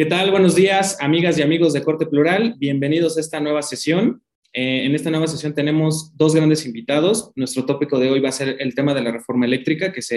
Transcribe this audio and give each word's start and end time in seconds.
¿Qué 0.00 0.06
tal? 0.06 0.30
Buenos 0.30 0.54
días, 0.54 0.96
amigas 1.00 1.36
y 1.38 1.42
amigos 1.42 1.72
de 1.72 1.82
Corte 1.82 2.06
Plural. 2.06 2.54
Bienvenidos 2.56 3.16
a 3.16 3.20
esta 3.20 3.40
nueva 3.40 3.62
sesión. 3.62 4.22
Eh, 4.52 4.84
en 4.84 4.94
esta 4.94 5.10
nueva 5.10 5.26
sesión 5.26 5.56
tenemos 5.56 6.16
dos 6.16 6.36
grandes 6.36 6.64
invitados. 6.66 7.32
Nuestro 7.34 7.66
tópico 7.66 7.98
de 7.98 8.08
hoy 8.08 8.20
va 8.20 8.28
a 8.28 8.30
ser 8.30 8.58
el 8.60 8.76
tema 8.76 8.94
de 8.94 9.02
la 9.02 9.10
reforma 9.10 9.44
eléctrica, 9.44 9.90
que 9.90 9.98
es 9.98 10.12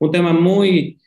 un 0.00 0.10
tema 0.10 0.32
muy 0.32 0.98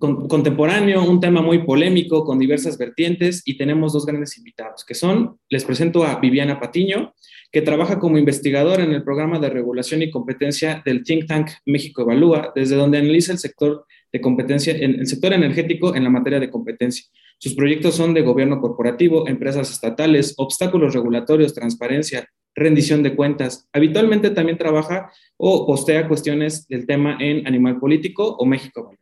contemporáneo, 0.00 1.08
un 1.08 1.20
tema 1.20 1.40
muy 1.40 1.64
polémico 1.64 2.24
con 2.24 2.40
diversas 2.40 2.76
vertientes 2.76 3.42
y 3.44 3.56
tenemos 3.56 3.92
dos 3.92 4.04
grandes 4.04 4.36
invitados, 4.36 4.84
que 4.84 4.96
son, 4.96 5.38
les 5.48 5.64
presento 5.64 6.02
a 6.02 6.18
Viviana 6.18 6.58
Patiño, 6.58 7.14
que 7.52 7.62
trabaja 7.62 8.00
como 8.00 8.18
investigadora 8.18 8.82
en 8.82 8.90
el 8.90 9.04
programa 9.04 9.38
de 9.38 9.48
regulación 9.48 10.02
y 10.02 10.10
competencia 10.10 10.82
del 10.84 11.04
think 11.04 11.26
tank 11.26 11.50
México 11.66 12.02
Evalúa, 12.02 12.52
desde 12.56 12.74
donde 12.74 12.98
analiza 12.98 13.30
el 13.30 13.38
sector 13.38 13.86
de 14.12 14.20
competencia, 14.20 14.76
en 14.76 14.96
el 14.96 15.06
sector 15.06 15.32
energético 15.32 15.94
en 15.94 16.02
la 16.02 16.10
materia 16.10 16.40
de 16.40 16.50
competencia. 16.50 17.06
Sus 17.40 17.54
proyectos 17.54 17.94
son 17.94 18.14
de 18.14 18.22
gobierno 18.22 18.60
corporativo, 18.60 19.28
empresas 19.28 19.70
estatales, 19.70 20.34
obstáculos 20.38 20.92
regulatorios, 20.92 21.54
transparencia, 21.54 22.28
rendición 22.54 23.04
de 23.04 23.14
cuentas. 23.14 23.68
Habitualmente 23.72 24.30
también 24.30 24.58
trabaja 24.58 25.12
o 25.36 25.64
postea 25.64 26.08
cuestiones 26.08 26.66
del 26.66 26.86
tema 26.86 27.16
en 27.20 27.46
Animal 27.46 27.78
Político 27.78 28.36
o 28.38 28.44
México. 28.44 28.92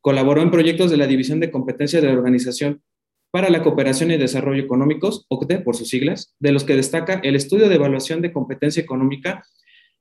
Colaboró 0.00 0.42
en 0.42 0.50
proyectos 0.50 0.90
de 0.90 0.96
la 0.96 1.06
División 1.06 1.38
de 1.38 1.52
Competencia 1.52 2.00
de 2.00 2.08
la 2.08 2.14
Organización 2.14 2.82
para 3.30 3.50
la 3.50 3.62
Cooperación 3.62 4.10
y 4.10 4.16
Desarrollo 4.16 4.64
Económicos, 4.64 5.24
OCDE 5.28 5.60
por 5.60 5.76
sus 5.76 5.88
siglas, 5.88 6.34
de 6.40 6.52
los 6.52 6.64
que 6.64 6.74
destaca 6.74 7.20
el 7.22 7.36
estudio 7.36 7.68
de 7.68 7.74
evaluación 7.76 8.20
de 8.20 8.32
competencia 8.32 8.82
económica 8.82 9.44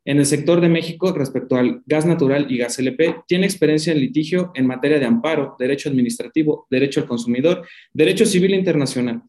en 0.05 0.19
el 0.19 0.25
sector 0.27 0.61
de 0.61 0.69
México 0.69 1.11
respecto 1.11 1.55
al 1.55 1.81
gas 1.87 2.05
natural 2.05 2.45
y 2.49 2.57
gas 2.57 2.77
LP, 2.77 3.23
tiene 3.27 3.47
experiencia 3.47 3.91
en 3.91 3.99
litigio 3.99 4.51
en 4.53 4.67
materia 4.67 4.99
de 4.99 5.05
amparo, 5.05 5.55
derecho 5.57 5.89
administrativo, 5.89 6.67
derecho 6.69 7.01
al 7.01 7.07
consumidor, 7.07 7.67
derecho 7.91 8.25
civil 8.27 8.53
internacional. 8.53 9.23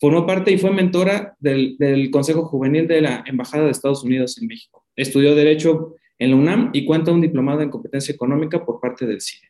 Formó 0.00 0.24
parte 0.24 0.52
y 0.52 0.58
fue 0.58 0.70
mentora 0.70 1.36
del, 1.40 2.10
Consejo 2.12 2.44
Juvenil 2.44 2.86
de 2.86 3.00
la 3.00 3.24
Embajada 3.26 3.64
de 3.64 3.72
Estados 3.72 4.04
Unidos 4.04 4.38
en 4.40 4.46
México. 4.46 4.86
Estudió 4.94 5.34
Derecho 5.34 5.94
en 6.18 6.30
la 6.30 6.36
UNAM 6.36 6.70
y 6.72 6.84
cuenta 6.84 7.12
un 7.12 7.20
diplomado 7.20 7.62
en 7.62 7.70
competencia 7.70 8.14
económica 8.14 8.64
por 8.64 8.80
parte 8.80 9.06
del 9.06 9.20
CIDE. 9.20 9.48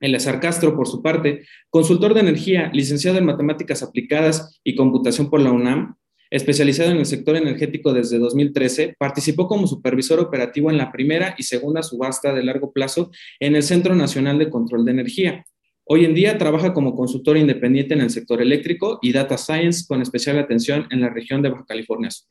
Eleazar 0.00 0.40
Castro, 0.40 0.76
por 0.76 0.86
su 0.86 1.02
parte, 1.02 1.44
consultor 1.68 2.14
de 2.14 2.20
energía, 2.20 2.70
licenciado 2.72 3.18
en 3.18 3.26
matemáticas 3.26 3.82
aplicadas 3.82 4.60
y 4.64 4.74
computación 4.74 5.28
por 5.28 5.40
la 5.40 5.52
UNAM, 5.52 5.96
Especializado 6.30 6.92
en 6.92 6.98
el 6.98 7.06
sector 7.06 7.34
energético 7.34 7.92
desde 7.92 8.20
2013, 8.20 8.94
participó 8.96 9.48
como 9.48 9.66
supervisor 9.66 10.20
operativo 10.20 10.70
en 10.70 10.78
la 10.78 10.92
primera 10.92 11.34
y 11.36 11.42
segunda 11.42 11.82
subasta 11.82 12.32
de 12.32 12.44
largo 12.44 12.72
plazo 12.72 13.10
en 13.40 13.56
el 13.56 13.64
Centro 13.64 13.96
Nacional 13.96 14.38
de 14.38 14.48
Control 14.48 14.84
de 14.84 14.92
Energía. 14.92 15.44
Hoy 15.84 16.04
en 16.04 16.14
día 16.14 16.38
trabaja 16.38 16.72
como 16.72 16.94
consultor 16.94 17.36
independiente 17.36 17.94
en 17.94 18.00
el 18.00 18.10
sector 18.10 18.40
eléctrico 18.40 19.00
y 19.02 19.12
data 19.12 19.36
science 19.36 19.84
con 19.88 20.02
especial 20.02 20.38
atención 20.38 20.86
en 20.90 21.00
la 21.00 21.08
región 21.08 21.42
de 21.42 21.48
Baja 21.48 21.66
California 21.66 22.12
Sur. 22.12 22.28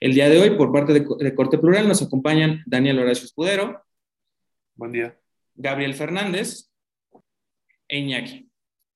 El 0.00 0.14
día 0.14 0.30
de 0.30 0.40
hoy, 0.40 0.56
por 0.56 0.72
parte 0.72 0.94
de, 0.94 1.34
Corte 1.34 1.58
Plural, 1.58 1.86
nos 1.86 2.00
acompañan 2.00 2.62
Daniel 2.64 3.00
Horacio 3.00 3.26
Escudero. 3.26 3.82
Buen 4.76 4.92
día. 4.92 5.18
Gabriel 5.54 5.92
Fernández 5.92 6.70
e 7.86 7.98
Iñaki 7.98 8.49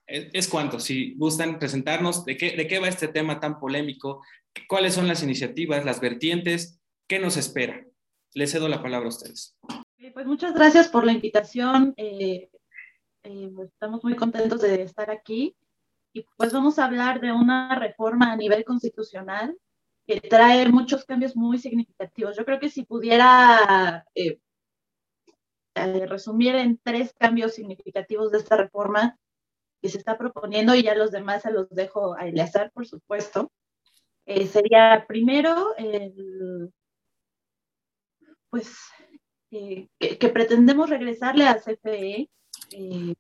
es, 0.07 0.49
cuanto, 0.49 0.81
si 0.81 1.15
gustan 1.15 1.59
presentarnos 1.59 2.25
de 2.25 2.37
qué, 2.37 2.57
de 2.57 2.67
qué 2.67 2.79
va 2.79 2.89
este 2.89 3.09
tema 3.09 3.41
tan 3.41 3.59
polémico, 3.59 4.23
cuáles 4.69 4.95
son 4.95 5.09
las 5.09 5.23
iniciativas, 5.23 5.85
las 5.85 6.01
vertientes, 6.01 6.81
qué 7.07 7.19
nos 7.19 7.37
espera. 7.37 7.85
Les 8.35 8.51
cedo 8.51 8.69
la 8.69 8.83
palabra 8.83 9.07
a 9.07 9.11
ustedes. 9.11 9.57
Pues 10.13 10.27
muchas 10.27 10.55
gracias 10.55 10.89
por 10.89 11.05
la 11.05 11.13
invitación. 11.13 11.95
Eh, 11.97 12.51
eh, 13.23 13.51
pues 13.55 13.71
estamos 13.71 14.05
muy 14.05 14.15
contentos 14.17 14.61
de 14.61 14.83
estar 14.83 15.11
aquí. 15.11 15.57
Y 16.13 16.27
pues 16.37 16.53
vamos 16.53 16.79
a 16.79 16.85
hablar 16.85 17.21
de 17.21 17.33
una 17.33 17.79
reforma 17.79 18.33
a 18.33 18.37
nivel 18.37 18.65
constitucional 18.65 19.57
que 20.07 20.21
trae 20.21 20.69
muchos 20.69 21.05
cambios 21.05 21.35
muy 21.35 21.59
significativos. 21.59 22.37
Yo 22.37 22.45
creo 22.45 22.61
que 22.61 22.69
si 22.69 22.85
pudiera 22.85 24.05
eh, 24.15 24.39
resumir 26.07 26.55
en 26.57 26.79
tres 26.83 27.15
cambios 27.19 27.55
significativos 27.55 28.31
de 28.31 28.39
esta 28.39 28.57
reforma, 28.57 29.19
que 29.85 29.91
se 29.91 29.99
está 29.99 30.17
proponiendo 30.17 30.75
y 30.75 30.83
ya 30.83 30.95
los 30.95 31.11
demás 31.11 31.43
se 31.43 31.53
los 31.53 31.69
dejo 31.69 32.15
a 32.17 32.27
Eleazar, 32.27 32.73
por 32.73 32.87
supuesto. 32.87 33.53
Eh, 34.25 34.47
sería 34.47 35.05
primero 35.07 35.75
pues 38.49 38.79
eh, 39.51 39.91
que, 39.99 40.29
pretendemos 40.31 40.89
regresarle 40.89 41.47
a 41.47 41.61
CFE 41.61 42.31
eh, 42.71 43.15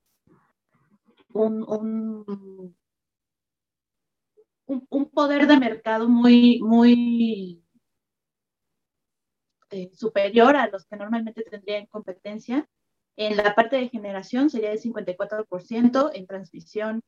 un, 1.35 1.63
un, 1.69 2.75
un, 4.89 5.11
poder 5.11 5.47
de 5.47 5.59
mercado 5.59 6.09
muy, 6.09 6.61
muy 6.63 7.63
superior 9.93 10.57
a 10.57 10.69
los 10.69 10.87
que 10.87 10.97
normalmente 10.97 11.43
tendrían 11.43 11.85
competencia 11.85 12.67
en 13.17 13.37
la 13.37 13.55
parte 13.55 13.77
de 13.77 13.89
generación 13.89 14.51
sería 14.51 14.71
del 14.71 14.81
54%, 14.81 16.11
en 16.15 16.27
transmisión 16.27 17.01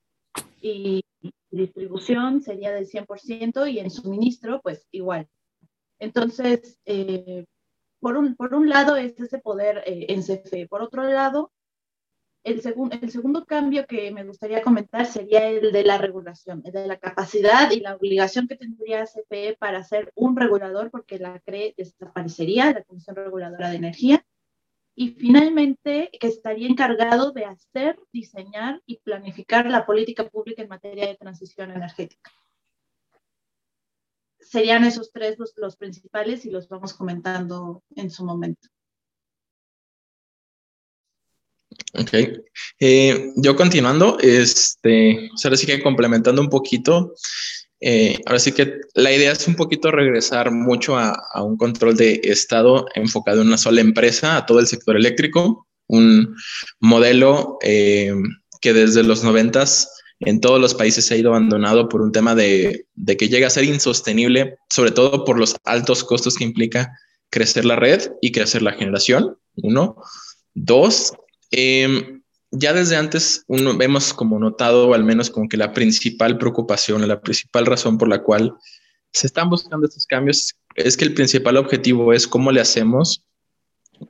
y 0.60 1.04
distribución 1.50 2.42
sería 2.42 2.72
del 2.72 2.86
100% 2.86 3.70
y 3.70 3.78
en 3.80 3.90
suministro, 3.90 4.60
pues 4.62 4.86
igual. 4.90 5.28
Entonces, 5.98 6.78
eh, 6.84 7.44
por, 8.00 8.16
un, 8.16 8.36
por 8.36 8.54
un 8.54 8.68
lado 8.68 8.96
es 8.96 9.18
ese 9.18 9.38
poder 9.38 9.82
eh, 9.86 10.06
en 10.10 10.22
CFE. 10.22 10.68
Por 10.68 10.82
otro 10.82 11.04
lado, 11.04 11.52
el, 12.44 12.62
el 13.02 13.10
segundo 13.10 13.44
cambio 13.44 13.86
que 13.86 14.12
me 14.12 14.24
gustaría 14.24 14.62
comentar 14.62 15.06
sería 15.06 15.48
el 15.48 15.72
de 15.72 15.82
la 15.82 15.98
regulación, 15.98 16.62
el 16.64 16.72
de 16.72 16.86
la 16.86 16.98
capacidad 16.98 17.70
y 17.72 17.80
la 17.80 17.96
obligación 17.96 18.46
que 18.46 18.56
tendría 18.56 19.06
CFE 19.06 19.56
para 19.58 19.82
ser 19.82 20.12
un 20.14 20.36
regulador, 20.36 20.90
porque 20.90 21.18
la 21.18 21.40
CRE 21.40 21.74
desaparecería, 21.76 22.72
la 22.72 22.84
Comisión 22.84 23.16
Reguladora 23.16 23.70
de 23.70 23.76
Energía, 23.76 24.24
y 24.98 25.10
finalmente 25.10 26.10
que 26.18 26.26
estaría 26.26 26.66
encargado 26.66 27.30
de 27.30 27.44
hacer, 27.44 27.98
diseñar 28.12 28.82
y 28.86 28.96
planificar 28.96 29.66
la 29.66 29.84
política 29.84 30.26
pública 30.28 30.62
en 30.62 30.68
materia 30.68 31.06
de 31.06 31.16
transición 31.16 31.70
energética. 31.70 32.32
Serían 34.40 34.84
esos 34.84 35.12
tres 35.12 35.36
los, 35.56 35.76
principales 35.76 36.46
y 36.46 36.50
los 36.50 36.66
vamos 36.68 36.94
comentando 36.94 37.82
en 37.94 38.10
su 38.10 38.24
momento. 38.24 38.68
Ok. 41.92 42.14
Eh, 42.80 43.32
yo 43.36 43.54
continuando, 43.54 44.18
este, 44.18 45.28
ahora 45.44 45.56
sí 45.56 45.66
que 45.66 45.82
complementando 45.82 46.40
un 46.40 46.48
poquito, 46.48 47.12
eh, 47.80 48.18
ahora 48.24 48.38
sí 48.38 48.52
que 48.52 48.80
la 48.94 49.12
idea 49.12 49.32
es 49.32 49.46
un 49.46 49.54
poquito 49.54 49.90
regresar 49.90 50.50
mucho 50.50 50.96
a, 50.96 51.42
un 51.42 51.56
control 51.56 51.96
de 51.96 52.20
Estado 52.24 52.86
enfocado 52.94 53.42
en 53.42 53.48
una 53.48 53.58
sola 53.58 53.80
empresa, 53.80 54.36
a 54.36 54.46
todo 54.46 54.60
el 54.60 54.66
sector 54.66 54.96
eléctrico, 54.96 55.66
un 55.88 56.34
modelo 56.80 57.58
eh, 57.62 58.14
que 58.60 58.72
desde 58.72 59.02
los 59.02 59.22
noventas 59.22 59.90
en 60.20 60.40
todos 60.40 60.60
los 60.60 60.74
países 60.74 61.04
se 61.04 61.14
ha 61.14 61.18
ido 61.18 61.30
abandonado 61.30 61.88
por 61.88 62.00
un 62.00 62.10
tema 62.10 62.34
de, 62.34 62.86
que 63.06 63.28
llega 63.28 63.48
a 63.48 63.50
ser 63.50 63.64
insostenible, 63.64 64.56
sobre 64.70 64.90
todo 64.90 65.24
por 65.24 65.38
los 65.38 65.56
altos 65.64 66.02
costos 66.04 66.36
que 66.36 66.44
implica 66.44 66.98
crecer 67.28 67.66
la 67.66 67.76
red 67.76 68.10
y 68.22 68.32
crecer 68.32 68.62
la 68.62 68.72
generación, 68.72 69.36
uno. 69.56 69.96
Dos, 70.54 71.12
eh, 71.50 72.20
ya 72.50 72.72
desde 72.72 72.96
antes 72.96 73.44
uno, 73.48 73.76
hemos 73.80 74.14
como 74.14 74.38
notado, 74.38 74.94
al 74.94 75.04
menos 75.04 75.30
como 75.30 75.48
que 75.48 75.56
la 75.56 75.72
principal 75.72 76.38
preocupación, 76.38 77.06
la 77.06 77.20
principal 77.20 77.66
razón 77.66 77.98
por 77.98 78.08
la 78.08 78.22
cual 78.22 78.54
se 79.12 79.26
están 79.26 79.50
buscando 79.50 79.86
estos 79.86 80.06
cambios 80.06 80.54
es 80.74 80.96
que 80.96 81.04
el 81.04 81.14
principal 81.14 81.56
objetivo 81.56 82.12
es 82.12 82.26
cómo 82.26 82.52
le 82.52 82.60
hacemos 82.60 83.24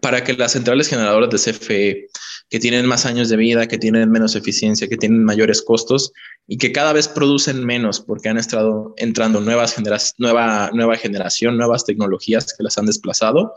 para 0.00 0.24
que 0.24 0.32
las 0.34 0.52
centrales 0.52 0.88
generadoras 0.88 1.30
de 1.30 1.52
CFE, 1.52 2.08
que 2.48 2.60
tienen 2.60 2.86
más 2.86 3.06
años 3.06 3.28
de 3.28 3.36
vida, 3.36 3.68
que 3.68 3.78
tienen 3.78 4.10
menos 4.10 4.34
eficiencia, 4.34 4.88
que 4.88 4.96
tienen 4.96 5.24
mayores 5.24 5.62
costos 5.62 6.12
y 6.46 6.58
que 6.58 6.72
cada 6.72 6.92
vez 6.92 7.08
producen 7.08 7.64
menos 7.64 8.00
porque 8.00 8.28
han 8.28 8.38
estado 8.38 8.94
entrando 8.96 9.40
nuevas 9.40 9.76
nueva, 10.18 10.70
nueva 10.72 10.96
generación, 10.96 11.56
nuevas 11.56 11.84
tecnologías 11.84 12.52
que 12.52 12.64
las 12.64 12.78
han 12.78 12.86
desplazado, 12.86 13.54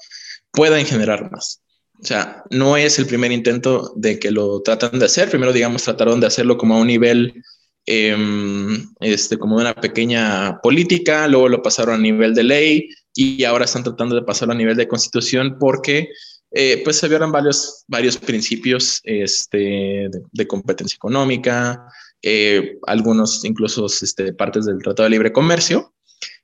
puedan 0.52 0.86
generar 0.86 1.32
más. 1.32 1.62
O 2.02 2.06
sea, 2.06 2.44
no 2.50 2.78
es 2.78 2.98
el 2.98 3.06
primer 3.06 3.32
intento 3.32 3.94
de 3.96 4.20
que 4.20 4.32
lo 4.32 4.62
tratan 4.62 5.00
de 5.00 5.06
hacer. 5.06 5.30
Primero, 5.30 5.52
digamos, 5.52 5.84
trataron 5.84 6.20
de 6.20 6.28
hacerlo 6.28 6.58
como 6.58 6.76
a 6.76 6.80
un 6.80 6.88
nivel, 6.88 7.44
em, 7.86 8.86
este, 9.02 9.38
como 9.38 9.58
de 9.58 9.64
una 9.64 9.76
pequeña 9.76 10.60
política, 10.62 11.28
luego 11.28 11.50
lo 11.50 11.62
pasaron 11.62 11.96
a 11.96 11.98
nivel 11.98 12.34
de 12.34 12.44
ley 12.44 12.90
y 13.14 13.44
ahora 13.44 13.66
están 13.66 13.84
tratando 13.84 14.16
de 14.16 14.22
pasarlo 14.22 14.54
a 14.54 14.58
nivel 14.58 14.78
de 14.78 14.88
constitución 14.88 15.58
porque 15.60 16.10
eh, 16.52 16.82
pues 16.84 16.98
se 16.98 17.08
vieron 17.08 17.32
varios, 17.32 17.84
varios 17.88 18.18
principios 18.18 19.02
este, 19.04 20.10
de, 20.32 20.48
competencia 20.48 20.96
económica, 20.96 21.86
eh, 22.22 22.78
algunos 22.88 23.46
incluso 23.46 23.86
este, 23.86 24.34
partes 24.34 24.66
del 24.66 24.80
Tratado 24.80 25.04
de 25.06 25.12
Libre 25.12 25.34
Comercio. 25.34 25.94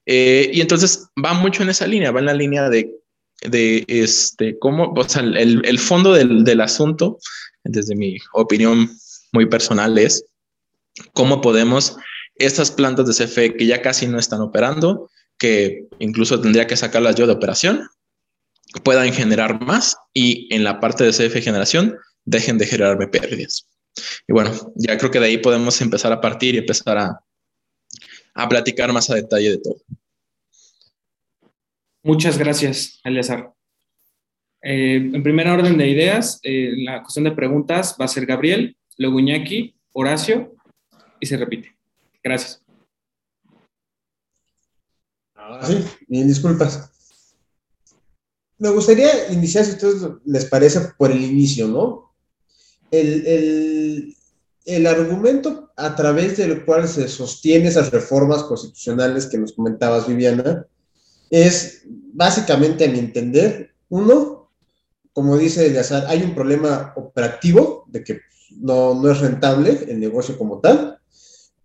Eh, 0.06 0.52
y 0.54 0.62
entonces 0.62 1.08
va 1.24 1.34
mucho 1.34 1.64
en 1.64 1.70
esa 1.70 1.88
línea, 1.88 2.12
va 2.12 2.20
en 2.20 2.28
la 2.28 2.34
línea 2.34 2.70
de 2.70 2.92
de 3.50 3.86
este, 3.88 4.58
cómo, 4.60 4.94
o 4.94 5.10
sea, 5.10 5.22
el, 5.22 5.62
el 5.66 5.80
fondo 5.80 6.14
del, 6.14 6.44
del, 6.44 6.62
asunto, 6.62 7.20
desde 7.64 7.96
mi 7.96 8.18
opinión 8.34 8.90
muy 9.32 9.46
personal, 9.48 9.98
es 9.98 10.26
cómo 11.14 11.42
podemos 11.42 11.98
estas 12.36 12.72
plantas 12.72 13.08
de 13.08 13.26
CFE 13.26 13.56
que 13.56 13.66
ya 13.66 13.82
casi 13.82 14.08
no 14.08 14.20
están 14.20 14.42
operando, 14.42 15.10
que 15.38 15.88
incluso 16.00 16.40
tendría 16.40 16.68
que 16.68 16.78
sacarlas 16.78 17.16
yo 17.16 17.28
de 17.28 17.34
operación, 17.34 17.88
puedan 18.84 19.12
generar 19.14 19.62
más 19.62 19.98
y 20.14 20.54
en 20.54 20.64
la 20.64 20.80
parte 20.80 21.04
de 21.04 21.12
CFE 21.12 21.42
generación 21.42 21.96
dejen 22.26 22.58
de 22.58 22.66
generarme 22.66 23.08
pérdidas. 23.08 23.68
Y 24.28 24.34
bueno, 24.34 24.52
ya 24.76 24.98
creo 24.98 25.12
que 25.12 25.20
de 25.20 25.28
ahí 25.28 25.38
podemos 25.38 25.80
empezar 25.82 26.12
a 26.12 26.20
partir 26.20 26.56
y 26.56 26.60
empezar 26.60 26.98
a, 26.98 27.20
a 28.34 28.50
platicar 28.50 28.92
más 28.92 29.10
a 29.10 29.16
detalle 29.16 29.52
de 29.52 29.58
todo. 29.60 29.78
Muchas 32.06 32.38
gracias, 32.38 33.00
Eleazar. 33.04 33.52
Eh, 34.62 34.98
en 34.98 35.24
primera 35.24 35.56
orden 35.56 35.76
de 35.76 35.90
ideas, 35.90 36.40
eh, 36.44 36.72
la 36.78 37.02
cuestión 37.02 37.24
de 37.26 37.32
preguntas 37.32 37.96
va 38.00 38.06
a 38.06 38.08
ser 38.08 38.28
Gabriel, 38.28 38.78
luego 39.00 39.20
Iñaki, 39.20 39.76
Horacio 39.92 40.56
y 41.20 41.26
se 41.26 41.36
repite. 41.36 41.76
Gracias. 42.24 42.64
sí, 45.64 45.84
bien, 46.08 46.28
disculpas. 46.28 46.92
Me 48.60 48.70
gustaría 48.70 49.32
iniciar, 49.32 49.66
si 49.66 49.72
a 49.72 49.74
ustedes 49.74 50.12
les 50.26 50.46
parece, 50.46 50.82
por 51.00 51.10
el 51.10 51.24
inicio, 51.24 51.68
¿no? 51.68 52.14
El, 52.92 54.16
el 54.66 54.86
argumento 54.86 55.72
a 55.76 55.96
través 55.96 56.38
del 56.38 56.66
cual 56.66 56.88
se 56.88 57.08
sostiene 57.08 57.70
esas 57.70 57.90
reformas 57.90 58.44
constitucionales 58.44 59.26
que 59.26 59.40
nos 59.40 59.54
comentabas, 59.54 60.08
Viviana, 60.08 60.68
es 61.30 61.84
básicamente, 61.86 62.86
a 62.86 62.90
mi 62.90 63.00
entender, 63.00 63.72
uno, 63.90 64.52
como 65.14 65.38
dice 65.38 65.68
Eleazar, 65.68 66.06
hay 66.08 66.24
un 66.24 66.36
problema 66.36 66.94
operativo 66.96 67.86
de 67.88 68.04
que 68.04 68.22
no, 68.58 68.94
no 68.94 69.12
es 69.12 69.20
rentable 69.20 69.86
el 69.88 70.00
negocio 70.00 70.38
como 70.38 70.60
tal, 70.60 71.00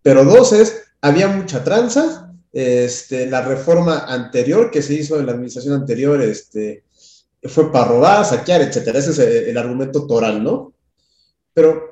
pero 0.02 0.24
dos 0.24 0.52
es, 0.52 0.82
había 1.00 1.28
mucha 1.28 1.62
tranza, 1.62 2.32
este, 2.52 3.26
la 3.26 3.42
reforma 3.42 4.06
anterior 4.06 4.70
que 4.70 4.82
se 4.82 4.94
hizo 4.94 5.18
en 5.18 5.26
la 5.26 5.32
administración 5.32 5.74
anterior 5.74 6.20
este, 6.22 6.84
fue 7.44 7.70
para 7.70 7.88
robar, 7.88 8.24
saquear, 8.24 8.62
etcétera. 8.62 8.98
Ese 8.98 9.10
es 9.10 9.18
el, 9.18 9.32
el 9.50 9.58
argumento 9.58 10.06
toral, 10.06 10.42
¿no? 10.42 10.74
Pero 11.54 11.90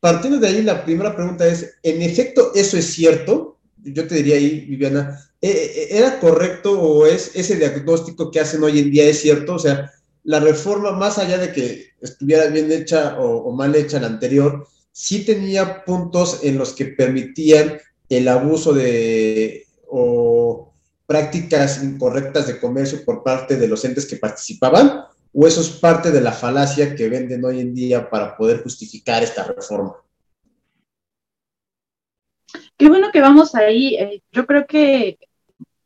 partiendo 0.00 0.38
de 0.38 0.48
ahí, 0.48 0.62
la 0.62 0.84
primera 0.84 1.14
pregunta 1.14 1.46
es, 1.46 1.74
¿en 1.82 2.02
efecto 2.02 2.52
eso 2.54 2.76
es 2.76 2.86
cierto? 2.86 3.58
Yo 3.82 4.06
te 4.06 4.16
diría 4.16 4.36
ahí, 4.36 4.60
Viviana, 4.60 5.18
¿e, 5.18 5.20
e, 5.20 5.31
¿era 5.42 6.20
correcto 6.20 6.80
o 6.80 7.04
es 7.04 7.32
ese 7.34 7.56
diagnóstico 7.56 8.30
que 8.30 8.40
hacen 8.40 8.62
hoy 8.62 8.78
en 8.78 8.90
día 8.90 9.04
es 9.04 9.20
cierto? 9.20 9.54
O 9.54 9.58
sea, 9.58 9.92
la 10.24 10.38
reforma, 10.38 10.92
más 10.92 11.18
allá 11.18 11.36
de 11.36 11.52
que 11.52 11.90
estuviera 12.00 12.46
bien 12.46 12.70
hecha 12.70 13.18
o, 13.18 13.38
o 13.38 13.52
mal 13.52 13.74
hecha 13.74 14.00
la 14.00 14.06
anterior, 14.06 14.66
sí 14.92 15.24
tenía 15.24 15.84
puntos 15.84 16.40
en 16.44 16.58
los 16.58 16.74
que 16.74 16.86
permitían 16.86 17.78
el 18.08 18.28
abuso 18.28 18.72
de 18.72 19.66
o 19.88 20.72
prácticas 21.06 21.82
incorrectas 21.82 22.46
de 22.46 22.58
comercio 22.58 23.04
por 23.04 23.22
parte 23.22 23.56
de 23.56 23.68
los 23.68 23.84
entes 23.84 24.06
que 24.06 24.16
participaban, 24.16 25.04
o 25.34 25.46
eso 25.46 25.60
es 25.60 25.68
parte 25.68 26.10
de 26.10 26.20
la 26.20 26.32
falacia 26.32 26.94
que 26.94 27.08
venden 27.08 27.44
hoy 27.44 27.60
en 27.60 27.74
día 27.74 28.08
para 28.08 28.36
poder 28.36 28.62
justificar 28.62 29.22
esta 29.22 29.44
reforma. 29.44 29.96
Qué 32.76 32.88
bueno 32.88 33.10
que 33.12 33.20
vamos 33.20 33.54
ahí. 33.54 33.96
Eh, 33.96 34.22
yo 34.32 34.46
creo 34.46 34.66
que 34.66 35.18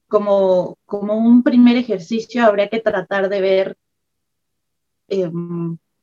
como, 0.08 0.78
como 0.86 1.16
un 1.16 1.42
primer 1.42 1.76
ejercicio 1.76 2.44
habría 2.44 2.68
que 2.68 2.80
tratar 2.80 3.28
de 3.28 3.40
ver 3.40 3.76
eh, 5.08 5.30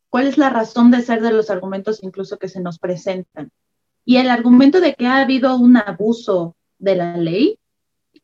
cuál 0.10 0.28
es 0.28 0.38
la 0.38 0.50
razón 0.50 0.92
de 0.92 1.02
ser 1.02 1.22
de 1.22 1.32
los 1.32 1.50
argumentos 1.50 2.04
incluso 2.04 2.38
que 2.38 2.50
se 2.50 2.62
nos 2.62 2.80
presentan. 2.80 3.52
Y 4.06 4.18
el 4.18 4.30
argumento 4.30 4.82
de 4.82 4.96
que 4.96 5.08
ha 5.08 5.22
habido 5.22 5.56
un 5.56 5.78
abuso 5.78 6.56
de 6.78 6.96
la 6.96 7.18
ley, 7.18 7.58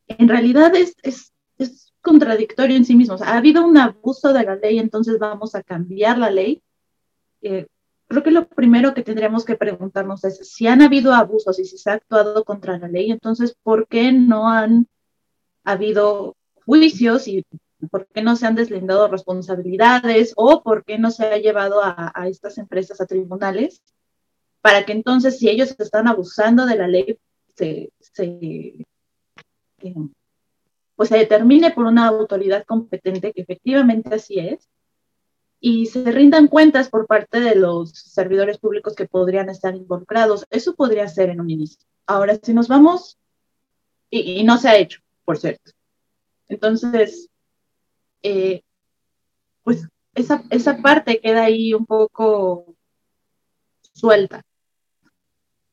en 0.06 0.28
realidad 0.28 0.74
es, 0.74 0.94
es, 1.02 1.32
es 1.56 1.92
contradictorio 2.02 2.76
en 2.76 2.84
sí 2.84 2.94
mismo. 2.94 3.16
Ha 3.22 3.36
habido 3.36 3.66
un 3.66 3.78
abuso 3.78 4.32
de 4.32 4.44
la 4.44 4.56
ley, 4.56 4.78
entonces 4.78 5.18
vamos 5.18 5.54
a 5.54 5.62
cambiar 5.62 6.18
la 6.18 6.30
ley. 6.30 6.62
Eh, 7.40 7.66
creo 8.08 8.22
que 8.22 8.30
lo 8.30 8.46
primero 8.46 8.92
que 8.92 9.02
tendríamos 9.02 9.44
que 9.44 9.56
preguntarnos 9.56 10.24
es 10.24 10.52
si 10.52 10.66
han 10.66 10.82
habido 10.82 11.14
abusos 11.14 11.58
y 11.58 11.64
si 11.64 11.78
se 11.78 11.90
ha 11.90 11.94
actuado 11.94 12.44
contra 12.44 12.78
la 12.78 12.88
ley, 12.88 13.10
entonces, 13.10 13.56
¿por 13.62 13.86
qué 13.86 14.12
no 14.12 14.50
han 14.50 14.86
habido 15.64 16.36
juicios 16.64 17.28
y 17.28 17.44
por 17.90 18.06
qué 18.06 18.22
no 18.22 18.36
se 18.36 18.46
han 18.46 18.54
deslindado 18.54 19.08
responsabilidades 19.08 20.32
o 20.36 20.62
por 20.62 20.84
qué 20.84 20.98
no 20.98 21.10
se 21.10 21.24
ha 21.24 21.38
llevado 21.38 21.80
a, 21.82 22.12
estas 22.28 22.58
empresas 22.58 23.00
a 23.00 23.06
tribunales? 23.06 23.82
Para 24.60 24.84
que 24.84 24.92
entonces, 24.92 25.38
si 25.38 25.48
ellos 25.48 25.74
están 25.78 26.06
abusando 26.06 26.66
de 26.66 26.76
la 26.76 26.88
ley, 26.88 27.18
se, 27.56 27.90
se 28.00 28.86
pues 30.96 31.08
se 31.08 31.16
determine 31.16 31.70
por 31.70 31.86
una 31.86 32.06
autoridad 32.06 32.64
competente 32.66 33.32
que 33.32 33.40
efectivamente 33.40 34.14
así 34.14 34.38
es 34.38 34.68
y 35.60 35.86
se 35.86 36.10
rindan 36.10 36.48
cuentas 36.48 36.88
por 36.88 37.06
parte 37.06 37.40
de 37.40 37.54
los 37.54 37.90
servidores 37.90 38.58
públicos 38.58 38.94
que 38.94 39.06
podrían 39.06 39.50
estar 39.50 39.74
involucrados. 39.74 40.46
Eso 40.50 40.74
podría 40.74 41.06
ser 41.06 41.28
en 41.28 41.40
un 41.40 41.50
inicio. 41.50 41.86
Ahora, 42.06 42.38
si 42.42 42.54
nos 42.54 42.66
vamos, 42.66 43.18
y 44.08 44.42
no 44.42 44.58
se 44.58 44.68
ha 44.68 44.76
hecho, 44.76 45.00
por 45.24 45.38
cierto. 45.38 45.72
Entonces, 46.48 47.28
eh, 48.22 48.62
pues 49.62 49.88
esa, 50.14 50.42
esa 50.50 50.78
parte 50.82 51.20
queda 51.20 51.44
ahí 51.44 51.74
un 51.74 51.86
poco 51.86 52.74
suelta. 53.92 54.42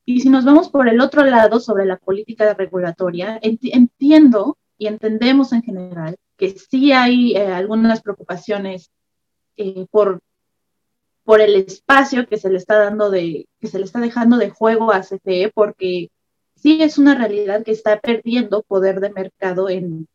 Y 0.04 0.20
si 0.20 0.30
nos 0.30 0.44
vamos 0.44 0.70
por 0.70 0.88
el 0.88 1.00
otro 1.00 1.24
lado 1.24 1.60
sobre 1.60 1.84
la 1.84 1.98
política 1.98 2.54
regulatoria, 2.54 3.38
enti 3.42 3.72
entiendo 3.74 4.56
y 4.78 4.86
entendemos 4.86 5.52
en 5.52 5.62
general 5.62 6.16
que 6.36 6.50
sí 6.50 6.92
hay 6.92 7.36
eh, 7.36 7.46
algunas 7.48 8.00
preocupaciones 8.00 8.90
eh, 9.56 9.86
por, 9.90 10.20
por 11.24 11.40
el 11.40 11.56
espacio 11.56 12.26
que 12.26 12.38
se 12.38 12.48
le 12.48 12.56
está 12.56 12.78
dando 12.78 13.10
de, 13.10 13.48
que 13.60 13.66
se 13.66 13.78
le 13.78 13.84
está 13.84 14.00
dejando 14.00 14.38
de 14.38 14.50
juego 14.50 14.92
a 14.92 15.00
CFE, 15.00 15.50
porque 15.52 16.10
sí 16.60 16.82
es 16.82 16.98
una 16.98 17.14
realidad 17.14 17.64
que 17.64 17.70
está 17.70 18.00
perdiendo 18.00 18.62
poder 18.62 19.00
de 19.00 19.10
mercado 19.10 19.68
en, 19.68 20.08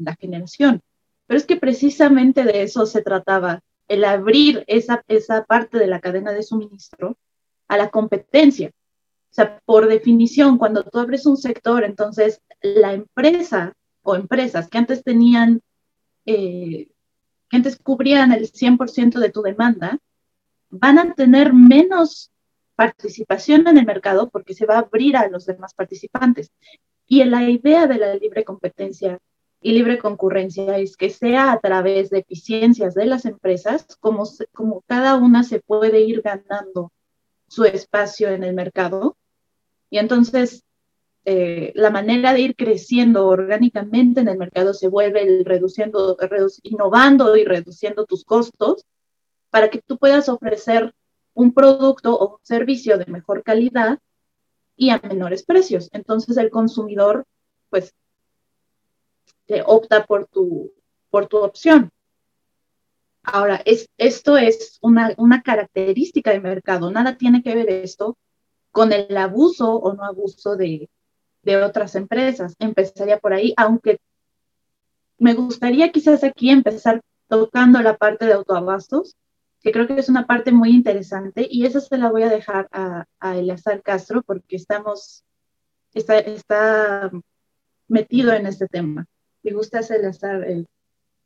la 0.00 0.16
generación. 0.16 0.80
Pero 1.26 1.38
es 1.38 1.46
que 1.46 1.56
precisamente 1.56 2.44
de 2.44 2.62
eso 2.62 2.86
se 2.86 3.02
trataba, 3.02 3.60
el 3.88 4.04
abrir 4.04 4.64
esa, 4.66 5.02
esa 5.08 5.44
parte 5.44 5.78
de 5.78 5.86
la 5.86 6.00
cadena 6.00 6.32
de 6.32 6.42
suministro 6.42 7.16
a 7.68 7.76
la 7.76 7.90
competencia. 7.90 8.68
O 8.68 9.34
sea, 9.34 9.60
por 9.64 9.86
definición, 9.86 10.58
cuando 10.58 10.82
tú 10.82 10.98
abres 10.98 11.26
un 11.26 11.36
sector, 11.36 11.84
entonces 11.84 12.40
la 12.60 12.92
empresa 12.92 13.74
o 14.02 14.14
empresas 14.14 14.68
que 14.68 14.78
antes 14.78 15.02
tenían, 15.04 15.60
eh, 16.26 16.88
que 17.48 17.56
antes 17.56 17.78
cubrían 17.78 18.32
el 18.32 18.50
100% 18.50 19.18
de 19.18 19.30
tu 19.30 19.42
demanda, 19.42 19.98
van 20.70 20.98
a 20.98 21.14
tener 21.14 21.52
menos 21.52 22.31
participación 22.84 23.66
en 23.68 23.78
el 23.78 23.86
mercado 23.86 24.28
porque 24.30 24.54
se 24.54 24.66
va 24.66 24.76
a 24.76 24.80
abrir 24.80 25.16
a 25.16 25.28
los 25.28 25.46
demás 25.46 25.74
participantes. 25.74 26.50
Y 27.06 27.24
la 27.24 27.48
idea 27.48 27.86
de 27.86 27.98
la 27.98 28.14
libre 28.14 28.44
competencia 28.44 29.18
y 29.60 29.72
libre 29.72 29.98
concurrencia 29.98 30.78
es 30.78 30.96
que 30.96 31.10
sea 31.10 31.52
a 31.52 31.60
través 31.60 32.10
de 32.10 32.18
eficiencias 32.18 32.94
de 32.94 33.06
las 33.06 33.24
empresas 33.24 33.86
como, 34.00 34.24
como 34.52 34.82
cada 34.86 35.16
una 35.16 35.44
se 35.44 35.60
puede 35.60 36.00
ir 36.00 36.22
ganando 36.22 36.90
su 37.48 37.64
espacio 37.64 38.28
en 38.30 38.42
el 38.42 38.54
mercado 38.54 39.16
y 39.92 39.98
entonces, 39.98 40.64
eh, 41.26 41.70
la 41.74 41.90
manera 41.90 42.32
de 42.32 42.40
ir 42.40 42.56
creciendo 42.56 43.28
orgánicamente 43.28 44.22
en 44.22 44.28
el 44.28 44.38
mercado 44.38 44.72
se 44.72 44.88
vuelve 44.88 45.22
el 45.22 45.44
reduciendo, 45.44 46.16
reduc 46.18 46.52
innovando 46.62 47.36
y 47.36 47.44
reduciendo 47.44 48.06
tus 48.06 48.24
costos 48.24 48.86
para 49.50 49.68
que 49.68 49.82
tú 49.82 49.98
puedas 49.98 50.30
ofrecer 50.30 50.94
un 51.34 51.52
producto 51.52 52.14
o 52.14 52.36
un 52.36 52.44
servicio 52.44 52.98
de 52.98 53.06
mejor 53.06 53.42
calidad 53.42 53.98
y 54.76 54.90
a 54.90 55.00
menores 55.00 55.44
precios. 55.44 55.88
Entonces 55.92 56.36
el 56.36 56.50
consumidor, 56.50 57.24
pues, 57.70 57.94
te 59.46 59.62
opta 59.64 60.04
por 60.04 60.26
tu, 60.26 60.72
por 61.10 61.26
tu 61.26 61.38
opción. 61.38 61.90
Ahora, 63.22 63.60
es, 63.64 63.88
esto 63.98 64.36
es 64.36 64.78
una, 64.80 65.14
una 65.16 65.42
característica 65.42 66.30
del 66.30 66.42
mercado. 66.42 66.90
Nada 66.90 67.16
tiene 67.16 67.42
que 67.42 67.54
ver 67.54 67.70
esto 67.70 68.16
con 68.72 68.92
el 68.92 69.16
abuso 69.16 69.74
o 69.74 69.92
no 69.92 70.04
abuso 70.04 70.56
de, 70.56 70.90
de 71.42 71.62
otras 71.62 71.94
empresas. 71.94 72.56
Empezaría 72.58 73.18
por 73.18 73.32
ahí, 73.32 73.54
aunque 73.56 74.00
me 75.18 75.34
gustaría 75.34 75.92
quizás 75.92 76.24
aquí 76.24 76.50
empezar 76.50 77.00
tocando 77.28 77.80
la 77.80 77.96
parte 77.96 78.26
de 78.26 78.32
autoabastos, 78.32 79.14
que 79.62 79.70
creo 79.70 79.86
que 79.86 79.98
es 79.98 80.08
una 80.08 80.26
parte 80.26 80.50
muy 80.50 80.70
interesante 80.70 81.46
y 81.48 81.64
esa 81.66 81.80
se 81.80 81.96
la 81.96 82.10
voy 82.10 82.24
a 82.24 82.28
dejar 82.28 82.68
a, 82.72 83.06
a 83.20 83.38
Eleazar 83.38 83.82
Castro 83.82 84.22
porque 84.22 84.56
estamos, 84.56 85.24
está, 85.94 86.18
está 86.18 87.10
metido 87.88 88.32
en 88.32 88.46
este 88.46 88.66
tema. 88.66 89.06
¿Te 89.42 89.52
gusta 89.52 89.80
Eleazar 89.80 90.42
eh, 90.48 90.64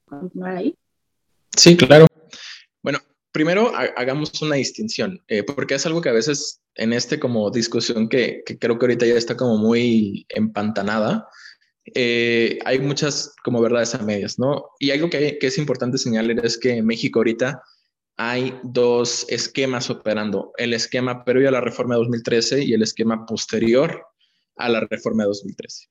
continuar 0.04 0.56
ahí? 0.56 0.74
Sí, 1.56 1.76
claro. 1.76 2.06
Bueno, 2.82 2.98
primero 3.32 3.72
hagamos 3.74 4.40
una 4.42 4.56
distinción, 4.56 5.22
eh, 5.28 5.42
porque 5.42 5.74
es 5.74 5.86
algo 5.86 6.02
que 6.02 6.10
a 6.10 6.14
veces 6.14 6.60
en 6.74 6.92
este 6.92 7.18
como 7.18 7.50
discusión 7.50 8.08
que, 8.08 8.42
que 8.44 8.58
creo 8.58 8.78
que 8.78 8.84
ahorita 8.84 9.06
ya 9.06 9.14
está 9.14 9.34
como 9.34 9.56
muy 9.56 10.26
empantanada, 10.28 11.26
eh, 11.94 12.58
hay 12.66 12.80
muchas 12.80 13.34
como 13.42 13.62
verdades 13.62 13.94
a 13.94 13.98
medias, 13.98 14.38
¿no? 14.38 14.70
Y 14.78 14.90
algo 14.90 15.08
que, 15.08 15.38
que 15.38 15.46
es 15.46 15.56
importante 15.56 15.96
señalar 15.96 16.44
es 16.44 16.58
que 16.58 16.82
México 16.82 17.20
ahorita 17.20 17.62
hay 18.16 18.58
dos 18.62 19.26
esquemas 19.28 19.90
operando, 19.90 20.52
el 20.56 20.72
esquema 20.72 21.24
previo 21.24 21.48
a 21.48 21.52
la 21.52 21.60
reforma 21.60 21.94
de 21.94 22.00
2013 22.00 22.64
y 22.64 22.72
el 22.72 22.82
esquema 22.82 23.26
posterior 23.26 24.06
a 24.56 24.68
la 24.68 24.80
reforma 24.80 25.24
de 25.24 25.28
2013. 25.28 25.88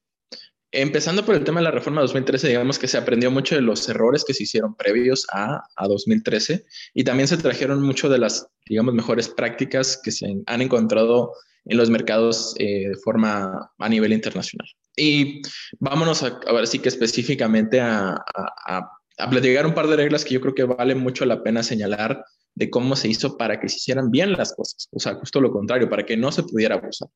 Empezando 0.71 1.23
por 1.23 1.35
el 1.35 1.43
tema 1.43 1.59
de 1.59 1.65
la 1.65 1.71
reforma 1.71 2.01
de 2.01 2.07
2013, 2.07 2.49
digamos 2.49 2.79
que 2.79 2.87
se 2.87 2.97
aprendió 2.97 3.31
mucho 3.31 3.55
de 3.55 3.61
los 3.61 3.87
errores 3.87 4.25
que 4.25 4.33
se 4.33 4.43
hicieron 4.43 4.75
previos 4.75 5.25
a, 5.31 5.63
a 5.75 5.87
2013 5.87 6.65
y 6.93 7.03
también 7.03 7.27
se 7.27 7.37
trajeron 7.37 7.81
mucho 7.81 8.09
de 8.09 8.17
las, 8.17 8.47
digamos, 8.65 8.93
mejores 8.93 9.29
prácticas 9.29 9.99
que 10.03 10.11
se 10.11 10.25
han 10.45 10.61
encontrado 10.61 11.31
en 11.65 11.77
los 11.77 11.89
mercados 11.89 12.55
eh, 12.59 12.89
de 12.89 12.95
forma 12.97 13.71
a 13.77 13.89
nivel 13.89 14.11
internacional. 14.11 14.67
Y 14.97 15.41
vámonos 15.79 16.23
a, 16.23 16.39
a 16.45 16.53
ver 16.53 16.67
sí 16.67 16.79
que 16.79 16.89
específicamente 16.89 17.79
a, 17.79 18.13
a, 18.13 18.77
a 18.77 18.91
platicar 19.29 19.65
un 19.65 19.73
par 19.73 19.87
de 19.87 19.95
reglas 19.95 20.25
que 20.25 20.33
yo 20.33 20.41
creo 20.41 20.55
que 20.55 20.63
vale 20.63 20.95
mucho 20.95 21.25
la 21.25 21.41
pena 21.43 21.63
señalar 21.63 22.23
de 22.55 22.69
cómo 22.69 22.95
se 22.95 23.09
hizo 23.09 23.37
para 23.37 23.59
que 23.59 23.69
se 23.69 23.77
hicieran 23.77 24.11
bien 24.11 24.31
las 24.31 24.53
cosas, 24.53 24.87
o 24.91 24.99
sea, 24.99 25.15
justo 25.15 25.41
lo 25.41 25.51
contrario, 25.51 25.89
para 25.89 26.05
que 26.05 26.15
no 26.15 26.31
se 26.31 26.43
pudiera 26.43 26.75
abusar. 26.75 27.09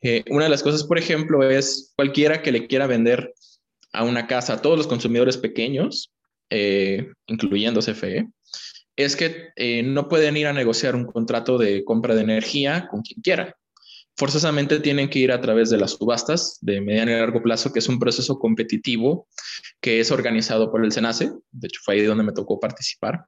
Eh, 0.00 0.24
una 0.30 0.44
de 0.44 0.50
las 0.50 0.62
cosas, 0.62 0.84
por 0.84 0.98
ejemplo, 0.98 1.42
es 1.48 1.92
cualquiera 1.96 2.42
que 2.42 2.52
le 2.52 2.66
quiera 2.68 2.86
vender 2.86 3.34
a 3.92 4.04
una 4.04 4.26
casa 4.26 4.54
a 4.54 4.62
todos 4.62 4.78
los 4.78 4.86
consumidores 4.86 5.36
pequeños, 5.36 6.12
eh, 6.50 7.10
incluyendo 7.26 7.80
CFE, 7.80 8.28
es 8.96 9.16
que 9.16 9.48
eh, 9.56 9.82
no 9.82 10.08
pueden 10.08 10.36
ir 10.36 10.46
a 10.46 10.52
negociar 10.52 10.94
un 10.94 11.06
contrato 11.06 11.58
de 11.58 11.84
compra 11.84 12.14
de 12.14 12.22
energía 12.22 12.88
con 12.90 13.02
quien 13.02 13.20
quiera. 13.20 13.56
Forzosamente 14.18 14.80
tienen 14.80 15.08
que 15.08 15.20
ir 15.20 15.32
a 15.32 15.40
través 15.40 15.70
de 15.70 15.78
las 15.78 15.92
subastas 15.92 16.58
de 16.60 16.80
mediano 16.80 17.12
y 17.12 17.14
largo 17.14 17.42
plazo, 17.42 17.72
que 17.72 17.78
es 17.78 17.88
un 17.88 17.98
proceso 17.98 18.38
competitivo 18.38 19.28
que 19.80 20.00
es 20.00 20.10
organizado 20.10 20.70
por 20.70 20.84
el 20.84 20.92
SENACE. 20.92 21.30
De 21.52 21.68
hecho, 21.68 21.80
fue 21.84 21.94
ahí 21.94 22.02
donde 22.02 22.24
me 22.24 22.32
tocó 22.32 22.58
participar 22.58 23.24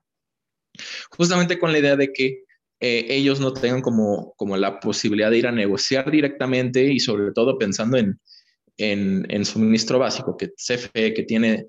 justamente 1.11 1.59
con 1.59 1.73
la 1.73 1.79
idea 1.79 1.97
de 1.97 2.13
que 2.13 2.45
eh, 2.81 3.07
ellos 3.11 3.41
no 3.41 3.53
tengan 3.53 3.83
como, 3.83 4.35
como 4.37 4.57
la 4.57 4.81
posibilidad 4.81 5.31
de 5.31 5.39
ir 5.39 5.47
a 5.47 5.53
negociar 5.53 6.11
directamente 6.11 6.85
y 6.85 6.99
sobre 6.99 7.33
todo 7.33 7.59
pensando 7.59 7.99
en, 7.99 8.19
en, 8.79 9.45
suministro 9.45 9.99
básico, 9.99 10.37
que 10.37 10.49
CFE, 10.57 11.13
que 11.13 11.25
tiene 11.25 11.67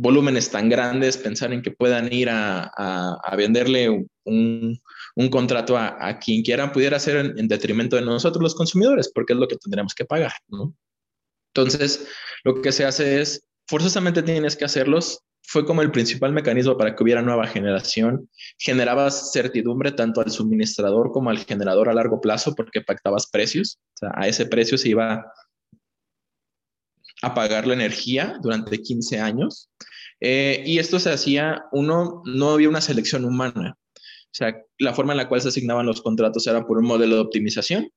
volúmenes 0.00 0.50
tan 0.50 0.70
grandes, 0.70 1.18
pensar 1.18 1.52
en 1.52 1.60
que 1.60 1.70
puedan 1.70 2.10
ir 2.10 2.30
a, 2.30 2.70
a, 2.74 3.36
venderle 3.36 3.90
un, 4.24 4.80
un, 5.14 5.28
contrato 5.28 5.76
a, 5.76 5.96
a, 6.00 6.18
quien 6.18 6.42
quiera, 6.42 6.72
pudiera 6.72 6.98
ser 6.98 7.16
en, 7.16 7.38
en, 7.38 7.48
detrimento 7.48 7.96
de 7.96 8.02
nosotros 8.02 8.42
los 8.42 8.54
consumidores, 8.54 9.10
porque 9.14 9.34
es 9.34 9.38
lo 9.38 9.46
que 9.46 9.56
tendríamos 9.56 9.94
que 9.94 10.06
pagar, 10.06 10.32
¿no? 10.48 10.74
Entonces, 11.54 12.06
lo 12.44 12.62
que 12.62 12.72
se 12.72 12.86
hace 12.86 13.20
es, 13.20 13.42
forzosamente 13.66 14.22
tienes 14.22 14.56
que 14.56 14.64
hacerlos 14.64 15.22
fue 15.42 15.66
como 15.66 15.82
el 15.82 15.90
principal 15.90 16.32
mecanismo 16.32 16.78
para 16.78 16.94
que 16.94 17.02
hubiera 17.02 17.22
nueva 17.22 17.46
generación. 17.46 18.30
Generabas 18.56 19.32
certidumbre 19.32 19.92
tanto 19.92 20.20
al 20.20 20.30
suministrador 20.30 21.10
como 21.12 21.28
al 21.28 21.38
generador 21.38 21.88
a 21.88 21.94
largo 21.94 22.20
plazo 22.20 22.54
porque 22.54 22.82
pactabas 22.82 23.28
precios. 23.30 23.78
O 23.94 23.98
sea, 23.98 24.10
a 24.14 24.28
ese 24.28 24.46
precio 24.46 24.78
se 24.78 24.90
iba 24.90 25.26
a 27.22 27.34
pagar 27.34 27.66
la 27.66 27.74
energía 27.74 28.38
durante 28.42 28.80
15 28.80 29.20
años. 29.20 29.70
Eh, 30.20 30.62
y 30.66 30.78
esto 30.78 30.98
se 30.98 31.10
hacía, 31.10 31.64
uno, 31.72 32.22
no 32.24 32.50
había 32.50 32.68
una 32.68 32.80
selección 32.80 33.24
humana. 33.24 33.76
O 33.96 34.32
sea, 34.32 34.56
la 34.78 34.94
forma 34.94 35.12
en 35.12 35.18
la 35.18 35.28
cual 35.28 35.40
se 35.40 35.48
asignaban 35.48 35.86
los 35.86 36.02
contratos 36.02 36.46
era 36.46 36.66
por 36.66 36.78
un 36.78 36.86
modelo 36.86 37.16
de 37.16 37.22
optimización 37.22 37.90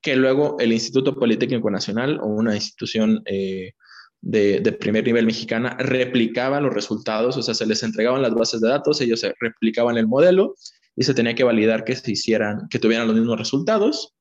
que 0.00 0.16
luego 0.16 0.56
el 0.60 0.72
Instituto 0.72 1.14
Politécnico 1.14 1.70
Nacional 1.70 2.20
o 2.20 2.26
una 2.26 2.54
institución 2.54 3.22
eh, 3.26 3.72
de, 4.20 4.72
primer 4.72 5.04
nivel 5.04 5.26
mexicana 5.26 5.76
replicaban 5.78 6.62
los 6.64 6.74
resultados, 6.74 7.36
o 7.36 7.42
sea, 7.42 7.54
se 7.54 7.66
les 7.66 7.82
entregaban 7.82 8.22
las 8.22 8.34
bases 8.34 8.60
de 8.60 8.68
datos, 8.68 9.00
ellos 9.00 9.22
replicaban 9.40 9.96
el 9.96 10.06
modelo 10.06 10.54
y 10.94 11.04
se 11.04 11.14
tenía 11.14 11.34
que 11.34 11.44
validar 11.44 11.84
que 11.84 11.94
se 11.94 12.12
hicieran, 12.12 12.68
que 12.70 12.78
tuvieran 12.78 13.06
los 13.06 13.16
mismos 13.16 13.38
resultados. 13.38 14.14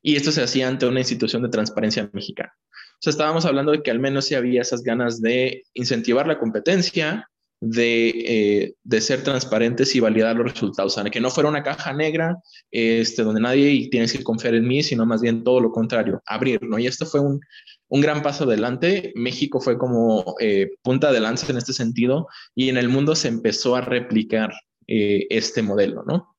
Y 0.00 0.16
esto 0.16 0.32
se 0.32 0.42
hacía 0.42 0.68
ante 0.68 0.86
una 0.86 1.00
institución 1.00 1.42
de 1.42 1.48
transparencia 1.48 2.08
mexicana. 2.12 2.52
O 2.98 3.00
sea, 3.00 3.12
estábamos 3.12 3.44
hablando 3.44 3.70
de 3.70 3.82
que 3.82 3.92
al 3.92 4.00
menos 4.00 4.24
si 4.24 4.34
había 4.34 4.62
esas 4.62 4.82
ganas 4.82 5.20
de 5.20 5.62
incentivar 5.74 6.26
la 6.26 6.38
competencia, 6.38 7.28
de, 7.60 8.08
eh, 8.08 8.74
de, 8.84 9.00
ser 9.00 9.22
transparentes 9.22 9.94
y 9.94 10.00
validar 10.00 10.36
los 10.36 10.52
resultados, 10.52 10.96
o 10.96 11.00
sea, 11.00 11.10
que 11.10 11.20
no 11.20 11.30
fuera 11.30 11.48
una 11.48 11.62
caja 11.62 11.92
negra 11.92 12.36
este, 12.70 13.22
donde 13.22 13.40
nadie 13.40 13.88
tienes 13.90 14.12
que 14.12 14.22
confiar 14.22 14.54
en 14.54 14.66
mí, 14.66 14.82
sino 14.82 15.06
más 15.06 15.20
bien 15.20 15.42
todo 15.42 15.60
lo 15.60 15.70
contrario, 15.70 16.22
abrir, 16.26 16.62
¿no? 16.62 16.78
Y 16.78 16.86
esto 16.86 17.06
fue 17.06 17.20
un, 17.20 17.40
un 17.88 18.00
gran 18.00 18.22
paso 18.22 18.44
adelante. 18.44 19.12
México 19.14 19.60
fue 19.60 19.78
como 19.78 20.36
eh, 20.40 20.70
punta 20.82 21.12
de 21.12 21.20
lanza 21.20 21.50
en 21.50 21.58
este 21.58 21.72
sentido 21.72 22.28
y 22.54 22.68
en 22.68 22.76
el 22.76 22.88
mundo 22.88 23.14
se 23.14 23.28
empezó 23.28 23.76
a 23.76 23.80
replicar 23.80 24.52
eh, 24.86 25.26
este 25.30 25.62
modelo, 25.62 26.04
¿no? 26.06 26.34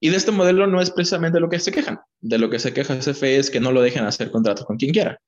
Y 0.00 0.10
de 0.10 0.16
este 0.16 0.32
modelo 0.32 0.66
no 0.66 0.80
es 0.82 0.90
precisamente 0.90 1.40
lo 1.40 1.48
que 1.48 1.58
se 1.58 1.72
quejan. 1.72 1.98
De 2.20 2.38
lo 2.38 2.50
que 2.50 2.58
se 2.58 2.74
queja 2.74 2.98
CFE 2.98 3.38
es 3.38 3.50
que 3.50 3.60
no 3.60 3.72
lo 3.72 3.80
dejen 3.80 4.04
hacer 4.04 4.30
contratos 4.30 4.66
con 4.66 4.76
quien 4.76 4.92
quiera. 4.92 5.18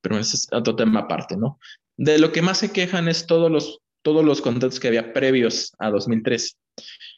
Pero 0.00 0.18
ese 0.18 0.36
es 0.36 0.48
otro 0.52 0.76
tema 0.76 1.00
aparte, 1.00 1.36
¿no? 1.36 1.58
De 1.96 2.18
lo 2.18 2.32
que 2.32 2.42
más 2.42 2.58
se 2.58 2.72
quejan 2.72 3.08
es 3.08 3.26
todos 3.26 3.50
los, 3.50 3.80
todos 4.02 4.24
los 4.24 4.40
contratos 4.40 4.78
que 4.78 4.88
había 4.88 5.12
previos 5.12 5.72
a 5.78 5.90
2013. 5.90 6.50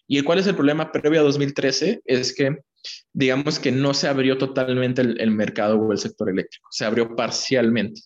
¿Y 0.07 0.23
cuál 0.23 0.39
es 0.39 0.47
el 0.47 0.55
problema 0.55 0.91
previo 0.91 1.21
a 1.21 1.25
2013? 1.25 2.03
Es 2.05 2.35
que 2.35 2.57
digamos 3.13 3.59
que 3.59 3.73
no 3.73 3.95
se 3.95 4.09
abrió 4.09 4.39
totalmente 4.39 5.03
el, 5.03 5.31
mercado 5.31 5.79
o 5.79 5.93
el 5.93 5.99
sector 5.99 6.31
eléctrico, 6.31 6.69
se 6.71 6.85
abrió 6.85 7.15
parcialmente. 7.17 8.01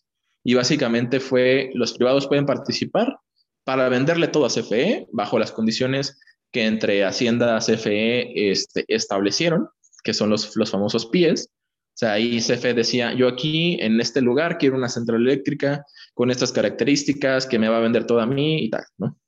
Y 0.45 0.55
básicamente 0.55 1.21
fue, 1.21 1.71
los 1.75 1.93
privados 1.93 2.27
pueden 2.27 2.47
participar 2.47 3.17
para 3.65 3.89
venderle 3.89 4.29
todo 4.29 4.47
a 4.47 4.49
CFE 4.49 5.07
bajo 5.13 5.39
las 5.39 5.53
condiciones 5.53 6.19
que 6.51 6.67
entre 6.67 7.05
Hacienda 7.05 7.59
y 7.59 7.73
CFE 7.73 8.51
este, 8.51 8.85
establecieron, 8.89 9.69
que 10.03 10.15
son 10.15 10.31
los, 10.31 10.57
los 10.57 10.71
famosos 10.71 11.07
PIEs. 11.07 11.49
O 11.95 11.99
sea, 12.03 12.13
ahí 12.13 12.41
CFE 12.41 12.75
decía, 12.75 13.13
yo 13.13 13.29
aquí 13.29 13.77
en 13.81 14.01
este 14.01 14.23
lugar 14.23 14.57
quiero 14.59 14.77
una 14.77 14.89
central 14.89 15.21
eléctrica 15.23 15.85
con 16.15 16.31
estas 16.31 16.51
características 16.51 17.47
que 17.47 17.59
me 17.59 17.69
va 17.69 17.77
a 17.77 17.81
vender 17.81 18.07
todo 18.07 18.21
a 18.21 18.27
mí 18.27 18.65
y 18.65 18.71
tal, 18.71 18.85
¿no? 18.97 19.19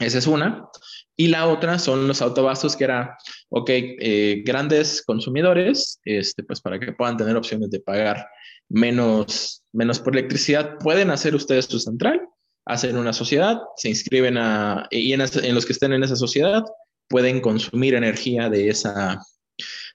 Esa 0.00 0.18
es 0.18 0.26
una. 0.26 0.68
Y 1.16 1.28
la 1.28 1.46
otra 1.46 1.78
son 1.78 2.08
los 2.08 2.20
autobastos, 2.20 2.74
que 2.74 2.84
era, 2.84 3.16
ok, 3.48 3.70
eh, 3.70 4.42
grandes 4.44 5.02
consumidores, 5.02 6.00
este, 6.04 6.42
pues 6.42 6.60
para 6.60 6.80
que 6.80 6.92
puedan 6.92 7.16
tener 7.16 7.36
opciones 7.36 7.70
de 7.70 7.78
pagar 7.78 8.26
menos, 8.68 9.62
menos 9.72 10.00
por 10.00 10.16
electricidad, 10.16 10.78
pueden 10.78 11.10
hacer 11.10 11.36
ustedes 11.36 11.66
su 11.66 11.78
central, 11.78 12.20
hacen 12.64 12.96
una 12.96 13.12
sociedad, 13.12 13.60
se 13.76 13.88
inscriben 13.88 14.36
a, 14.38 14.88
y 14.90 15.12
en, 15.12 15.20
en 15.20 15.54
los 15.54 15.64
que 15.64 15.72
estén 15.72 15.92
en 15.92 16.02
esa 16.02 16.16
sociedad 16.16 16.64
pueden 17.08 17.40
consumir 17.40 17.94
energía 17.94 18.50
de 18.50 18.70
esa, 18.70 19.20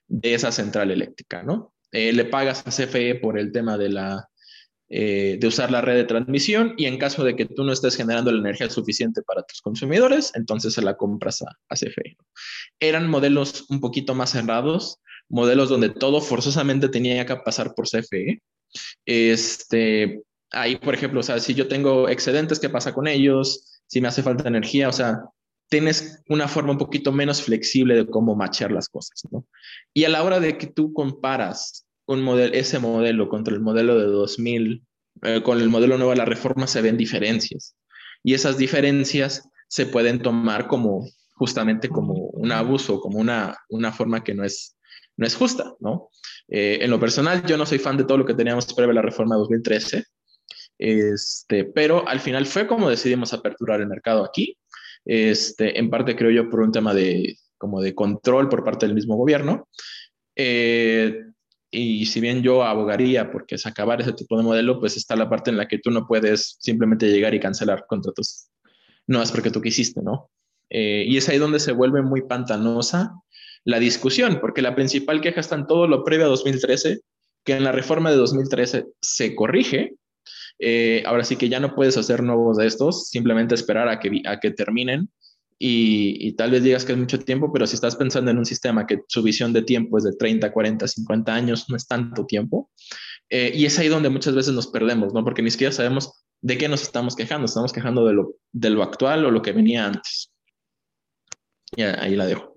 de 0.06 0.34
esa 0.34 0.52
central 0.52 0.90
eléctrica, 0.90 1.42
¿no? 1.42 1.74
Eh, 1.92 2.12
le 2.12 2.24
pagas 2.24 2.66
a 2.66 2.70
CFE 2.70 3.16
por 3.16 3.38
el 3.38 3.52
tema 3.52 3.76
de 3.76 3.88
la, 3.88 4.28
eh, 4.88 5.36
de 5.40 5.46
usar 5.46 5.70
la 5.70 5.80
red 5.80 5.94
de 5.94 6.04
transmisión 6.04 6.74
y 6.76 6.86
en 6.86 6.98
caso 6.98 7.22
de 7.24 7.36
que 7.36 7.46
tú 7.46 7.62
no 7.62 7.72
estés 7.72 7.96
generando 7.96 8.32
la 8.32 8.40
energía 8.40 8.68
suficiente 8.68 9.22
para 9.22 9.42
tus 9.42 9.60
consumidores, 9.60 10.32
entonces 10.34 10.74
se 10.74 10.82
la 10.82 10.96
compras 10.96 11.42
a, 11.42 11.56
a 11.68 11.74
CFE. 11.76 12.16
Eran 12.80 13.08
modelos 13.08 13.66
un 13.70 13.80
poquito 13.80 14.14
más 14.14 14.30
cerrados, 14.30 14.98
modelos 15.28 15.68
donde 15.68 15.90
todo 15.90 16.20
forzosamente 16.20 16.88
tenía 16.88 17.24
que 17.24 17.36
pasar 17.36 17.74
por 17.74 17.88
CFE. 17.88 18.42
Este, 19.06 20.22
ahí, 20.50 20.76
por 20.76 20.94
ejemplo, 20.94 21.20
o 21.20 21.22
sea, 21.22 21.38
si 21.38 21.54
yo 21.54 21.68
tengo 21.68 22.08
excedentes, 22.08 22.58
¿qué 22.58 22.68
pasa 22.68 22.92
con 22.92 23.06
ellos? 23.06 23.82
Si 23.86 24.00
me 24.00 24.08
hace 24.08 24.22
falta 24.22 24.48
energía, 24.48 24.88
o 24.88 24.92
sea, 24.92 25.20
tienes 25.70 26.22
una 26.28 26.48
forma 26.48 26.72
un 26.72 26.78
poquito 26.78 27.12
menos 27.12 27.42
flexible 27.42 27.94
de 27.94 28.06
cómo 28.06 28.34
machar 28.34 28.72
las 28.72 28.88
cosas, 28.88 29.22
¿no? 29.30 29.46
Y 29.94 30.04
a 30.04 30.08
la 30.08 30.22
hora 30.22 30.40
de 30.40 30.58
que 30.58 30.66
tú 30.66 30.92
comparas 30.92 31.86
un 32.06 32.28
ese 32.52 32.80
modelo 32.80 33.28
contra 33.28 33.54
el 33.54 33.60
modelo 33.60 33.98
de 33.98 34.06
2000, 34.06 34.82
eh, 35.22 35.42
con 35.42 35.60
el 35.60 35.68
modelo 35.68 35.96
nuevo 35.96 36.10
de 36.10 36.18
la 36.18 36.24
reforma 36.24 36.66
se 36.66 36.82
ven 36.82 36.96
diferencias. 36.96 37.76
Y 38.24 38.34
esas 38.34 38.58
diferencias 38.58 39.48
se 39.68 39.86
pueden 39.86 40.20
tomar 40.20 40.66
como 40.66 41.08
justamente 41.34 41.88
como 41.88 42.14
un 42.14 42.50
abuso, 42.50 43.00
como 43.00 43.18
una, 43.18 43.56
una 43.68 43.92
forma 43.92 44.24
que 44.24 44.34
no 44.34 44.44
es, 44.44 44.76
no 45.16 45.26
es 45.26 45.36
justa, 45.36 45.72
¿no? 45.78 46.10
Eh, 46.48 46.78
en 46.82 46.90
lo 46.90 46.98
personal, 46.98 47.46
yo 47.46 47.56
no 47.56 47.64
soy 47.64 47.78
fan 47.78 47.96
de 47.96 48.04
todo 48.04 48.18
lo 48.18 48.26
que 48.26 48.34
teníamos 48.34 48.66
previo 48.74 48.90
a 48.90 48.94
la 48.94 49.02
reforma 49.02 49.36
de 49.36 49.40
2013, 49.40 50.04
este, 50.78 51.64
pero 51.64 52.06
al 52.08 52.18
final 52.18 52.44
fue 52.46 52.66
como 52.66 52.90
decidimos 52.90 53.32
aperturar 53.32 53.80
el 53.80 53.86
mercado 53.86 54.24
aquí, 54.24 54.56
este, 55.12 55.76
en 55.76 55.90
parte 55.90 56.14
creo 56.14 56.30
yo 56.30 56.48
por 56.48 56.60
un 56.60 56.70
tema 56.70 56.94
de, 56.94 57.36
como 57.58 57.80
de 57.80 57.96
control 57.96 58.48
por 58.48 58.62
parte 58.62 58.86
del 58.86 58.94
mismo 58.94 59.16
gobierno. 59.16 59.66
Eh, 60.36 61.24
y 61.68 62.06
si 62.06 62.20
bien 62.20 62.42
yo 62.42 62.62
abogaría 62.62 63.32
porque 63.32 63.56
es 63.56 63.66
acabar 63.66 64.00
ese 64.00 64.12
tipo 64.12 64.36
de 64.36 64.44
modelo, 64.44 64.78
pues 64.78 64.96
está 64.96 65.16
la 65.16 65.28
parte 65.28 65.50
en 65.50 65.56
la 65.56 65.66
que 65.66 65.78
tú 65.78 65.90
no 65.90 66.06
puedes 66.06 66.56
simplemente 66.60 67.10
llegar 67.10 67.34
y 67.34 67.40
cancelar 67.40 67.86
contratos. 67.88 68.50
No 69.08 69.20
es 69.20 69.32
porque 69.32 69.50
tú 69.50 69.60
quisiste, 69.60 70.00
¿no? 70.00 70.30
Eh, 70.70 71.04
y 71.08 71.16
es 71.16 71.28
ahí 71.28 71.38
donde 71.38 71.58
se 71.58 71.72
vuelve 71.72 72.02
muy 72.02 72.22
pantanosa 72.22 73.12
la 73.64 73.80
discusión, 73.80 74.38
porque 74.40 74.62
la 74.62 74.76
principal 74.76 75.20
queja 75.20 75.40
está 75.40 75.56
en 75.56 75.66
todo 75.66 75.88
lo 75.88 76.04
previo 76.04 76.26
a 76.26 76.28
2013, 76.28 77.00
que 77.44 77.52
en 77.54 77.64
la 77.64 77.72
reforma 77.72 78.12
de 78.12 78.16
2013 78.16 78.86
se 79.00 79.34
corrige. 79.34 79.94
Eh, 80.60 81.02
ahora 81.06 81.24
sí 81.24 81.36
que 81.36 81.48
ya 81.48 81.58
no 81.58 81.74
puedes 81.74 81.96
hacer 81.96 82.22
nuevos 82.22 82.58
de 82.58 82.66
estos, 82.66 83.08
simplemente 83.08 83.54
esperar 83.54 83.88
a 83.88 83.98
que, 83.98 84.22
a 84.26 84.38
que 84.38 84.50
terminen 84.50 85.08
y, 85.62 86.32
tal 86.32 86.52
vez 86.52 86.62
digas 86.62 86.86
que 86.86 86.92
es 86.92 86.98
mucho 86.98 87.18
tiempo, 87.18 87.52
pero 87.52 87.66
si 87.66 87.74
estás 87.74 87.94
pensando 87.94 88.30
en 88.30 88.38
un 88.38 88.46
sistema 88.46 88.86
que 88.86 89.02
su 89.08 89.22
visión 89.22 89.52
de 89.52 89.60
tiempo 89.60 89.98
es 89.98 90.04
de 90.04 90.12
30, 90.12 90.50
40, 90.50 90.88
50 90.88 91.34
años, 91.34 91.66
no 91.68 91.76
es 91.76 91.86
tanto 91.86 92.24
tiempo. 92.24 92.70
Eh, 93.28 93.52
y 93.54 93.66
es 93.66 93.78
ahí 93.78 93.88
donde 93.88 94.08
muchas 94.08 94.34
veces 94.34 94.54
nos 94.54 94.68
perdemos, 94.68 95.12
¿no? 95.12 95.22
Porque 95.22 95.42
ni 95.42 95.50
siquiera 95.50 95.70
sabemos 95.70 96.24
de 96.40 96.56
qué 96.56 96.66
nos 96.66 96.80
estamos 96.80 97.14
quejando. 97.14 97.44
Estamos 97.44 97.74
quejando 97.74 98.06
de 98.06 98.14
lo, 98.14 98.36
de 98.52 98.70
lo 98.70 98.82
actual 98.82 99.26
o 99.26 99.30
lo 99.30 99.42
que 99.42 99.52
venía 99.52 99.84
antes. 99.84 100.32
Y 101.76 101.82
ahí 101.82 102.16
la 102.16 102.24
dejo. 102.24 102.54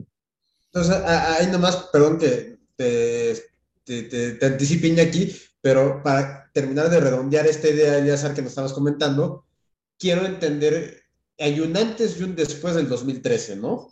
Entonces, 0.68 0.96
ahí 1.06 1.48
nomás, 1.48 1.90
perdón 1.92 2.18
que 2.20 2.58
te, 2.78 3.36
te, 3.84 4.04
te, 4.04 4.46
anticipe 4.46 5.00
aquí, 5.02 5.30
pero 5.64 6.04
para 6.04 6.52
terminar 6.52 6.90
de 6.90 7.00
redondear 7.00 7.48
esta 7.48 7.70
idea, 7.70 8.06
ya 8.06 8.34
que 8.34 8.42
nos 8.42 8.52
estabas 8.52 8.74
comentando, 8.74 9.46
quiero 9.98 10.26
entender 10.26 11.04
hay 11.40 11.60
un 11.62 11.76
antes 11.78 12.20
y 12.20 12.24
un 12.24 12.36
después 12.36 12.76
del 12.76 12.90
2013, 12.90 13.56
¿no? 13.56 13.92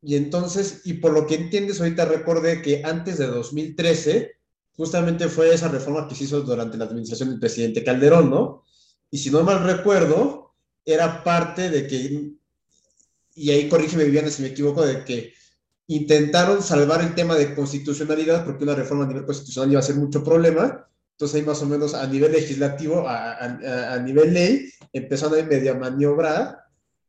Y 0.00 0.14
entonces, 0.14 0.82
y 0.84 0.94
por 0.94 1.12
lo 1.12 1.26
que 1.26 1.34
entiendes, 1.34 1.80
ahorita 1.80 2.04
recordé 2.04 2.62
que 2.62 2.82
antes 2.84 3.18
de 3.18 3.26
2013, 3.26 4.32
justamente 4.76 5.28
fue 5.28 5.52
esa 5.52 5.68
reforma 5.68 6.08
que 6.08 6.14
se 6.14 6.24
hizo 6.24 6.40
durante 6.42 6.76
la 6.76 6.84
administración 6.84 7.30
del 7.30 7.40
presidente 7.40 7.82
Calderón, 7.82 8.30
¿no? 8.30 8.62
Y 9.10 9.18
si 9.18 9.30
no 9.30 9.42
mal 9.42 9.64
recuerdo, 9.64 10.54
era 10.84 11.22
parte 11.22 11.68
de 11.68 11.86
que, 11.88 12.32
y 13.34 13.50
ahí 13.50 13.68
corrígeme 13.68 14.04
Viviana 14.04 14.30
si 14.30 14.42
me 14.42 14.48
equivoco, 14.48 14.86
de 14.86 15.04
que 15.04 15.34
intentaron 15.88 16.62
salvar 16.62 17.02
el 17.02 17.16
tema 17.16 17.34
de 17.34 17.56
constitucionalidad, 17.56 18.44
porque 18.44 18.64
una 18.64 18.76
reforma 18.76 19.04
a 19.04 19.08
nivel 19.08 19.26
constitucional 19.26 19.72
iba 19.72 19.80
a 19.80 19.84
ser 19.84 19.96
mucho 19.96 20.24
problema, 20.24 20.88
entonces 21.12 21.40
ahí 21.40 21.46
más 21.46 21.62
o 21.62 21.66
menos 21.66 21.94
a 21.94 22.06
nivel 22.06 22.32
legislativo, 22.32 23.06
a, 23.08 23.32
a, 23.34 23.94
a 23.94 23.98
nivel 24.00 24.34
ley, 24.34 24.72
empezaron 24.92 25.38
a 25.38 25.42
medio 25.44 25.74
maniobrar 25.76 26.62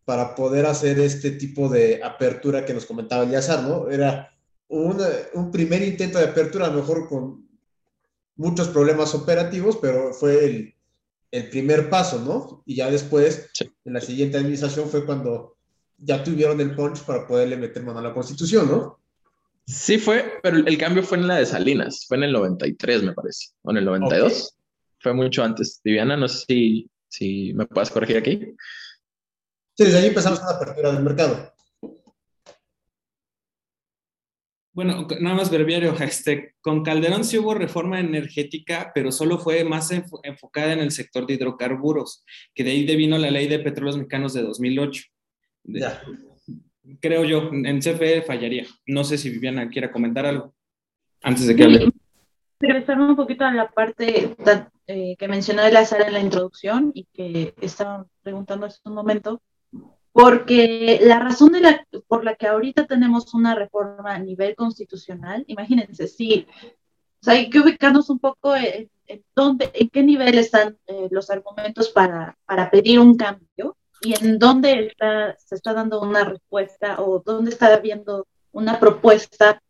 para 0.06 0.36
poder 0.36 0.66
hacer 0.66 1.00
este 1.00 1.32
tipo 1.32 1.70
de 1.70 2.04
apertura 2.04 2.66
que 2.66 2.74
nos 2.74 2.86
comentaba 2.86 3.24
Eliazar, 3.24 3.64
¿no? 3.64 3.90
Era 3.90 4.30
un 4.68 5.52
primer 5.52 5.84
intento 5.84 6.18
de 6.18 6.26
apertura, 6.26 6.66
a 6.66 6.70
lo 6.70 6.78
mejor 6.82 7.08
con 7.08 7.48
muchos 8.36 8.70
problemas 8.70 9.14
operativos, 9.14 9.78
pero 9.78 10.14
fue 10.14 10.46
el, 10.46 10.76
el 11.32 11.50
primer 11.50 11.90
paso, 11.90 12.20
¿no? 12.20 12.64
Y 12.66 12.76
ya 12.76 12.90
después, 12.90 13.50
en 13.86 13.94
la 13.94 14.02
siguiente 14.02 14.38
administración, 14.38 14.90
fue 14.90 15.06
cuando 15.06 15.56
ya 15.98 16.24
tuvieron 16.24 16.60
el 16.60 16.76
punch 16.76 17.04
para 17.04 17.26
poderle 17.28 17.56
meter 17.56 17.84
mano 17.84 18.00
a 18.00 18.04
la 18.04 18.14
Constitución, 18.14 18.70
¿no? 18.70 19.00
Sí 19.66 19.98
fue, 19.98 20.40
pero 20.44 20.58
el 20.58 20.78
cambio 20.78 21.04
fue 21.04 21.18
en 21.18 21.28
la 21.28 21.38
de 21.38 21.46
Salinas, 21.46 22.06
fue 22.08 22.18
en 22.18 22.24
el 22.24 22.34
93, 22.34 23.04
me 23.04 23.14
parece, 23.14 23.50
o 23.62 23.72
en 23.72 23.78
el 23.78 23.86
92. 23.86 24.58
Fue 25.00 25.14
mucho 25.14 25.44
antes. 25.44 25.82
Viviana, 25.84 26.18
no 26.18 26.28
sé 26.28 26.46
si, 26.46 26.92
si 27.08 27.54
me 27.54 27.66
puedes 27.66 27.90
corregir 27.90 28.18
aquí. 28.18 28.56
Sí, 29.76 29.86
desde 29.86 30.00
ahí 30.00 30.08
empezamos 30.08 30.40
una 30.40 30.52
apertura 30.52 30.92
del 30.92 31.04
mercado. 31.04 31.54
Bueno, 34.74 35.08
nada 35.20 35.36
más 35.36 35.52
breviario, 35.52 35.94
este, 36.00 36.56
con 36.60 36.84
Calderón 36.84 37.24
sí 37.24 37.38
hubo 37.38 37.54
reforma 37.54 38.00
energética, 38.00 38.92
pero 38.94 39.12
solo 39.12 39.38
fue 39.38 39.64
más 39.64 39.92
enfocada 39.92 40.74
en 40.74 40.80
el 40.80 40.92
sector 40.92 41.28
de 41.28 41.36
hidrocarburos, 41.36 42.26
que 42.56 42.64
de 42.64 42.72
ahí 42.72 42.96
vino 42.96 43.18
la 43.20 43.30
ley 43.30 43.48
de 43.48 43.60
petróleos 43.60 43.98
mexicanos 43.98 44.34
de 44.34 44.42
2008. 44.42 45.04
ya. 45.66 46.02
Creo 47.00 47.24
yo, 47.24 47.50
en 47.52 47.80
CFE 47.80 48.24
fallaría. 48.24 48.66
No 48.86 49.04
sé 49.04 49.18
si 49.18 49.30
Viviana 49.30 49.70
quiera 49.70 49.92
comentar 49.92 50.26
algo 50.26 50.54
antes 51.22 51.48
de 51.48 51.56
que 51.56 51.64
hable. 51.64 51.92
Regresarme 52.60 53.06
un 53.06 53.16
poquito 53.16 53.46
a 53.46 53.52
la 53.52 53.70
parte 53.70 54.36
eh, 54.88 55.16
que 55.18 55.28
mencionó 55.28 55.64
de 55.64 55.72
la 55.72 55.86
sala 55.86 56.08
en 56.08 56.14
la 56.14 56.20
introducción 56.20 56.92
y 56.94 57.06
que 57.14 57.54
estaban 57.62 58.06
preguntando 58.22 58.66
hace 58.66 58.80
un 58.86 58.94
momento 58.94 59.42
porque 60.14 61.00
la 61.02 61.20
razón 61.20 61.54
de 61.54 61.62
la, 61.62 61.88
por 62.08 62.24
la 62.24 62.36
que 62.36 62.48
ahorita 62.48 62.86
tenemos 62.86 63.34
una 63.34 63.56
reforma 63.56 64.14
a 64.14 64.20
nivel 64.20 64.56
constitucional, 64.56 65.44
imagínense, 65.48 66.08
sí, 66.08 66.48
hay 67.26 67.50
que 67.50 67.60
ubicarnos 67.60 68.10
un 68.10 68.20
poco 68.20 68.56
en, 68.56 68.90
dónde, 69.36 69.72
en 69.74 69.90
qué 69.90 70.04
nivel 70.04 70.38
están 70.38 70.78
eh, 70.86 71.08
los 71.10 71.30
argumentos 71.32 71.90
para, 71.90 72.38
para, 72.46 72.70
pedir 72.70 73.00
un 73.00 73.18
cambio 73.18 73.76
y 74.04 74.14
en 74.14 74.38
dónde 74.38 74.88
está, 74.88 75.38
se 75.38 75.56
está 75.56 75.74
dando 75.74 76.02
una 76.02 76.26
respuesta 76.26 77.02
o 77.02 77.24
dónde 77.26 77.52
está 77.52 77.74
habiendo 77.74 78.28
una 78.52 78.80
propuesta 78.80 79.62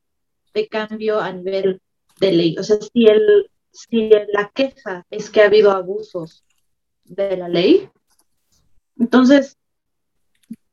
de 0.54 0.68
cambio 0.68 1.20
a 1.20 1.32
nivel 1.32 1.82
de 2.20 2.32
ley. 2.32 2.56
O 2.58 2.64
sea, 2.64 2.78
si, 2.78 3.06
el, 3.06 3.50
si 3.72 4.10
la 4.34 4.50
queja 4.54 5.06
es 5.10 5.30
que 5.30 5.42
ha 5.42 5.46
habido 5.46 5.72
abusos 5.72 6.44
de 7.04 7.38
la 7.38 7.48
ley, 7.48 7.90
entonces 8.98 9.58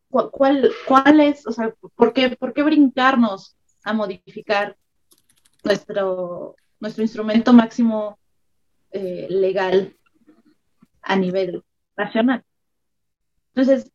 cuál, 0.09 0.73
cuál 0.87 1.21
es, 1.21 1.47
o 1.47 1.53
sea, 1.53 1.75
¿por 1.95 2.13
qué, 2.13 2.31
por 2.37 2.53
qué 2.55 2.63
brincarnos 2.63 3.57
a 3.85 3.93
modificar 3.93 4.77
nuestro, 5.65 6.57
nuestro 6.81 7.03
instrumento 7.03 7.53
máximo 7.53 8.19
eh, 8.91 9.27
legal 9.29 9.97
a 11.03 11.17
nivel 11.17 11.63
nacional? 11.97 12.45
Entonces, 13.55 13.91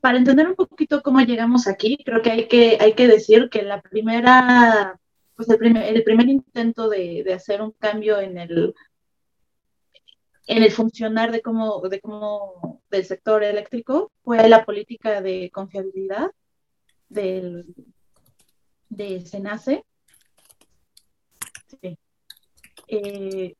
para 0.00 0.18
entender 0.18 0.46
un 0.46 0.54
poquito 0.54 1.02
cómo 1.02 1.20
llegamos 1.20 1.66
aquí, 1.66 1.98
creo 2.04 2.22
que 2.22 2.30
hay 2.30 2.48
que, 2.48 2.78
hay 2.80 2.94
que 2.94 3.08
decir 3.08 3.48
que 3.50 3.62
la 3.62 3.80
primera, 3.80 4.98
pues 5.34 5.48
el 5.48 5.58
primer, 5.58 5.84
el 5.84 6.04
primer 6.04 6.28
intento 6.28 6.88
de, 6.88 7.22
de 7.24 7.34
hacer 7.34 7.62
un 7.62 7.72
cambio 7.72 8.20
en 8.20 8.38
el 8.38 8.74
en 10.48 10.62
el 10.62 10.72
funcionar 10.72 11.30
de 11.30 11.42
cómo, 11.42 11.80
de 11.88 12.00
cómo 12.00 12.82
del 12.90 13.04
sector 13.04 13.44
eléctrico 13.44 14.10
fue 14.24 14.48
la 14.48 14.64
política 14.64 15.20
de 15.20 15.50
confiabilidad 15.52 16.30
del, 17.08 17.66
de 18.88 19.20
SENACE. 19.26 19.84
Eh, 22.90 23.54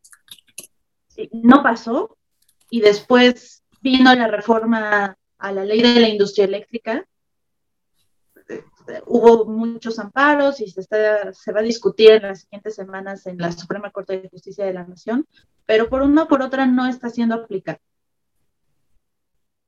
no 1.32 1.62
pasó 1.62 2.16
y 2.70 2.80
después 2.80 3.62
vino 3.82 4.14
la 4.14 4.28
reforma 4.28 5.18
a 5.38 5.52
la 5.52 5.64
ley 5.64 5.82
de 5.82 6.00
la 6.00 6.08
industria 6.08 6.44
eléctrica. 6.44 7.06
Hubo 9.06 9.44
muchos 9.44 9.98
amparos 9.98 10.60
y 10.60 10.70
se, 10.70 10.82
se 10.82 11.52
va 11.52 11.60
a 11.60 11.62
discutir 11.62 12.12
en 12.12 12.22
las 12.22 12.40
siguientes 12.40 12.74
semanas 12.74 13.26
en 13.26 13.38
la 13.38 13.52
Suprema 13.52 13.90
Corte 13.90 14.20
de 14.20 14.28
Justicia 14.28 14.64
de 14.64 14.72
la 14.72 14.84
Nación 14.84 15.26
pero 15.68 15.90
por 15.90 16.00
una 16.00 16.22
o 16.22 16.28
por 16.28 16.40
otra 16.40 16.64
no 16.64 16.86
está 16.86 17.10
siendo 17.10 17.34
aplicada. 17.34 17.78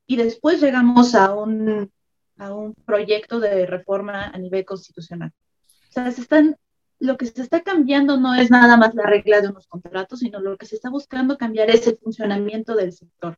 Y 0.06 0.16
después 0.16 0.59
llegamos 0.62 1.14
a 1.14 1.35
un, 1.35 1.92
a 2.38 2.54
un 2.54 2.72
proyecto 2.72 3.38
de 3.38 3.66
reforma 3.66 4.28
a 4.28 4.38
nivel 4.38 4.64
constitucional. 4.64 5.30
O 5.90 5.92
sea, 5.92 6.11
se 6.11 6.22
están, 6.22 6.56
lo 7.00 7.18
que 7.18 7.26
se 7.26 7.42
está 7.42 7.61
cambiando 7.61 8.16
no 8.16 8.35
es 8.35 8.50
nada 8.50 8.78
más 8.78 8.94
la 8.94 9.04
regla 9.04 9.42
de 9.42 9.48
unos 9.48 9.66
contratos, 9.66 10.20
sino 10.20 10.40
lo 10.40 10.56
que 10.56 10.64
se 10.64 10.76
está 10.76 10.88
buscando 10.88 11.37
cambiar 11.37 11.68
es 11.68 11.87
el 11.87 11.98
funcionamiento 11.98 12.74
del 12.74 12.94
sector. 12.94 13.37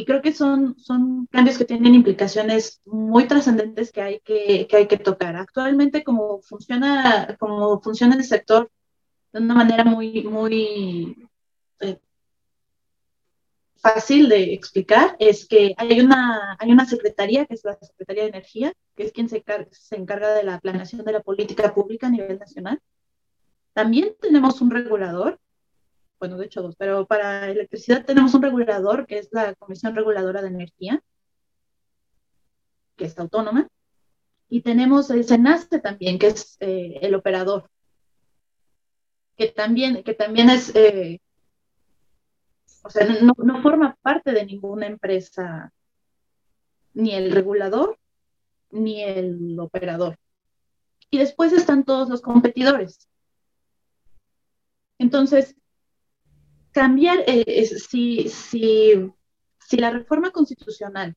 Y 0.00 0.06
creo 0.06 0.22
que 0.22 0.32
son, 0.32 0.78
son 0.78 1.26
cambios 1.26 1.58
que 1.58 1.66
tienen 1.66 1.94
implicaciones 1.94 2.80
muy 2.86 3.28
trascendentes 3.28 3.92
que 3.92 4.00
hay 4.00 4.20
que, 4.20 4.66
que 4.66 4.76
hay 4.78 4.88
que 4.88 4.96
tocar. 4.96 5.36
Actualmente, 5.36 6.02
como 6.02 6.40
funciona, 6.40 7.36
como 7.38 7.82
funciona 7.82 8.14
el 8.14 8.24
sector 8.24 8.70
de 9.30 9.40
una 9.40 9.54
manera 9.54 9.84
muy, 9.84 10.22
muy 10.22 11.28
eh, 11.80 11.98
fácil 13.76 14.30
de 14.30 14.54
explicar 14.54 15.16
es 15.18 15.46
que 15.46 15.74
hay 15.76 16.00
una, 16.00 16.56
hay 16.58 16.72
una 16.72 16.86
secretaría, 16.86 17.44
que 17.44 17.52
es 17.52 17.64
la 17.66 17.76
Secretaría 17.82 18.22
de 18.22 18.30
Energía, 18.30 18.72
que 18.96 19.02
es 19.02 19.12
quien 19.12 19.28
se, 19.28 19.44
se 19.70 19.96
encarga 19.96 20.32
de 20.32 20.44
la 20.44 20.60
planeación 20.60 21.04
de 21.04 21.12
la 21.12 21.20
política 21.20 21.74
pública 21.74 22.06
a 22.06 22.10
nivel 22.10 22.38
nacional. 22.38 22.80
También 23.74 24.14
tenemos 24.18 24.62
un 24.62 24.70
regulador, 24.70 25.38
bueno, 26.20 26.36
de 26.36 26.44
hecho 26.44 26.60
dos, 26.60 26.76
pero 26.76 27.06
para 27.06 27.48
electricidad 27.48 28.04
tenemos 28.04 28.34
un 28.34 28.42
regulador, 28.42 29.06
que 29.06 29.18
es 29.18 29.30
la 29.32 29.54
Comisión 29.54 29.96
Reguladora 29.96 30.42
de 30.42 30.48
Energía, 30.48 31.02
que 32.96 33.06
es 33.06 33.18
autónoma. 33.18 33.68
Y 34.50 34.60
tenemos 34.60 35.08
el 35.10 35.24
SENASTE 35.24 35.78
también, 35.78 36.18
que 36.18 36.26
es 36.28 36.58
eh, 36.60 36.98
el 37.00 37.14
operador, 37.14 37.70
que 39.36 39.48
también, 39.48 40.02
que 40.04 40.12
también 40.12 40.50
es... 40.50 40.74
Eh, 40.76 41.20
o 42.82 42.90
sea, 42.90 43.06
no, 43.06 43.32
no 43.36 43.62
forma 43.62 43.96
parte 44.02 44.32
de 44.32 44.44
ninguna 44.44 44.86
empresa, 44.86 45.72
ni 46.92 47.14
el 47.14 47.30
regulador, 47.32 47.98
ni 48.70 49.02
el 49.02 49.58
operador. 49.58 50.16
Y 51.10 51.18
después 51.18 51.52
están 51.52 51.84
todos 51.84 52.08
los 52.10 52.20
competidores. 52.20 53.08
Entonces, 54.98 55.56
cambiar, 56.72 57.24
eh, 57.26 57.66
si, 57.66 58.28
si, 58.28 59.12
si 59.58 59.76
la 59.76 59.90
reforma 59.90 60.30
constitucional 60.30 61.14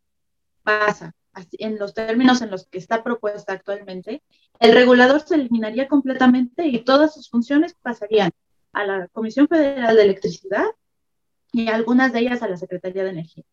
pasa 0.63 1.13
en 1.53 1.79
los 1.79 1.93
términos 1.93 2.41
en 2.41 2.51
los 2.51 2.67
que 2.67 2.77
está 2.77 3.03
propuesta 3.03 3.53
actualmente, 3.53 4.21
el 4.59 4.73
regulador 4.73 5.21
se 5.21 5.35
eliminaría 5.35 5.87
completamente 5.87 6.67
y 6.67 6.83
todas 6.83 7.13
sus 7.13 7.29
funciones 7.29 7.75
pasarían 7.81 8.31
a 8.71 8.85
la 8.85 9.07
Comisión 9.09 9.47
Federal 9.47 9.95
de 9.95 10.03
Electricidad 10.03 10.65
y 11.51 11.67
algunas 11.67 12.13
de 12.13 12.19
ellas 12.19 12.41
a 12.41 12.47
la 12.47 12.57
Secretaría 12.57 13.03
de 13.03 13.11
Energía. 13.11 13.43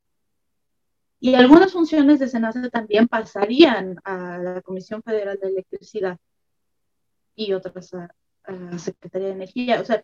Y 1.21 1.35
algunas 1.35 1.73
funciones 1.73 2.19
de 2.19 2.29
SENACE 2.29 2.71
también 2.71 3.07
pasarían 3.07 4.01
a 4.05 4.39
la 4.39 4.63
Comisión 4.63 5.03
Federal 5.03 5.39
de 5.41 5.49
Electricidad 5.49 6.19
y 7.35 7.53
otras 7.53 7.93
a, 7.93 8.09
la 8.45 8.79
Secretaría 8.79 9.29
de 9.29 9.35
Energía. 9.35 9.81
O 9.83 9.85
sea, 9.85 10.03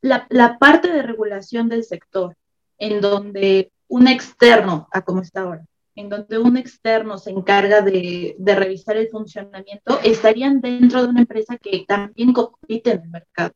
la, 0.00 0.58
parte 0.58 0.90
de 0.90 1.02
regulación 1.02 1.68
del 1.68 1.84
sector, 1.84 2.36
en 2.78 3.00
donde 3.00 3.72
un 3.88 4.08
externo, 4.08 4.88
a 4.92 5.02
como 5.02 5.22
está 5.22 5.42
ahora, 5.42 5.66
en 5.94 6.08
donde 6.08 6.38
un 6.38 6.56
externo 6.56 7.18
se 7.18 7.30
encarga 7.30 7.80
de, 7.80 8.36
revisar 8.38 8.96
el 8.96 9.08
funcionamiento, 9.08 9.98
estarían 10.04 10.60
dentro 10.60 11.02
de 11.02 11.08
una 11.08 11.20
empresa 11.20 11.56
que 11.56 11.84
también 11.86 12.32
compite 12.32 12.92
en 12.92 13.02
el 13.02 13.08
mercado. 13.08 13.52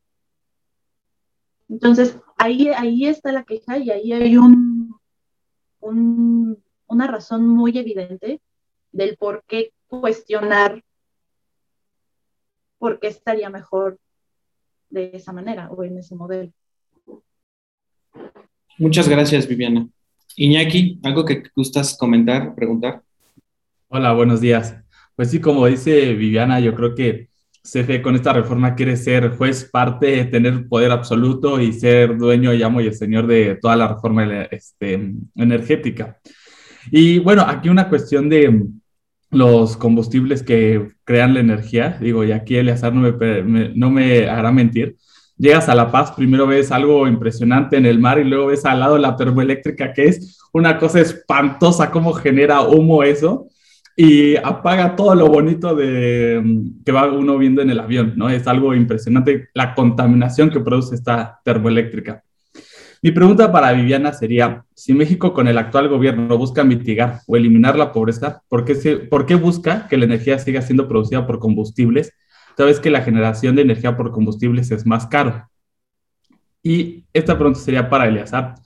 Entonces, 1.68 2.18
ahí, 2.36 2.68
ahí 2.68 3.06
está 3.06 3.30
la 3.30 3.44
queja 3.44 3.78
y 3.78 3.90
ahí 3.90 4.12
hay 4.12 4.36
un, 4.36 4.98
una 5.80 7.06
razón 7.06 7.46
muy 7.46 7.78
evidente 7.78 8.40
del 8.90 9.16
por 9.16 9.44
qué 9.46 9.72
cuestionar 9.86 10.82
por 12.78 12.98
qué 12.98 13.08
estaría 13.08 13.50
mejor 13.50 13.98
de 14.90 15.10
esa 15.14 15.32
manera 15.32 15.70
o 15.70 15.82
en 15.84 15.98
ese 15.98 16.14
modelo. 16.14 16.50
Muchas 18.78 19.08
gracias, 19.08 19.46
Viviana. 19.46 19.88
Iñaki, 20.36 21.00
¿algo 21.02 21.24
que 21.24 21.42
gustas 21.54 21.96
comentar, 21.96 22.54
preguntar? 22.54 23.02
Hola, 23.88 24.12
buenos 24.12 24.40
días. 24.40 24.76
Pues 25.16 25.30
sí, 25.30 25.40
como 25.40 25.66
dice 25.66 26.14
Viviana, 26.14 26.60
yo 26.60 26.74
creo 26.74 26.94
que 26.94 27.28
CFE 27.62 28.00
con 28.00 28.14
esta 28.14 28.32
reforma 28.32 28.74
quiere 28.74 28.96
ser 28.96 29.36
juez 29.36 29.68
parte, 29.70 30.24
tener 30.24 30.66
poder 30.66 30.92
absoluto 30.92 31.60
y 31.60 31.72
ser 31.72 32.16
dueño, 32.16 32.52
llamo 32.52 32.80
y 32.80 32.86
el 32.86 32.94
señor 32.94 33.26
de 33.26 33.58
toda 33.60 33.76
la 33.76 33.88
reforma 33.88 34.44
este, 34.44 35.12
energética. 35.34 36.18
Y 36.90 37.18
bueno, 37.18 37.42
aquí 37.46 37.68
una 37.68 37.88
cuestión 37.88 38.28
de 38.30 38.64
los 39.30 39.76
combustibles 39.76 40.42
que 40.42 40.90
crean 41.04 41.34
la 41.34 41.40
energía. 41.40 41.98
Digo, 42.00 42.24
y 42.24 42.32
aquí 42.32 42.56
Eleazar 42.56 42.92
no 42.92 43.00
me, 43.00 43.72
no 43.74 43.90
me 43.90 44.28
hará 44.28 44.52
mentir. 44.52 44.96
Llegas 45.36 45.68
a 45.68 45.74
La 45.74 45.90
Paz, 45.90 46.12
primero 46.12 46.46
ves 46.46 46.70
algo 46.70 47.08
impresionante 47.08 47.76
en 47.76 47.86
el 47.86 47.98
mar 47.98 48.18
y 48.18 48.24
luego 48.24 48.46
ves 48.46 48.64
al 48.66 48.80
lado 48.80 48.98
la 48.98 49.16
termoeléctrica, 49.16 49.92
que 49.92 50.04
es 50.04 50.38
una 50.52 50.76
cosa 50.78 51.00
espantosa, 51.00 51.90
cómo 51.90 52.12
genera 52.12 52.60
humo 52.60 53.02
eso 53.02 53.48
y 53.96 54.36
apaga 54.36 54.96
todo 54.96 55.14
lo 55.14 55.26
bonito 55.28 55.74
de, 55.74 56.42
que 56.84 56.92
va 56.92 57.10
uno 57.12 57.36
viendo 57.36 57.60
en 57.60 57.70
el 57.70 57.80
avión, 57.80 58.14
¿no? 58.16 58.30
Es 58.30 58.46
algo 58.46 58.74
impresionante 58.74 59.48
la 59.52 59.74
contaminación 59.74 60.48
que 60.50 60.60
produce 60.60 60.94
esta 60.94 61.40
termoeléctrica. 61.44 62.22
Mi 63.02 63.12
pregunta 63.12 63.50
para 63.50 63.72
Viviana 63.72 64.12
sería, 64.12 64.66
si 64.74 64.92
México 64.92 65.32
con 65.32 65.48
el 65.48 65.56
actual 65.56 65.88
gobierno 65.88 66.36
busca 66.36 66.64
mitigar 66.64 67.20
o 67.26 67.34
eliminar 67.34 67.74
la 67.78 67.92
pobreza, 67.92 68.42
¿por 68.48 68.66
qué, 68.66 68.74
¿por 69.10 69.24
qué 69.24 69.36
busca 69.36 69.88
que 69.88 69.96
la 69.96 70.04
energía 70.04 70.38
siga 70.38 70.60
siendo 70.60 70.86
producida 70.86 71.26
por 71.26 71.38
combustibles, 71.38 72.12
sabes 72.58 72.78
que 72.78 72.90
la 72.90 73.00
generación 73.00 73.56
de 73.56 73.62
energía 73.62 73.96
por 73.96 74.10
combustibles 74.12 74.70
es 74.70 74.84
más 74.84 75.06
caro? 75.06 75.48
Y 76.62 77.06
esta 77.14 77.36
pregunta 77.36 77.60
sería 77.60 77.88
para 77.88 78.06
Eleazar. 78.06 78.56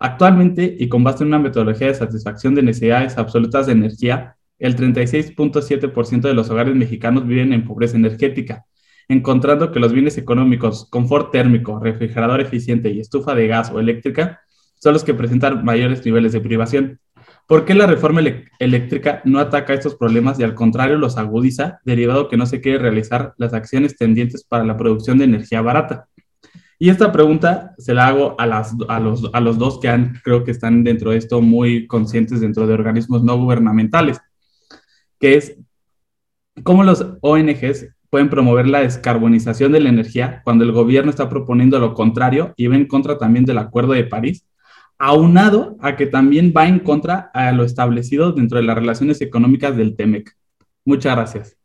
Actualmente, 0.00 0.76
y 0.76 0.88
con 0.88 1.04
base 1.04 1.22
en 1.22 1.28
una 1.28 1.38
metodología 1.38 1.86
de 1.86 1.94
satisfacción 1.94 2.56
de 2.56 2.62
necesidades 2.62 3.16
absolutas 3.16 3.66
de 3.66 3.72
energía, 3.72 4.36
el 4.58 4.74
36.7% 4.74 6.20
de 6.20 6.34
los 6.34 6.50
hogares 6.50 6.74
mexicanos 6.74 7.28
viven 7.28 7.52
en 7.52 7.64
pobreza 7.64 7.96
energética, 7.96 8.64
encontrando 9.08 9.70
que 9.72 9.80
los 9.80 9.92
bienes 9.92 10.18
económicos, 10.18 10.88
confort 10.90 11.30
térmico, 11.30 11.78
refrigerador 11.78 12.40
eficiente 12.40 12.90
y 12.90 13.00
estufa 13.00 13.34
de 13.34 13.46
gas 13.46 13.70
o 13.70 13.80
eléctrica 13.80 14.40
son 14.76 14.92
los 14.92 15.04
que 15.04 15.14
presentan 15.14 15.64
mayores 15.64 16.04
niveles 16.04 16.32
de 16.32 16.40
privación. 16.40 17.00
¿Por 17.46 17.64
qué 17.64 17.74
la 17.74 17.86
reforma 17.86 18.22
eléctrica 18.58 19.20
no 19.24 19.38
ataca 19.38 19.74
estos 19.74 19.96
problemas 19.96 20.38
y 20.38 20.44
al 20.44 20.54
contrario 20.54 20.96
los 20.96 21.18
agudiza, 21.18 21.80
derivado 21.84 22.28
que 22.28 22.36
no 22.36 22.46
se 22.46 22.60
quiere 22.60 22.78
realizar 22.78 23.34
las 23.36 23.52
acciones 23.52 23.96
tendientes 23.96 24.44
para 24.44 24.64
la 24.64 24.76
producción 24.76 25.18
de 25.18 25.24
energía 25.24 25.60
barata? 25.60 26.08
Y 26.78 26.88
esta 26.88 27.12
pregunta 27.12 27.74
se 27.78 27.94
la 27.94 28.08
hago 28.08 28.34
a, 28.38 28.46
las, 28.46 28.74
a, 28.88 28.98
los, 28.98 29.30
a 29.32 29.40
los 29.40 29.58
dos 29.58 29.78
que 29.78 29.88
han, 29.88 30.20
creo 30.24 30.42
que 30.42 30.50
están 30.50 30.84
dentro 30.84 31.10
de 31.10 31.18
esto 31.18 31.40
muy 31.40 31.86
conscientes 31.86 32.40
dentro 32.40 32.66
de 32.66 32.74
organismos 32.74 33.22
no 33.22 33.36
gubernamentales, 33.36 34.20
que 35.20 35.36
es 35.36 35.56
cómo 36.62 36.82
los 36.82 37.06
ONGs 37.20 37.93
pueden 38.14 38.30
promover 38.30 38.68
la 38.68 38.78
descarbonización 38.78 39.72
de 39.72 39.80
la 39.80 39.88
energía 39.88 40.40
cuando 40.44 40.62
el 40.62 40.70
gobierno 40.70 41.10
está 41.10 41.28
proponiendo 41.28 41.80
lo 41.80 41.94
contrario 41.94 42.54
y 42.56 42.68
va 42.68 42.76
en 42.76 42.86
contra 42.86 43.18
también 43.18 43.44
del 43.44 43.58
Acuerdo 43.58 43.92
de 43.92 44.04
París, 44.04 44.46
aunado 44.98 45.76
a 45.80 45.96
que 45.96 46.06
también 46.06 46.54
va 46.56 46.68
en 46.68 46.78
contra 46.78 47.32
a 47.34 47.50
lo 47.50 47.64
establecido 47.64 48.30
dentro 48.30 48.58
de 48.58 48.62
las 48.66 48.76
relaciones 48.76 49.20
económicas 49.20 49.76
del 49.76 49.96
TEMEC. 49.96 50.30
Muchas 50.84 51.16
gracias. 51.16 51.56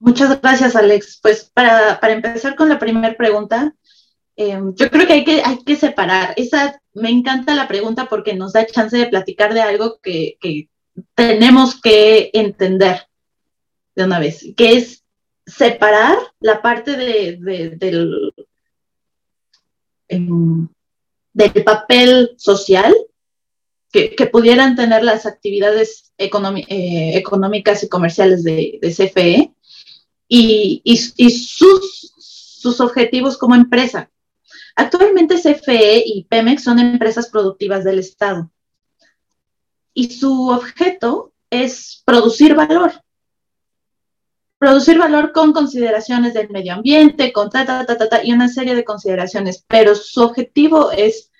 Muchas 0.00 0.40
gracias, 0.40 0.74
Alex. 0.74 1.20
Pues 1.22 1.48
para, 1.54 1.96
empezar 2.10 2.56
con 2.56 2.68
la 2.68 2.80
primera 2.80 3.14
pregunta, 3.16 3.76
em, 4.34 4.74
yo 4.74 4.90
creo 4.90 5.06
que 5.06 5.12
hay, 5.12 5.24
que 5.24 5.40
hay 5.44 5.62
que 5.64 5.76
separar. 5.76 6.34
Esa, 6.36 6.82
me 6.94 7.10
encanta 7.10 7.54
la 7.54 7.68
pregunta 7.68 8.06
porque 8.06 8.34
nos 8.34 8.54
da 8.54 8.66
chance 8.66 8.96
de 8.96 9.06
platicar 9.06 9.54
de 9.54 9.60
algo 9.62 10.00
que, 10.02 10.36
que 10.40 10.68
tenemos 11.14 11.80
que 11.80 12.32
entender 12.34 13.02
de 14.00 14.06
una 14.06 14.18
vez, 14.18 14.44
que 14.56 14.72
es 14.72 15.04
separar 15.46 16.16
la 16.40 16.62
parte 16.62 16.96
de, 16.96 17.36
del, 17.76 18.32
del 20.08 21.64
papel 21.64 22.34
social 22.36 22.94
que, 23.92 24.28
pudieran 24.30 24.76
tener 24.76 25.02
las 25.02 25.26
actividades 25.26 26.12
eh, 26.18 26.30
económicas 27.14 27.82
y 27.82 27.88
comerciales 27.88 28.44
de, 28.44 28.78
CFE 28.82 29.52
y, 30.28 30.80
y, 30.84 31.30
sus, 31.30 32.12
sus 32.16 32.80
objetivos 32.80 33.36
como 33.36 33.54
empresa. 33.54 34.10
Actualmente 34.76 35.40
CFE 35.40 36.04
y 36.06 36.24
Pemex 36.24 36.62
son 36.62 36.78
empresas 36.78 37.28
productivas 37.28 37.84
del 37.84 37.98
Estado 37.98 38.50
y 39.92 40.10
su 40.10 40.48
objeto 40.48 41.32
es 41.50 42.02
producir 42.06 42.54
valor 42.54 42.92
producir 44.60 44.98
valor 44.98 45.32
con 45.32 45.54
consideraciones 45.54 46.34
del 46.34 46.50
medio 46.50 46.74
ambiente, 46.74 47.32
con 47.32 47.48
ta, 47.48 47.64
ta, 47.64 47.86
ta, 47.86 47.96
ta, 47.96 48.22
y 48.22 48.34
una 48.34 48.46
serie 48.46 48.74
de 48.74 48.84
consideraciones, 48.84 49.64
pero 49.66 49.94
su 49.94 50.20
objetivo 50.20 50.92
es 50.92 51.30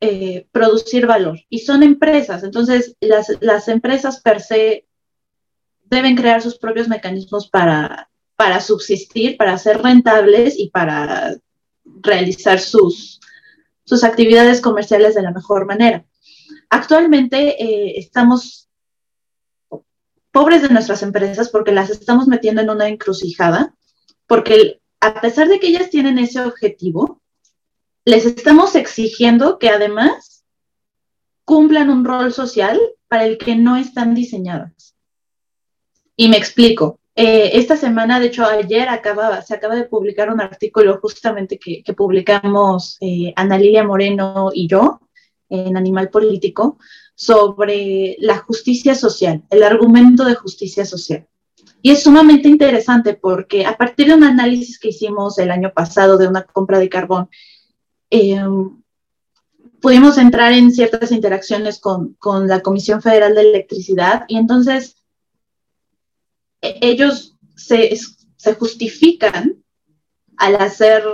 eh, 0.00 0.46
producir 0.52 1.04
valor. 1.04 1.40
Y 1.48 1.58
son 1.58 1.82
empresas, 1.82 2.44
entonces 2.44 2.94
las, 3.00 3.26
las, 3.40 3.66
empresas 3.66 4.20
per 4.20 4.40
se 4.40 4.86
deben 5.82 6.14
crear 6.14 6.40
sus 6.42 6.56
propios 6.56 6.86
mecanismos 6.86 7.48
para, 7.48 8.08
para 8.36 8.60
subsistir, 8.60 9.36
para 9.36 9.58
ser 9.58 9.82
rentables 9.82 10.54
y 10.56 10.70
para 10.70 11.36
realizar 11.84 12.60
sus, 12.60 13.18
sus 13.84 14.04
actividades 14.04 14.60
comerciales 14.60 15.16
de 15.16 15.22
la 15.22 15.32
mejor 15.32 15.66
manera. 15.66 16.04
Actualmente 16.70 17.60
eh, 17.60 17.98
estamos 17.98 18.63
pobres 20.34 20.62
de 20.62 20.68
nuestras 20.68 21.04
empresas 21.04 21.48
porque 21.48 21.70
las 21.70 21.90
estamos 21.90 22.26
metiendo 22.26 22.60
en 22.60 22.68
una 22.68 22.88
encrucijada, 22.88 23.72
porque 24.26 24.80
a 25.00 25.20
pesar 25.20 25.46
de 25.46 25.60
que 25.60 25.68
ellas 25.68 25.90
tienen 25.90 26.18
ese 26.18 26.40
objetivo, 26.40 27.22
les 28.04 28.26
estamos 28.26 28.74
exigiendo 28.74 29.60
que 29.60 29.68
además 29.68 30.44
cumplan 31.44 31.88
un 31.88 32.04
rol 32.04 32.32
social 32.32 32.80
para 33.06 33.26
el 33.26 33.38
que 33.38 33.54
no 33.54 33.76
están 33.76 34.12
diseñadas. 34.12 34.96
Y 36.16 36.28
me 36.28 36.36
explico. 36.36 36.98
Eh, 37.14 37.52
esta 37.54 37.76
semana, 37.76 38.18
de 38.18 38.26
hecho, 38.26 38.44
ayer 38.44 38.88
se 39.46 39.54
acaba 39.54 39.76
de 39.76 39.84
publicar 39.84 40.32
un 40.32 40.40
artículo 40.40 40.98
justamente 41.00 41.60
que, 41.60 41.84
publicamos 41.94 42.96
eh, 43.00 43.32
Ana 43.36 43.56
Lilia 43.56 43.84
Moreno 43.84 44.50
y 44.52 44.66
yo 44.66 45.00
en 45.48 45.76
Animal 45.76 46.08
Político, 46.08 46.78
sobre 47.14 48.16
la 48.18 48.38
justicia 48.38 48.94
social, 48.94 49.44
el 49.50 49.62
argumento 49.62 50.24
de 50.24 50.34
justicia 50.34 50.84
social. 50.84 51.26
Y 51.82 51.90
es 51.90 52.02
sumamente 52.02 52.48
interesante 52.48 53.14
porque 53.14 53.66
a 53.66 53.76
partir 53.76 54.08
de 54.08 54.14
un 54.14 54.24
análisis 54.24 54.78
que 54.78 54.88
hicimos 54.88 55.38
el 55.38 55.50
año 55.50 55.72
pasado 55.72 56.16
de 56.16 56.26
una 56.26 56.44
compra 56.44 56.78
de 56.78 56.88
carbón, 56.88 57.28
em, 58.10 58.82
pudimos 59.80 60.16
entrar 60.18 60.52
en 60.52 60.72
ciertas 60.72 61.12
interacciones 61.12 61.78
con, 61.78 62.16
la 62.48 62.60
Comisión 62.60 63.02
Federal 63.02 63.34
de 63.34 63.42
Electricidad 63.42 64.24
y 64.28 64.38
entonces 64.38 64.96
e, 66.62 66.78
ellos 66.80 67.36
se, 67.54 67.94
se 68.36 68.54
justifican 68.54 69.62
al 70.36 70.56
hacer 70.56 71.04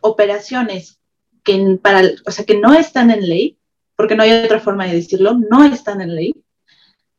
operaciones 0.00 1.00
que, 1.44 1.78
para, 1.82 2.02
o 2.26 2.30
sea, 2.30 2.44
que 2.44 2.58
no 2.58 2.72
están 2.72 3.10
en 3.10 3.28
ley 3.28 3.58
porque 3.96 4.14
no 4.14 4.22
hay 4.22 4.32
otra 4.32 4.60
forma 4.60 4.86
de 4.86 4.94
decirlo, 4.94 5.34
no 5.34 5.64
está 5.64 5.92
en 5.92 6.14
ley, 6.14 6.34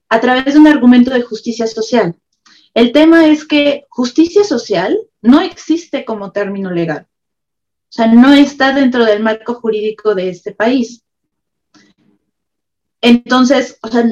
a 0.10 0.20
través 0.20 0.54
de 0.54 0.60
un 0.60 0.68
argumento 0.68 1.12
de 1.12 1.22
justicia 1.22 1.68
social. 1.68 2.16
El 2.74 2.92
tema 2.92 3.28
es 3.28 3.46
que 3.46 3.86
justicia 3.90 4.44
social 4.44 4.98
no 5.22 5.42
existe 5.42 6.06
como 6.06 6.32
término 6.32 6.72
legal. 6.72 7.08
O 7.94 7.96
sea, 7.96 8.08
no 8.08 8.34
está 8.34 8.74
dentro 8.74 9.06
del 9.06 9.22
marco 9.22 9.54
jurídico 9.56 10.16
de 10.16 10.30
este 10.30 10.52
país. 10.52 11.04
Entonces, 13.02 13.78
o 13.84 13.88
sea, 13.90 14.04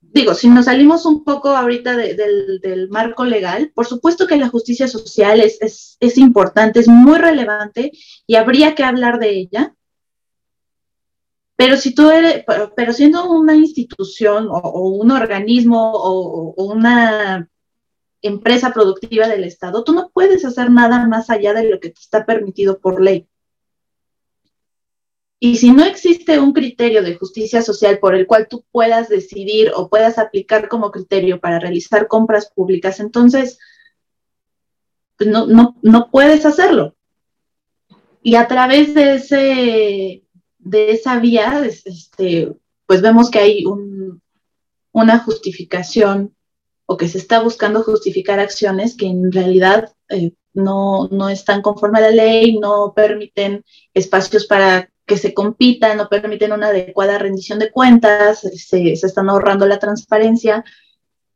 digo, 0.00 0.34
si 0.34 0.48
nos 0.48 0.66
salimos 0.66 1.06
un 1.06 1.24
poco 1.24 1.50
ahorita 1.50 1.96
del, 1.96 2.88
marco 2.90 3.24
legal, 3.24 3.72
por 3.74 3.86
supuesto 3.86 4.26
que 4.26 4.36
la 4.36 4.48
justicia 4.48 4.86
social 4.88 5.40
es, 5.40 6.18
importante, 6.18 6.80
es 6.80 6.88
muy 6.88 7.18
relevante 7.18 7.92
y 8.26 8.34
habría 8.34 8.74
que 8.74 8.84
hablar 8.84 9.18
de 9.18 9.30
ella. 9.30 9.74
Pero 11.56 11.76
si 11.76 11.94
tú 11.94 12.10
eres, 12.10 12.44
pero, 12.76 12.92
siendo 12.92 13.30
una 13.30 13.54
institución 13.54 14.48
o, 14.50 14.88
un 14.90 15.10
organismo 15.10 15.92
o, 15.92 16.54
o, 16.56 16.64
una 16.72 17.48
empresa 18.22 18.72
productiva 18.72 19.28
del 19.28 19.44
Estado, 19.44 19.84
tú 19.84 19.92
no 19.92 20.10
puedes 20.12 20.44
hacer 20.44 20.70
nada 20.70 21.06
más 21.06 21.30
allá 21.30 21.52
de 21.54 21.68
lo 21.68 21.80
que 21.80 21.90
te 21.90 22.00
está 22.00 22.24
permitido 22.24 22.78
por 22.80 23.02
ley. 23.02 23.28
Y 25.44 25.56
si 25.56 25.72
no 25.72 25.84
existe 25.84 26.38
un 26.38 26.52
criterio 26.52 27.02
de 27.02 27.16
justicia 27.16 27.62
social 27.62 27.98
por 27.98 28.14
el 28.14 28.28
cual 28.28 28.46
tú 28.48 28.64
puedas 28.70 29.08
decidir 29.08 29.72
o 29.74 29.88
puedas 29.88 30.16
aplicar 30.16 30.68
como 30.68 30.92
criterio 30.92 31.40
para 31.40 31.58
realizar 31.58 32.06
compras 32.06 32.52
públicas, 32.54 33.00
entonces 33.00 33.58
pues 35.16 35.28
no, 35.28 35.74
no, 35.82 36.10
puedes 36.12 36.46
hacerlo. 36.46 36.94
Y 38.22 38.36
a 38.36 38.46
través 38.46 38.94
de, 38.94 39.14
ese, 39.14 40.22
de 40.62 40.92
esa 40.92 41.18
vía, 41.18 41.64
este, 41.84 42.54
pues 42.86 43.02
vemos 43.02 43.30
que 43.30 43.38
hay 43.38 43.64
una 44.92 45.18
justificación 45.18 46.34
o 46.86 46.96
que 46.96 47.08
se 47.08 47.18
está 47.18 47.42
buscando 47.42 47.82
justificar 47.82 48.40
acciones 48.40 48.96
que 48.96 49.06
en 49.06 49.30
realidad 49.32 49.92
eh, 50.08 50.32
no, 50.54 51.08
no 51.10 51.28
están 51.28 51.62
conforme 51.62 51.98
a 51.98 52.02
la 52.02 52.10
ley, 52.10 52.58
no 52.58 52.92
permiten 52.94 53.64
espacios 53.94 54.46
para 54.46 54.90
que 55.06 55.16
se 55.16 55.34
compita, 55.34 55.94
no 55.94 56.08
permiten 56.08 56.52
una 56.52 56.68
adecuada 56.68 57.18
rendición 57.18 57.58
de 57.58 57.70
cuentas, 57.70 58.40
se, 58.40 58.92
están 58.92 59.28
ahorrando 59.28 59.66
la 59.66 59.78
transparencia. 59.78 60.64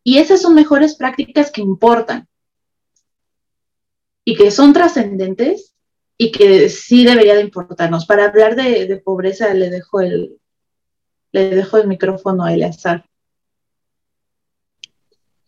Y 0.03 0.19
esas 0.19 0.43
son 0.43 0.55
mejores 0.55 0.95
prácticas 0.95 1.51
que 1.51 1.63
importan 1.63 2.29
y 4.25 4.37
que 4.37 4.51
son 4.51 4.73
trascendentes 4.73 5.75
y 6.19 6.33
que 6.33 6.69
sí 6.69 7.05
debería 7.05 7.35
de 7.35 7.43
importarnos. 7.43 8.07
Para 8.07 8.27
hablar 8.27 8.57
de, 8.57 9.03
pobreza 9.05 9.53
le 9.53 9.71
dejo 9.71 10.01
el, 10.01 10.37
le 11.33 11.51
dejo 11.51 11.79
el 11.79 11.89
micrófono 11.89 12.45
a 12.45 12.55
Eleazar. 12.55 13.05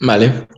Vale. 0.01 0.49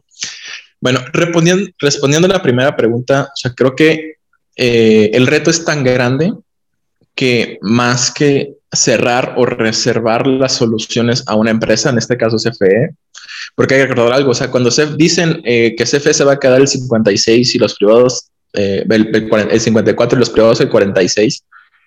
Bueno, 0.81 1.01
respondiendo, 1.13 1.71
respondiendo 1.79 2.27
a 2.27 2.33
la 2.33 2.43
primera 2.43 2.77
pregunta, 2.77 3.31
creo 3.55 3.75
que 3.77 4.17
eh, 4.57 5.11
el 5.13 5.27
reto 5.27 5.51
es 5.51 5.65
tan 5.65 5.85
grande 5.85 6.33
que 7.15 7.59
más 7.61 8.11
que 8.11 8.55
cerrar 8.73 9.35
o 9.37 9.45
reservar 9.45 10.27
las 10.27 10.55
soluciones 10.55 11.25
a 11.27 11.37
una 11.37 11.51
empresa, 11.51 11.91
en 11.91 11.99
este 11.99 12.17
caso 12.17 12.37
CFE, 12.37 12.95
porque 13.55 13.75
hay 13.75 13.81
que 13.83 13.87
recordar 13.89 14.15
algo, 14.15 14.31
o 14.31 14.35
sea, 14.35 14.51
cuando 14.51 14.71
se 14.71 14.87
dicen 14.97 15.43
eh, 15.45 15.75
que 15.77 15.85
CFE 15.85 16.15
se 16.15 16.25
va 16.25 16.33
a 16.33 16.39
quedar 16.39 16.61
el 16.61 16.69
56 16.69 17.55
y 17.55 17.59
los 17.59 17.75
privados, 17.75 18.31
eh, 18.55 18.85
el, 18.89 19.61
54 19.61 20.17
y 20.17 20.21
los 20.21 20.31
privados 20.31 20.61
el 20.61 20.69
46, 20.69 21.45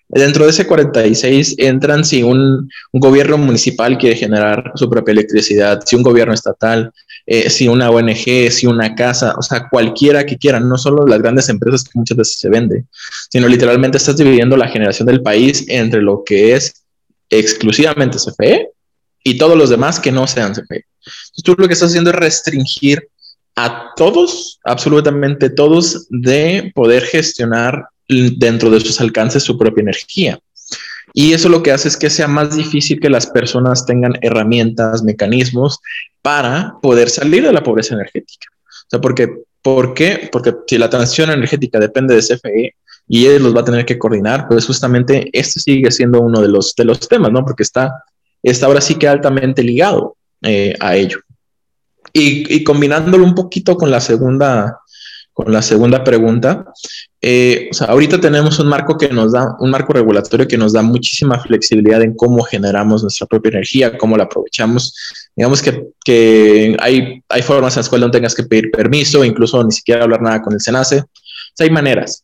Dentro 0.09 0.43
de 0.43 0.51
ese 0.51 0.67
46 0.67 1.55
entran 1.57 2.05
si 2.05 2.21
un, 2.21 2.69
gobierno 2.91 3.37
municipal 3.37 3.97
quiere 3.97 4.15
generar 4.15 4.71
su 4.75 4.89
propia 4.89 5.13
electricidad, 5.13 5.81
si 5.85 5.95
un 5.95 6.03
gobierno 6.03 6.33
estatal, 6.33 6.91
eh, 7.25 7.49
si 7.49 7.67
una 7.67 7.89
ONG, 7.89 8.51
si 8.51 8.67
una 8.67 8.93
casa, 8.95 9.33
o 9.37 9.41
sea, 9.41 9.67
cualquiera 9.69 10.25
que 10.25 10.37
quiera, 10.37 10.59
no 10.59 10.77
solo 10.77 11.07
las 11.07 11.19
grandes 11.19 11.49
empresas 11.49 11.85
que 11.85 11.97
muchas 11.97 12.17
veces 12.17 12.37
se 12.37 12.49
vende, 12.49 12.85
sino 13.31 13.47
literalmente 13.47 13.97
estás 13.97 14.17
dividiendo 14.17 14.55
la 14.57 14.67
generación 14.67 15.07
del 15.07 15.21
país 15.21 15.65
entre 15.67 16.01
lo 16.01 16.23
que 16.23 16.53
es 16.53 16.83
exclusivamente 17.29 18.17
CFE 18.17 18.69
y 19.23 19.37
todos 19.37 19.57
los 19.57 19.69
demás 19.69 19.99
que 19.99 20.11
no 20.11 20.27
sean 20.27 20.53
CFE. 20.53 20.85
Entonces, 20.85 21.43
tú 21.43 21.55
lo 21.57 21.67
que 21.67 21.73
estás 21.73 21.89
haciendo 21.89 22.11
es 22.11 22.17
restringir 22.17 23.09
a 23.55 23.91
todos, 23.95 24.59
absolutamente 24.63 25.49
todos, 25.49 26.07
de 26.09 26.71
poder 26.73 27.03
gestionar 27.03 27.87
dentro 28.07 28.69
de 28.69 28.79
sus 28.79 28.99
alcances 28.99 29.43
su 29.43 29.57
propia 29.57 29.81
energía. 29.81 30.39
Y 31.13 31.33
eso 31.33 31.49
lo 31.49 31.61
que 31.61 31.71
hace 31.71 31.87
es 31.87 31.97
que 31.97 32.09
sea 32.09 32.27
más 32.27 32.55
difícil 32.55 32.99
que 32.99 33.09
las 33.09 33.27
personas 33.27 33.85
tengan 33.85 34.13
herramientas, 34.21 35.03
mecanismos 35.03 35.79
para 36.21 36.75
poder 36.81 37.09
salir 37.09 37.43
de 37.43 37.53
la 37.53 37.61
pobreza 37.61 37.93
energética. 37.93 38.47
O 38.67 38.89
sea, 38.89 39.01
porque, 39.01 39.43
¿por 39.61 39.93
qué? 39.93 40.29
Porque 40.31 40.53
si 40.67 40.77
la 40.77 40.89
transición 40.89 41.29
energética 41.29 41.79
depende 41.79 42.15
de 42.15 42.21
CFE 42.21 42.75
y 43.07 43.25
él 43.25 43.43
los 43.43 43.55
va 43.55 43.61
a 43.61 43.65
tener 43.65 43.85
que 43.85 43.99
coordinar, 43.99 44.47
pues 44.47 44.65
justamente 44.65 45.29
este 45.33 45.59
sigue 45.59 45.91
siendo 45.91 46.21
uno 46.21 46.41
de 46.41 46.47
los, 46.47 46.73
de 46.75 46.85
los 46.85 47.07
temas, 47.07 47.31
¿no? 47.31 47.43
Porque 47.43 47.63
está, 47.63 48.03
está 48.41 48.65
ahora 48.65 48.81
sí 48.81 48.95
que 48.95 49.07
altamente 49.07 49.61
ligado 49.61 50.15
eh, 50.41 50.73
a 50.79 50.95
ello. 50.95 51.19
Y, 52.13 52.63
combinándolo 52.63 53.23
un 53.23 53.33
poquito 53.33 53.75
con 53.75 53.89
la 53.89 53.99
segunda, 53.99 54.79
con 55.33 55.51
la 55.51 55.63
segunda 55.63 56.03
pregunta, 56.03 56.65
eh, 57.19 57.69
o 57.71 57.73
sea, 57.73 57.87
ahorita 57.87 58.21
tenemos 58.21 58.59
un 58.59 58.67
marco 58.67 58.97
que 58.97 59.09
nos 59.09 59.31
da, 59.31 59.55
un 59.59 59.71
marco 59.71 59.93
regulatorio 59.93 60.47
que 60.47 60.57
nos 60.57 60.73
da 60.73 60.83
muchísima 60.83 61.39
flexibilidad 61.39 62.03
en 62.03 62.15
cómo 62.15 62.43
generamos 62.43 63.01
nuestra 63.01 63.25
propia 63.25 63.49
energía, 63.49 63.97
cómo 63.97 64.15
la 64.15 64.25
aprovechamos. 64.25 64.93
Digamos 65.35 65.63
que, 65.63 65.87
que 66.05 66.77
hay, 66.79 67.23
hay 67.29 67.41
formas 67.41 67.75
en 67.75 67.79
las 67.79 67.89
cuales 67.89 68.07
no 68.07 68.11
tengas 68.11 68.35
que 68.35 68.43
pedir 68.43 68.69
permiso, 68.69 69.25
incluso 69.25 69.63
ni 69.63 69.71
siquiera 69.71 70.03
hablar 70.03 70.21
nada 70.21 70.41
con 70.41 70.53
el 70.53 70.61
SENACE. 70.61 70.99
O 70.99 71.07
sea, 71.55 71.65
hay 71.65 71.71
maneras. 71.71 72.23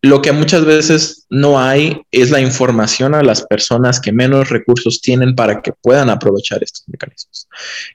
Lo 0.00 0.22
que 0.22 0.30
muchas 0.30 0.64
veces 0.64 1.26
no 1.28 1.58
hay 1.58 2.02
es 2.12 2.30
la 2.30 2.40
información 2.40 3.14
a 3.14 3.22
las 3.22 3.42
personas 3.42 4.00
que 4.00 4.12
menos 4.12 4.48
recursos 4.48 5.00
tienen 5.00 5.34
para 5.34 5.60
que 5.60 5.72
puedan 5.72 6.08
aprovechar 6.08 6.62
estos 6.62 6.88
mecanismos. 6.88 7.48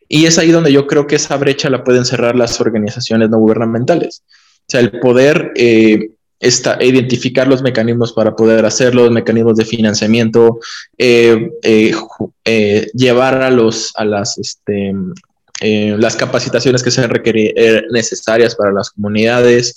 Y 0.09 0.25
es 0.25 0.37
ahí 0.37 0.51
donde 0.51 0.73
yo 0.73 0.85
creo 0.85 1.07
que 1.07 1.15
esa 1.15 1.37
brecha 1.37 1.69
la 1.69 1.83
pueden 1.83 2.03
cerrar 2.03 2.35
las 2.35 2.59
organizaciones 2.59 3.29
no 3.29 3.37
gubernamentales. 3.37 4.23
O 4.27 4.65
sea, 4.67 4.81
el 4.81 4.99
poder 4.99 5.53
eh, 5.55 6.09
identificar 6.81 7.47
los 7.47 7.61
mecanismos 7.61 8.11
para 8.11 8.35
poder 8.35 8.65
hacerlo, 8.65 9.03
los 9.03 9.11
mecanismos 9.11 9.55
de 9.55 9.65
financiamiento, 9.65 10.59
eh, 10.97 11.51
eh, 11.63 12.91
llevar 12.93 13.41
a, 13.41 13.49
los, 13.49 13.93
a 13.95 14.03
las, 14.03 14.37
este, 14.37 14.93
las 15.61 16.15
capacitaciones 16.15 16.83
que 16.83 16.91
sean 16.91 17.11
necesarias 17.91 18.55
para 18.55 18.73
las 18.73 18.89
comunidades, 18.89 19.75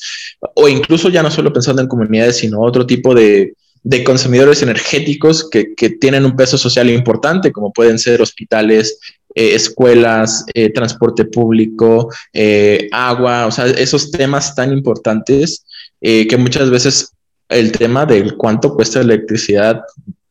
o 0.54 0.68
incluso 0.68 1.08
ya 1.08 1.22
no 1.22 1.30
solo 1.30 1.52
pensando 1.52 1.80
en 1.80 1.88
comunidades, 1.88 2.38
sino 2.38 2.60
otro 2.60 2.86
tipo 2.86 3.14
de, 3.14 3.54
de 3.82 4.02
consumidores 4.02 4.62
energéticos 4.62 5.48
que, 5.48 5.74
que, 5.76 5.90
tienen 5.90 6.24
un 6.24 6.34
peso 6.34 6.58
social 6.58 6.90
importante, 6.90 7.52
como 7.52 7.72
pueden 7.72 8.00
ser 8.00 8.20
hospitales, 8.20 8.98
eh, 9.38 9.54
escuelas, 9.54 10.46
eh, 10.54 10.70
transporte 10.70 11.26
público, 11.26 12.10
eh, 12.32 12.88
agua, 12.90 13.46
o 13.46 13.50
sea, 13.50 13.66
esos 13.66 14.10
temas 14.10 14.54
tan 14.54 14.72
importantes 14.72 15.62
que 16.00 16.36
muchas 16.38 16.70
veces 16.70 17.12
el 17.48 17.72
tema 17.72 18.06
del 18.06 18.36
cuánto 18.36 18.74
cuesta 18.74 19.00
la 19.00 19.14
electricidad 19.14 19.82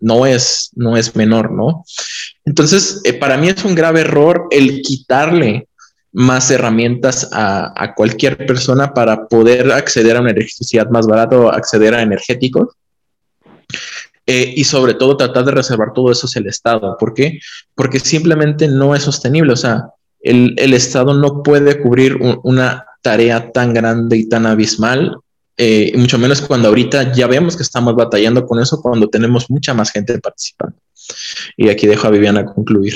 no 0.05 0.27
es, 0.27 0.69
no 0.75 0.95
es 0.95 1.15
menor, 1.15 1.51
¿no? 1.51 1.83
Entonces, 2.45 3.01
para 3.19 3.37
mí 3.37 3.49
es 3.49 3.65
un 3.65 3.73
grave 3.73 4.01
error 4.01 4.47
el 4.51 4.81
quitarle 4.81 5.67
más 6.11 6.51
herramientas 6.51 7.27
a, 7.33 7.73
a, 7.75 7.95
cualquier 7.95 8.45
persona 8.45 8.93
para 8.93 9.27
poder 9.27 9.71
acceder 9.71 10.15
a 10.15 10.21
una 10.21 10.29
electricidad 10.29 10.89
más 10.89 11.07
barata 11.07 11.37
o 11.37 11.49
acceder 11.49 11.95
a 11.95 12.03
energéticos 12.03 12.69
eh, 14.27 14.53
y 14.55 14.63
sobre 14.63 14.93
todo 14.93 15.17
tratar 15.17 15.43
de 15.43 15.51
reservar 15.51 15.91
todo 15.93 16.11
eso 16.11 16.27
hacia 16.27 16.39
el 16.39 16.47
Estado. 16.47 16.95
¿Por 16.99 17.15
qué? 17.15 17.39
Porque 17.73 17.99
simplemente 17.99 18.67
no 18.67 18.93
es 18.93 19.03
sostenible. 19.03 19.53
O 19.53 19.57
sea, 19.57 19.87
el, 20.21 20.53
el 20.57 20.73
Estado 20.73 21.15
no 21.15 21.41
puede 21.41 21.81
cubrir 21.81 22.17
una 22.43 22.85
tarea 23.01 23.51
tan 23.51 23.73
grande 23.73 24.17
y 24.17 24.29
tan 24.29 24.45
abismal, 24.45 25.17
eh, 25.57 25.93
mucho 25.97 26.17
menos 26.17 26.41
cuando 26.41 26.67
ahorita 26.67 27.13
ya 27.13 27.27
vemos 27.27 27.55
que 27.55 27.63
estamos 27.63 27.95
batallando 27.95 28.45
con 28.45 28.59
eso, 28.59 28.81
cuando 28.81 29.07
tenemos 29.07 29.49
mucha 29.49 29.73
más 29.73 29.91
gente 29.91 30.19
participando. 30.19 30.77
Y 31.55 31.69
aquí 31.69 31.87
dejo 31.87 32.07
a 32.07 32.11
Viviana 32.11 32.45
concluir. 32.45 32.95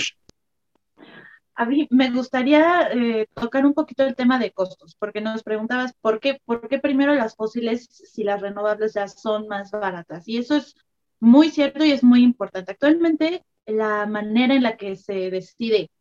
A 1.55 1.65
mí 1.65 1.87
me 1.91 2.09
gustaría 2.11 2.89
eh, 2.93 3.27
tocar 3.33 3.65
un 3.65 3.73
poquito 3.73 4.05
el 4.05 4.15
tema 4.15 4.39
de 4.39 4.51
costos, 4.51 4.95
porque 4.97 5.19
nos 5.19 5.43
preguntabas 5.43 5.93
por 5.99 6.19
qué, 6.19 6.39
por 6.45 6.67
qué 6.69 6.79
primero 6.79 7.13
las 7.13 7.35
fósiles 7.35 7.87
si 7.89 8.23
las 8.23 8.41
renovables 8.41 8.93
ya 8.93 9.07
son 9.07 9.47
más 9.47 9.71
baratas. 9.71 10.27
Y 10.27 10.37
eso 10.37 10.55
es 10.55 10.75
muy 11.19 11.51
cierto 11.51 11.83
y 11.83 11.91
es 11.91 12.03
muy 12.03 12.23
importante. 12.23 12.71
Actualmente, 12.71 13.43
la 13.65 14.05
manera 14.05 14.55
en 14.55 14.63
la 14.63 14.77
que 14.77 14.95
se 14.95 15.29
decide 15.29 15.91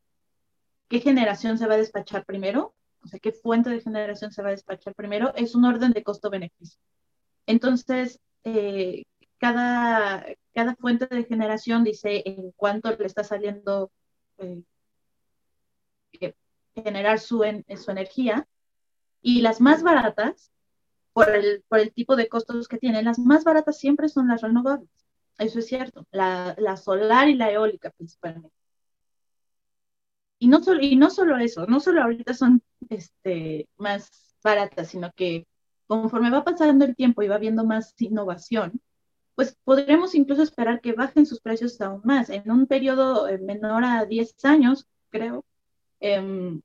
qué 0.88 1.01
generación 1.01 1.59
se 1.59 1.66
va 1.66 1.75
a 1.75 1.79
despachar 1.79 2.25
primero, 2.25 2.75
o 3.09 3.11
sea, 3.11 3.21
qué 3.21 3.33
fuente 3.33 3.71
de 3.71 3.81
generación 3.81 4.31
se 4.33 4.42
va 4.42 4.49
a 4.49 4.51
despachar 4.53 4.94
primero, 4.94 5.33
es 5.35 5.55
un 5.55 5.64
orden 5.64 5.92
de 5.92 6.03
costo-beneficio. 6.03 6.79
Entonces, 7.47 8.21
eh, 8.44 9.05
cada, 9.38 10.27
cada 10.53 10.77
fuente 10.77 11.07
de 11.07 11.25
generación 11.25 11.85
dice 11.85 12.23
en 12.27 12.53
cuánto 12.53 12.94
le 12.94 13.07
está 13.07 13.25
saliendo 13.25 13.90
eh, 14.37 14.62
generar 16.75 17.18
su, 17.18 17.42
su 17.83 17.90
energía. 17.90 18.47
Y 19.23 19.40
las 19.40 19.62
más 19.62 19.83
baratas, 19.83 20.53
por 21.14 21.31
el, 21.35 21.64
por 21.66 21.79
el 21.79 21.94
tipo 21.94 22.14
de 22.14 22.29
costos 22.29 22.68
que 22.68 22.77
tienen, 22.77 23.07
las 23.07 23.18
más 23.18 23.42
baratas 23.42 23.79
siempre 23.79 24.11
son 24.11 24.29
las 24.29 24.42
renovables. 24.42 24.90
Eso 25.38 25.61
es 25.61 25.66
cierto, 25.66 26.07
la 26.11 26.77
solar 26.77 27.31
y 27.31 27.35
la 27.37 27.51
eólica 27.51 27.88
principalmente. 27.90 28.58
Y 30.38 30.48
no, 30.48 30.62
solo, 30.62 30.81
y 30.83 30.96
no 30.96 31.11
solo 31.11 31.37
eso, 31.38 31.66
no 31.66 31.81
solo 31.81 32.03
ahorita 32.03 32.35
son 32.35 32.62
este, 32.88 33.68
más 33.77 34.37
baratas, 34.42 34.88
sino 34.88 35.11
que 35.12 35.46
conforme 35.87 36.31
va 36.31 36.44
pasando 36.44 36.85
el 36.85 36.94
tiempo 36.94 37.22
y 37.22 37.29
va 37.29 37.37
habiendo 37.37 37.64
más 37.64 37.94
innovación, 38.01 38.81
pues 39.35 39.57
podremos 39.64 40.14
incluso 40.14 40.42
esperar 40.42 40.81
que 40.81 40.92
bajen 40.92 41.27
sus 41.27 41.40
precios 41.40 41.81
aún 41.81 42.03
más. 42.05 42.31
En 42.31 42.51
un 42.51 42.66
periodo 42.66 43.29
eh, 43.29 43.38
menor 43.38 43.85
a 43.85 44.05
10 44.05 44.44
años, 44.44 44.87
creo, 45.11 45.44
em, 46.01 46.61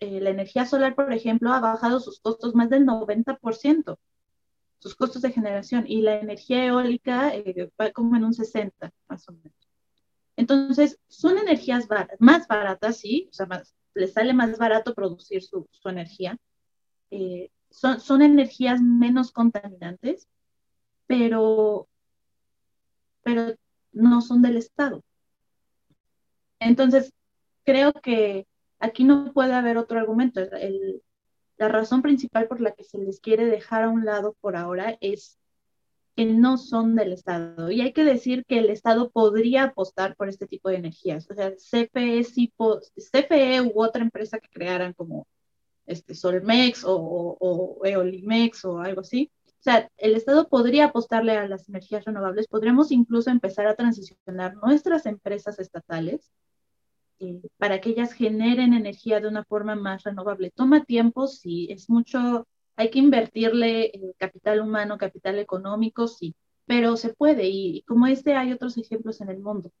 eh, 0.00 0.20
la 0.20 0.30
energía 0.30 0.66
solar, 0.66 0.94
por 0.94 1.12
ejemplo, 1.12 1.52
ha 1.52 1.60
bajado 1.60 2.00
sus 2.00 2.20
costos 2.20 2.54
más 2.54 2.68
del 2.68 2.84
90%, 2.84 3.98
sus 4.78 4.94
costos 4.94 5.22
de 5.22 5.32
generación, 5.32 5.84
y 5.86 6.02
la 6.02 6.20
energía 6.20 6.66
eólica 6.66 7.34
eh, 7.34 7.70
va 7.80 7.90
como 7.92 8.16
en 8.16 8.24
un 8.24 8.34
60, 8.34 8.90
más 9.08 9.28
o 9.28 9.32
menos. 9.32 9.55
Entonces, 10.36 10.98
son 11.08 11.38
energías 11.38 11.88
más 12.18 12.46
baratas, 12.46 12.98
sí, 12.98 13.28
o 13.30 13.32
sea, 13.32 13.48
les 13.94 14.12
sale 14.12 14.34
más 14.34 14.58
barato 14.58 14.94
producir 14.94 15.42
su, 15.42 15.66
su 15.72 15.88
energía. 15.88 16.38
Eh, 17.10 17.50
son, 17.70 18.00
son 18.00 18.22
energías 18.22 18.80
menos 18.80 19.32
contaminantes, 19.32 20.28
pero, 21.06 21.88
pero 23.22 23.54
no 23.92 24.20
son 24.20 24.42
del 24.42 24.58
Estado. 24.58 25.02
Entonces, 26.58 27.12
creo 27.64 27.92
que 27.92 28.46
aquí 28.78 29.04
no 29.04 29.32
puede 29.32 29.54
haber 29.54 29.78
otro 29.78 29.98
argumento. 29.98 30.40
la 31.58 31.68
razón 31.68 32.02
principal 32.02 32.48
por 32.48 32.60
la 32.60 32.72
que 32.72 32.84
se 32.84 32.98
les 32.98 33.20
quiere 33.20 33.46
dejar 33.46 33.84
a 33.84 33.88
un 33.88 34.04
lado 34.04 34.36
por 34.40 34.56
ahora 34.56 34.98
es 35.00 35.38
que 36.16 36.24
no 36.26 36.56
son 36.56 36.96
del 36.96 37.12
Estado. 37.12 37.70
Y 37.70 37.82
hay 37.82 37.92
que 37.92 38.04
decir 38.04 38.44
que 38.46 38.58
el 38.58 38.70
Estado 38.70 39.10
podría 39.10 39.64
apostar 39.64 40.16
por 40.16 40.28
este 40.28 40.46
tipo 40.46 40.70
de 40.70 40.76
energías. 40.76 41.28
O 41.30 41.34
sea, 41.34 41.52
CFE, 41.52 42.24
CFE 42.24 43.60
u 43.60 43.82
otra 43.82 44.02
empresa 44.02 44.38
que 44.38 44.48
crearan 44.48 44.94
como 44.94 45.26
este, 45.86 46.14
Solmex 46.14 46.84
o, 46.84 46.96
o, 47.38 47.84
Eolimex 47.84 48.64
o 48.64 48.80
algo 48.80 49.02
así. 49.02 49.30
O 49.46 49.62
sea, 49.62 49.90
el 49.98 50.14
Estado 50.14 50.48
podría 50.48 50.86
apostarle 50.86 51.32
a 51.36 51.48
las 51.48 51.68
energías 51.68 52.04
renovables. 52.04 52.48
Podríamos 52.48 52.92
incluso 52.92 53.30
empezar 53.30 53.66
a 53.66 53.74
transicionar 53.76 54.56
nuestras 54.56 55.06
empresas 55.06 55.58
estatales 55.58 56.32
eh, 57.18 57.42
para 57.58 57.80
que 57.80 57.90
ellas 57.90 58.12
generen 58.12 58.72
energía 58.72 59.20
de 59.20 59.28
una 59.28 59.44
forma 59.44 59.74
más 59.74 60.04
renovable. 60.04 60.50
Toma 60.50 60.84
tiempo, 60.84 61.26
sí, 61.26 61.68
es 61.70 61.90
mucho, 61.90 62.46
hay 62.76 62.90
que 62.90 62.98
invertirle 62.98 63.92
capital 64.18 64.60
humano, 64.60 64.98
capital 64.98 65.38
económico, 65.38 66.06
sí, 66.06 66.36
pero 66.66 66.96
se 66.96 67.14
puede 67.14 67.48
y, 67.48 67.82
como 67.82 68.06
este 68.06 68.34
hay 68.34 68.52
otros 68.52 68.76
ejemplos 68.76 69.20
en 69.20 69.30
el 69.30 69.38
mundo. 69.38 69.72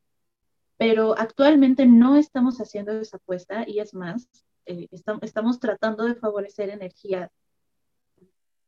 Pero 0.78 1.16
actualmente 1.18 1.86
no 1.86 2.16
estamos 2.16 2.58
haciendo 2.58 2.92
esa 2.92 3.18
apuesta 3.18 3.64
y 3.66 3.80
es 3.80 3.94
más, 3.94 4.28
eh, 4.66 4.88
estamos 5.22 5.60
tratando 5.60 6.04
de 6.04 6.14
favorecer 6.14 6.70
energía 6.70 7.30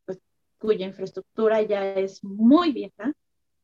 pues, 0.04 0.20
cuya 0.58 0.86
infraestructura 0.86 1.62
ya 1.62 1.94
es 1.94 2.22
muy 2.22 2.72
vieja, 2.72 3.12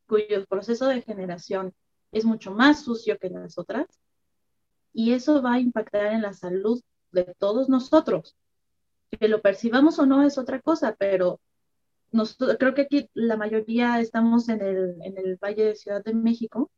cuyo 0.06 0.44
proceso 0.46 0.86
de 0.88 1.02
generación 1.02 1.74
es 2.12 2.24
mucho 2.24 2.52
más 2.52 2.84
sucio 2.84 3.18
que 3.18 3.30
las 3.30 3.58
otras 3.58 3.86
y 4.92 5.12
eso 5.12 5.42
va 5.42 5.54
a 5.54 5.60
impactar 5.60 6.12
en 6.12 6.22
la 6.22 6.32
salud 6.32 6.80
de 7.10 7.34
todos 7.38 7.68
nosotros. 7.68 8.36
Que 9.18 9.28
lo 9.28 9.40
percibamos 9.40 9.98
o 9.98 10.06
no 10.06 10.22
es 10.22 10.38
otra 10.38 10.60
cosa, 10.60 10.94
pero 10.98 11.40
creo 12.58 12.74
que 12.74 12.82
aquí 12.82 13.10
la 13.14 13.36
mayoría 13.36 14.00
estamos 14.00 14.48
en 14.48 14.62
el, 14.62 14.96
en 15.02 15.18
el 15.18 15.36
Valle 15.36 15.64
de 15.64 15.74
Ciudad 15.74 16.02
de 16.02 16.14
México. 16.14 16.70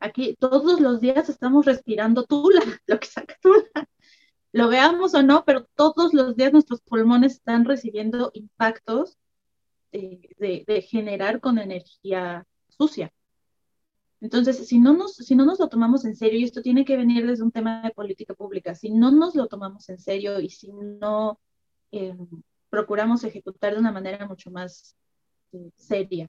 Aquí 0.00 0.36
todos 0.38 0.80
los 0.80 1.00
días 1.00 1.28
estamos 1.28 1.66
respirando 1.66 2.24
tula, 2.24 2.60
lo 2.86 2.98
que 2.98 3.06
saca 3.06 3.36
tula. 3.40 3.88
Lo 4.52 4.68
veamos 4.68 5.14
o 5.14 5.22
no, 5.22 5.44
pero 5.44 5.66
todos 5.74 6.12
los 6.12 6.36
días 6.36 6.52
nuestros 6.52 6.80
pulmones 6.80 7.34
están 7.34 7.64
recibiendo 7.64 8.30
impactos 8.34 9.18
de 9.92 10.86
generar 10.88 11.40
con 11.40 11.58
energía 11.58 12.46
sucia. 12.68 13.12
Entonces, 14.20 14.68
si 14.68 14.78
no, 14.78 14.92
nos, 14.92 15.16
si 15.16 15.34
no 15.34 15.46
nos 15.46 15.58
lo 15.58 15.68
tomamos 15.68 16.04
en 16.04 16.14
serio, 16.14 16.38
y 16.38 16.44
esto 16.44 16.60
tiene 16.62 16.84
que 16.84 16.96
venir 16.96 17.26
desde 17.26 17.42
un 17.42 17.52
tema 17.52 17.82
de 17.82 17.90
política 17.90 18.34
pública, 18.34 18.74
si 18.74 18.90
no 18.90 19.10
nos 19.10 19.34
lo 19.34 19.46
tomamos 19.46 19.88
en 19.88 19.98
serio 19.98 20.40
y 20.40 20.50
si 20.50 20.70
no 20.72 21.40
eh, 21.90 22.16
procuramos 22.68 23.24
ejecutar 23.24 23.72
de 23.74 23.80
una 23.80 23.92
manera 23.92 24.26
mucho 24.26 24.50
más 24.50 24.94
eh, 25.52 25.70
seria 25.76 26.26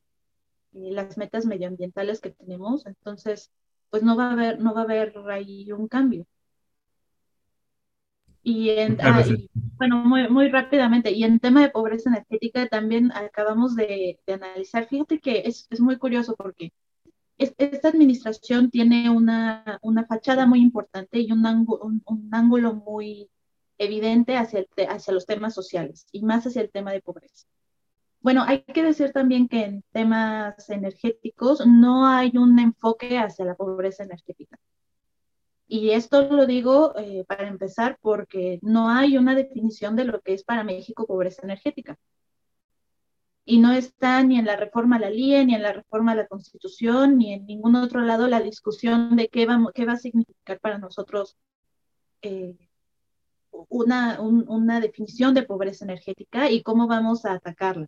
eh, 0.73 0.91
las 0.91 1.17
metas 1.17 1.45
medioambientales 1.45 2.21
que 2.21 2.31
tenemos, 2.31 2.85
entonces, 2.85 3.51
pues 3.89 4.03
no 4.03 4.15
va 4.15 4.29
a 4.29 4.31
haber, 4.33 4.59
no 4.59 4.73
va 4.73 4.81
a 4.81 4.83
haber 4.85 5.13
ahí 5.29 5.71
un 5.73 5.87
cambio. 5.87 6.25
Y, 8.43 8.69
en, 8.71 8.97
ah, 9.01 9.23
bueno, 9.77 9.97
muy, 9.97 10.27
muy 10.29 10.49
rápidamente, 10.49 11.11
y 11.11 11.23
en 11.25 11.39
tema 11.39 11.61
de 11.61 11.69
pobreza 11.69 12.09
energética 12.09 12.67
también 12.67 13.11
acabamos 13.11 13.75
de, 13.75 14.19
de 14.25 14.33
analizar, 14.33 14.87
fíjate 14.87 15.19
que 15.19 15.43
es, 15.45 15.67
es 15.69 15.79
muy 15.79 15.97
curioso 15.97 16.35
porque 16.35 16.71
esta 17.41 17.87
administración 17.87 18.69
tiene 18.69 19.09
una, 19.09 19.79
una, 19.81 20.05
fachada 20.05 20.45
muy 20.45 20.61
importante 20.61 21.19
y 21.19 21.31
un, 21.31 21.45
un, 22.05 22.29
ángulo 22.31 22.75
muy 22.75 23.29
evidente 23.77 24.37
hacia, 24.37 24.65
hacia 24.89 25.13
los 25.13 25.25
temas 25.25 25.53
sociales 25.53 26.05
y 26.11 26.21
más 26.23 26.45
hacia 26.45 26.61
el 26.61 26.71
tema 26.71 26.91
de 26.91 27.01
pobreza. 27.01 27.47
Bueno, 28.19 28.43
hay 28.45 28.61
que 28.63 28.83
decir 28.83 29.11
también 29.11 29.47
que 29.47 29.63
en 29.65 29.83
temas 29.91 30.69
energéticos 30.69 31.65
no 31.65 32.05
hay 32.05 32.37
un 32.37 32.59
enfoque 32.59 33.17
hacia 33.17 33.45
la 33.45 33.55
pobreza 33.55 34.03
energética. 34.03 34.59
Y 35.67 35.91
esto 35.91 36.23
lo 36.29 36.45
digo 36.45 36.93
eh, 36.97 37.23
para 37.27 37.47
empezar 37.47 37.97
porque 38.01 38.59
no 38.61 38.89
hay 38.89 39.17
una 39.17 39.33
definición 39.33 39.95
de 39.95 40.05
lo 40.05 40.21
que 40.21 40.33
es 40.33 40.43
para 40.43 40.63
México 40.63 41.07
pobreza 41.07 41.41
energética 41.43 41.97
y 43.51 43.57
no 43.57 43.73
está 43.73 44.23
ni 44.23 44.39
en 44.39 44.45
la 44.45 44.55
reforma 44.55 44.95
a 44.95 44.99
la 44.99 45.09
LIE, 45.09 45.45
ni 45.45 45.55
en 45.55 45.61
la 45.61 45.73
reforma 45.73 46.13
a 46.13 46.15
la 46.15 46.25
Constitución, 46.25 47.17
ni 47.17 47.33
en 47.33 47.45
ningún 47.45 47.75
otro 47.75 47.99
lado 47.99 48.29
la 48.29 48.39
discusión 48.39 49.17
de 49.17 49.27
qué 49.27 49.45
va, 49.45 49.59
qué 49.75 49.83
va 49.83 49.91
a 49.91 49.97
significar 49.97 50.61
para 50.61 50.77
nosotros 50.77 51.35
eh, 52.21 52.55
una, 53.67 54.21
una 54.21 54.79
definición 54.79 55.33
de 55.33 55.43
pobreza 55.43 55.83
energética 55.83 56.49
y 56.49 56.63
cómo 56.63 56.87
vamos 56.87 57.25
a 57.25 57.33
atacarla. 57.33 57.87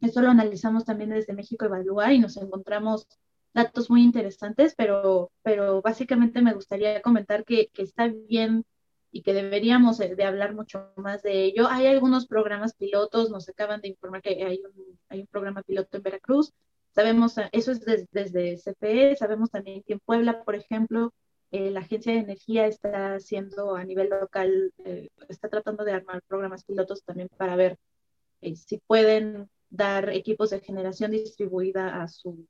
Esto 0.00 0.22
lo 0.22 0.30
analizamos 0.30 0.84
también 0.84 1.10
desde 1.10 1.32
México 1.32 1.64
Evalúa 1.64 2.12
y 2.12 2.20
nos 2.20 2.36
encontramos 2.36 3.08
datos 3.52 3.90
muy 3.90 4.04
interesantes, 4.04 4.76
pero, 4.76 5.32
pero 5.42 5.82
básicamente 5.82 6.42
me 6.42 6.54
gustaría 6.54 7.02
comentar 7.02 7.44
que, 7.44 7.70
que 7.72 7.82
está 7.82 8.06
bien 8.06 8.64
y 9.12 9.22
que 9.22 9.34
deberíamos 9.34 9.98
de 9.98 10.24
hablar 10.24 10.54
mucho 10.54 10.92
más 10.96 11.22
de 11.22 11.44
ello. 11.44 11.66
Hay 11.68 11.86
algunos 11.86 12.26
programas 12.26 12.74
pilotos, 12.74 13.30
nos 13.30 13.48
acaban 13.48 13.80
de 13.80 13.88
informar 13.88 14.22
que 14.22 14.44
hay 14.44 14.62
un, 14.64 14.98
hay 15.08 15.20
un 15.20 15.26
programa 15.26 15.62
piloto 15.62 15.96
en 15.96 16.02
Veracruz. 16.02 16.52
Sabemos, 16.92 17.36
eso 17.52 17.72
es 17.72 17.80
desde 18.10 18.56
CPE, 18.56 19.16
sabemos 19.16 19.50
también 19.50 19.82
que 19.82 19.94
en 19.94 20.00
Puebla, 20.00 20.44
por 20.44 20.54
ejemplo, 20.54 21.12
eh, 21.52 21.70
la 21.70 21.80
Agencia 21.80 22.12
de 22.12 22.20
Energía 22.20 22.66
está 22.66 23.14
haciendo 23.14 23.74
a 23.74 23.84
nivel 23.84 24.10
local, 24.10 24.72
eh, 24.84 25.08
está 25.28 25.48
tratando 25.48 25.84
de 25.84 25.92
armar 25.92 26.22
programas 26.22 26.64
pilotos 26.64 27.02
también 27.04 27.28
para 27.36 27.56
ver 27.56 27.78
eh, 28.40 28.54
si 28.54 28.78
pueden 28.78 29.48
dar 29.68 30.10
equipos 30.10 30.50
de 30.50 30.60
generación 30.60 31.10
distribuida 31.10 32.02
a, 32.02 32.08
su, 32.08 32.46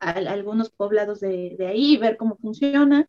a, 0.00 0.10
algunos 0.10 0.70
poblados 0.70 1.20
de, 1.20 1.54
de 1.56 1.66
ahí 1.68 1.96
ver 1.96 2.16
cómo 2.16 2.36
funciona 2.36 3.08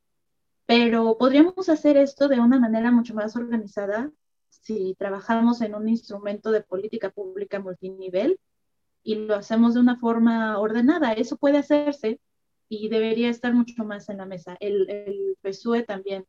pero 0.68 1.18
podríamos 1.18 1.70
hacer 1.70 1.96
esto 1.98 2.28
de 2.28 2.42
una 2.42 2.60
manera 2.60 2.92
mucho 2.92 3.16
más 3.16 3.36
organizada 3.38 4.12
si 4.50 4.96
trabajamos 5.00 5.62
en 5.62 5.74
un 5.74 5.88
instrumento 5.88 6.52
de 6.52 6.62
política 6.62 7.10
pública 7.10 7.60
multinivel 7.60 8.38
y 9.02 9.16
lo 9.16 9.36
hacemos 9.36 9.74
de 9.74 9.80
una 9.80 9.98
forma 9.98 10.60
ordenada. 10.60 11.14
Eso 11.14 11.38
puede 11.38 11.58
hacerse 11.58 12.20
y 12.68 12.90
debería 12.90 13.30
estar 13.30 13.54
mucho 13.54 13.86
más 13.86 14.10
en 14.10 14.18
la 14.18 14.26
mesa. 14.26 14.58
El, 14.60 14.90
el 14.90 15.38
PSUE 15.42 15.84
también 15.84 16.26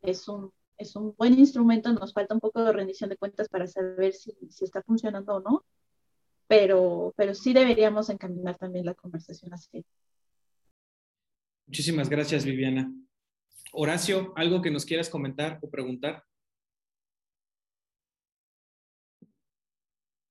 es 0.00 0.28
un, 0.28 0.50
es 0.78 0.96
un 0.96 1.14
buen 1.18 1.38
instrumento, 1.38 1.92
nos 1.92 2.14
falta 2.14 2.32
un 2.32 2.40
poco 2.40 2.64
de 2.64 2.72
rendición 2.72 3.10
de 3.10 3.18
cuentas 3.18 3.50
para 3.50 3.66
saber 3.66 4.14
si, 4.14 4.32
si 4.48 4.64
está 4.64 4.82
funcionando 4.82 5.34
o 5.34 5.40
no, 5.40 5.64
pero, 6.48 7.12
pero 7.18 7.34
sí 7.34 7.52
deberíamos 7.52 8.08
encaminar 8.08 8.56
también 8.56 8.86
la 8.86 8.94
conversación 8.94 9.52
así. 9.52 9.84
Muchísimas 11.66 12.08
gracias, 12.08 12.46
Viviana. 12.46 12.90
Horacio, 13.76 14.32
¿algo 14.36 14.62
que 14.62 14.70
nos 14.70 14.84
quieras 14.84 15.08
comentar 15.08 15.58
o 15.60 15.68
preguntar? 15.68 16.22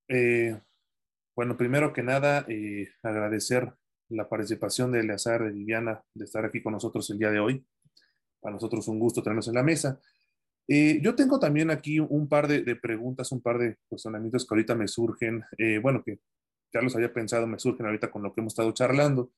Eh, 0.08 0.58
bueno, 1.36 1.56
primero 1.56 1.92
que 1.92 2.02
nada, 2.02 2.46
eh, 2.48 2.88
agradecer 3.02 3.70
la 4.08 4.28
participación 4.28 4.92
de 4.92 5.00
Eleazar, 5.00 5.44
de 5.44 5.52
Viviana, 5.52 6.02
de 6.14 6.24
estar 6.24 6.44
aquí 6.44 6.62
con 6.62 6.72
nosotros 6.72 7.08
el 7.10 7.18
día 7.18 7.30
de 7.30 7.40
hoy. 7.40 7.66
Para 8.40 8.54
nosotros 8.54 8.88
un 8.88 8.98
gusto 8.98 9.22
tenernos 9.22 9.48
en 9.48 9.54
la 9.54 9.62
mesa. 9.62 10.00
Eh, 10.66 11.00
yo 11.02 11.14
tengo 11.14 11.38
también 11.38 11.70
aquí 11.70 12.00
un 12.00 12.28
par 12.28 12.48
de, 12.48 12.76
preguntas, 12.76 13.30
un 13.32 13.42
par 13.42 13.58
de 13.58 13.76
cuestionamientos 13.88 14.46
que 14.46 14.54
ahorita 14.54 14.74
me 14.74 14.88
surgen, 14.88 15.44
eh, 15.58 15.78
bueno, 15.78 16.02
que 16.02 16.20
ya 16.72 16.80
los 16.80 16.96
había 16.96 17.12
pensado, 17.12 17.46
me 17.46 17.58
surgen 17.58 17.86
ahorita 17.86 18.10
con 18.10 18.22
lo 18.22 18.32
que 18.32 18.40
hemos 18.40 18.54
estado 18.54 18.72
charlando. 18.72 19.30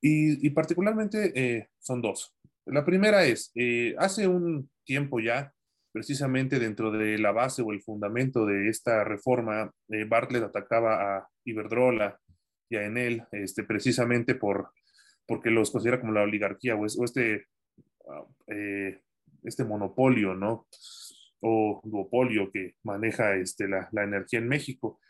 Y, 0.00 0.50
particularmente 0.50 1.32
eh, 1.34 1.70
son 1.78 2.00
dos. 2.00 2.37
La 2.70 2.84
primera 2.84 3.24
es, 3.24 3.52
hace 3.98 4.28
un 4.28 4.70
tiempo 4.84 5.20
ya, 5.20 5.52
precisamente 5.92 6.58
dentro 6.58 6.90
de 6.90 7.18
la 7.18 7.32
base 7.32 7.62
o 7.62 7.72
el 7.72 7.82
fundamento 7.82 8.46
de 8.46 8.68
esta 8.68 9.04
reforma, 9.04 9.72
Bartlett 10.08 10.44
atacaba 10.44 11.16
a 11.16 11.28
Iberdrola 11.44 12.18
y 12.68 12.76
a 12.76 12.84
Enel, 12.84 13.24
este, 13.32 13.64
precisamente 13.64 14.34
por, 14.34 14.70
porque 15.26 15.50
los 15.50 15.70
considera 15.70 16.00
como 16.00 16.12
la 16.12 16.22
oligarquía 16.22 16.76
o, 16.76 16.84
este 16.84 17.46
ah, 18.08 18.24
este 19.44 19.64
monopolio, 19.64 20.34
¿no? 20.34 20.66
O 21.40 21.80
duopolio 21.84 22.50
que 22.50 22.74
maneja 22.82 23.36
este, 23.36 23.68
la, 23.68 23.88
energía 23.92 24.40
en 24.40 24.48
México. 24.48 25.00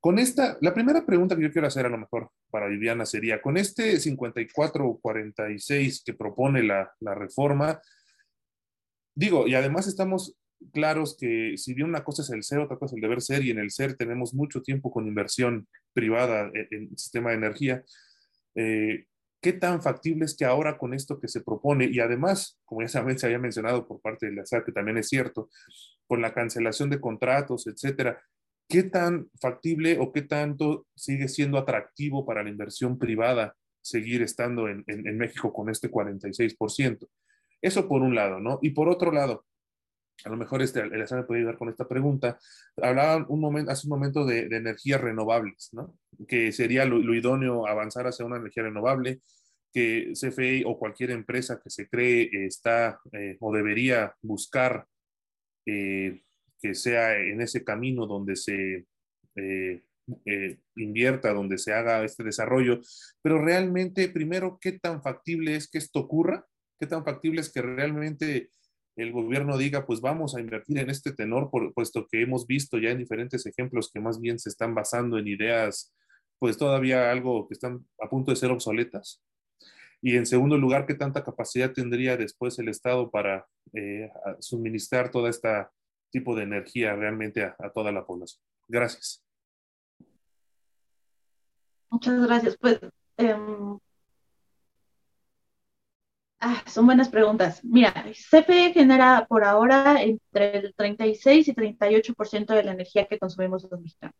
Con 0.00 0.18
esta, 0.18 0.56
la 0.60 0.74
primera 0.74 1.04
pregunta 1.04 1.36
que 1.36 1.42
yo 1.42 1.52
quiero 1.52 1.68
hacer 1.68 1.84
a 1.86 1.90
lo 1.90 1.98
mejor 1.98 2.30
para 2.50 2.68
Viviana 2.68 3.04
sería, 3.06 3.42
con 3.42 3.56
este 3.56 3.96
54-46 3.96 6.02
que 6.04 6.14
propone 6.14 6.62
la, 6.62 6.92
la 7.00 7.14
reforma, 7.14 7.80
digo, 9.14 9.48
y 9.48 9.54
además 9.54 9.86
estamos 9.86 10.36
claros 10.72 11.16
que 11.18 11.54
si 11.56 11.74
bien 11.74 11.88
una 11.88 12.04
cosa 12.04 12.22
es 12.22 12.30
el 12.30 12.42
ser, 12.42 12.60
otra 12.60 12.78
cosa 12.78 12.94
es 12.94 12.96
el 12.96 13.02
deber 13.02 13.20
ser, 13.20 13.44
y 13.44 13.50
en 13.50 13.58
el 13.58 13.70
ser 13.70 13.96
tenemos 13.96 14.32
mucho 14.32 14.62
tiempo 14.62 14.90
con 14.90 15.06
inversión 15.06 15.68
privada 15.92 16.50
en, 16.54 16.88
el 16.90 16.96
sistema 16.96 17.28
de 17.30 17.36
energía, 17.36 17.84
eh, 18.54 19.04
¿Qué 19.46 19.52
tan 19.52 19.80
factible 19.80 20.24
es 20.24 20.36
que 20.36 20.44
ahora 20.44 20.76
con 20.76 20.92
esto 20.94 21.20
que 21.20 21.28
se 21.28 21.40
propone, 21.40 21.86
y 21.86 22.00
además, 22.00 22.58
como 22.64 22.82
ya 22.82 22.88
se 22.88 23.26
había 23.26 23.38
mencionado 23.38 23.86
por 23.86 24.00
parte 24.00 24.26
de 24.26 24.32
la 24.32 24.44
SAT, 24.44 24.64
que 24.64 24.72
también 24.72 24.98
es 24.98 25.08
cierto, 25.08 25.50
con 26.08 26.20
la 26.20 26.34
cancelación 26.34 26.90
de 26.90 27.00
contratos, 27.00 27.66
etcétera, 27.66 28.20
qué 28.68 28.82
tan 28.82 29.30
factible 29.40 29.98
o 29.98 30.12
qué 30.12 30.22
tanto 30.22 30.86
sigue 30.94 31.28
siendo 31.28 31.58
atractivo 31.58 32.24
para 32.26 32.42
la 32.42 32.50
inversión 32.50 32.98
privada 32.98 33.54
seguir 33.80 34.22
estando 34.22 34.68
en, 34.68 34.84
México 35.16 35.52
con 35.52 35.70
este 35.70 35.90
46%? 35.90 37.08
Eso 37.62 37.88
por 37.88 38.02
un 38.02 38.14
lado, 38.14 38.40
¿no? 38.40 38.58
Y 38.62 38.70
por 38.70 38.88
otro 38.88 39.12
lado, 39.12 39.44
a 40.24 40.28
lo 40.28 40.36
mejor 40.36 40.62
este, 40.62 40.80
el 40.80 41.00
examen 41.00 41.26
puede 41.26 41.40
ayudar 41.40 41.58
con 41.58 41.68
esta 41.68 41.86
pregunta. 41.86 42.38
Hablaban 42.80 43.26
un 43.28 43.40
momento, 43.40 43.70
hace 43.70 43.86
un 43.86 43.90
momento 43.90 44.24
de, 44.24 44.40
energías 44.40 45.00
renovables, 45.00 45.70
¿no? 45.72 45.96
Que 46.26 46.52
sería 46.52 46.84
lo, 46.84 47.14
idóneo 47.14 47.66
avanzar 47.66 48.06
hacia 48.06 48.26
una 48.26 48.36
energía 48.36 48.64
renovable, 48.64 49.20
que 49.72 50.12
CFE 50.14 50.64
o 50.64 50.78
cualquier 50.78 51.10
empresa 51.10 51.60
que 51.62 51.70
se 51.70 51.88
cree 51.88 52.30
está 52.46 52.98
eh, 53.12 53.36
o 53.40 53.54
debería 53.54 54.14
buscar 54.22 54.86
eh, 55.66 56.22
que 56.60 56.74
sea 56.74 57.18
en 57.18 57.40
ese 57.40 57.64
camino 57.64 58.06
donde 58.06 58.36
se 58.36 58.86
eh, 59.34 59.82
invierta, 60.76 61.32
donde 61.32 61.58
se 61.58 61.72
haga 61.72 62.04
este 62.04 62.22
desarrollo, 62.22 62.80
pero 63.22 63.42
realmente, 63.42 64.08
primero, 64.08 64.58
¿qué 64.60 64.72
tan 64.72 65.02
factible 65.02 65.56
es 65.56 65.68
que 65.68 65.78
esto 65.78 66.00
ocurra? 66.00 66.46
¿Qué 66.78 66.86
tan 66.86 67.04
factible 67.04 67.40
es 67.40 67.52
que 67.52 67.62
realmente 67.62 68.50
el 68.96 69.12
gobierno 69.12 69.58
diga, 69.58 69.84
pues 69.86 70.00
vamos 70.00 70.34
a 70.34 70.40
invertir 70.40 70.78
en 70.78 70.90
este 70.90 71.12
tenor, 71.12 71.50
por, 71.50 71.74
puesto 71.74 72.06
que 72.06 72.22
hemos 72.22 72.46
visto 72.46 72.78
ya 72.78 72.90
en 72.90 72.98
diferentes 72.98 73.44
ejemplos 73.46 73.90
que 73.92 74.00
más 74.00 74.20
bien 74.20 74.38
se 74.38 74.48
están 74.48 74.74
basando 74.74 75.18
en 75.18 75.28
ideas, 75.28 75.94
pues 76.38 76.56
todavía 76.56 77.10
algo 77.10 77.46
que 77.46 77.54
están 77.54 77.86
a 78.00 78.08
punto 78.08 78.30
de 78.30 78.36
ser 78.36 78.50
obsoletas. 78.50 79.22
Y 80.00 80.16
en 80.16 80.26
segundo 80.26 80.56
lugar, 80.56 80.86
¿qué 80.86 80.94
tanta 80.94 81.24
capacidad 81.24 81.72
tendría 81.72 82.16
después 82.16 82.58
el 82.58 82.68
Estado 82.68 83.10
para 83.10 83.46
eh, 83.74 84.10
suministrar 84.40 85.10
todo 85.10 85.28
este 85.28 85.48
tipo 86.10 86.34
de 86.34 86.44
energía 86.44 86.94
realmente 86.94 87.44
a, 87.44 87.70
toda 87.74 87.92
la 87.92 88.06
población? 88.06 88.42
Gracias. 88.68 89.24
Muchas 91.90 92.26
gracias. 92.26 92.56
Pues 92.58 92.80
em, 93.16 93.78
Ah, 96.38 96.62
son 96.66 96.86
buenas 96.86 97.08
preguntas. 97.08 97.64
Mira, 97.64 97.92
CFE 98.12 98.72
genera 98.72 99.26
por 99.28 99.42
ahora 99.44 100.02
entre 100.02 100.58
el 100.58 100.74
36 100.74 101.48
y 101.48 101.54
38% 101.54 102.54
de 102.54 102.62
la 102.62 102.72
energía 102.72 103.06
que 103.06 103.18
consumimos 103.18 103.66
los 103.70 103.80
mexicanos. 103.80 104.14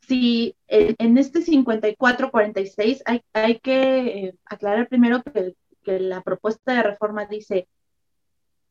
Si 0.00 0.56
en 0.66 1.16
este 1.18 1.40
54-46 1.40 3.02
hay, 3.04 3.22
hay 3.32 3.60
que 3.60 4.26
eh, 4.26 4.34
aclarar 4.44 4.88
primero 4.88 5.22
que, 5.22 5.54
que 5.84 6.00
la 6.00 6.22
propuesta 6.22 6.74
de 6.74 6.82
reforma 6.82 7.26
dice 7.26 7.68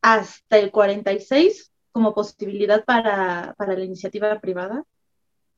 hasta 0.01 0.57
el 0.57 0.71
46 0.71 1.71
como 1.91 2.13
posibilidad 2.13 2.83
para, 2.85 3.53
para 3.57 3.73
la 3.73 3.83
iniciativa 3.83 4.39
privada 4.39 4.83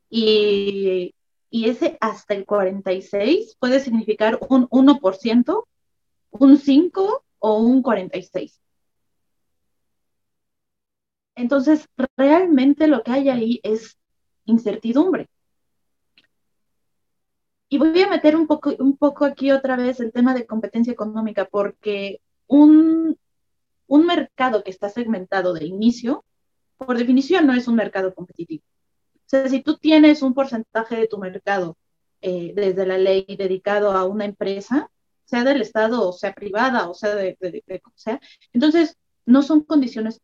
y, 0.09 1.13
y, 1.49 1.69
ese 1.69 1.97
hasta 2.01 2.33
el 2.33 2.45
46 2.45 3.55
puede 3.59 3.79
significar 3.79 4.39
un 4.49 4.67
1% 4.69 5.65
un 6.33 6.57
5 6.57 7.23
o 7.39 7.57
un 7.59 7.81
46. 7.81 8.59
Entonces, 11.35 11.87
realmente 12.17 12.87
lo 12.87 13.03
que 13.03 13.11
hay 13.11 13.29
ahí 13.29 13.59
es 13.63 13.97
incertidumbre. 14.45 15.27
Y 17.69 17.77
voy 17.79 18.01
a 18.01 18.09
meter 18.09 18.35
un 18.35 18.45
poco, 18.45 18.71
un 18.77 18.97
poco 18.97 19.25
aquí 19.25 19.51
otra 19.51 19.75
vez 19.75 19.99
el 19.99 20.11
tema 20.11 20.33
de 20.35 20.45
competencia 20.45 20.93
económica, 20.93 21.45
porque 21.45 22.21
un, 22.47 23.17
un 23.93 24.07
mercado 24.07 24.63
que 24.63 24.71
está 24.71 24.89
segmentado 24.89 25.53
de 25.53 25.65
inicio, 25.65 26.25
por 26.77 26.97
definición, 26.97 27.45
no 27.45 27.53
es 27.53 27.67
un 27.67 27.75
mercado 27.75 28.11
competitivo. 28.15 28.63
O 29.17 29.29
sea, 29.29 29.47
si 29.47 29.61
tú 29.61 29.77
tienes 29.77 30.23
un 30.23 30.33
porcentaje 30.33 30.95
de 30.95 31.07
tu 31.07 31.19
mercado 31.19 31.77
eh, 32.19 32.53
desde 32.55 32.87
la 32.87 32.97
ley 32.97 33.23
dedicado 33.37 33.91
a 33.91 34.05
una 34.05 34.25
empresa, 34.25 34.89
sea 35.25 35.43
del 35.43 35.61
Estado 35.61 36.09
o 36.09 36.11
sea 36.11 36.33
privada 36.33 36.89
o 36.89 36.95
sea 36.95 37.13
de, 37.13 37.37
como 37.83 37.95
sea. 37.95 38.19
Entonces, 38.51 38.97
no 39.27 39.43
son 39.43 39.61
condiciones 39.61 40.21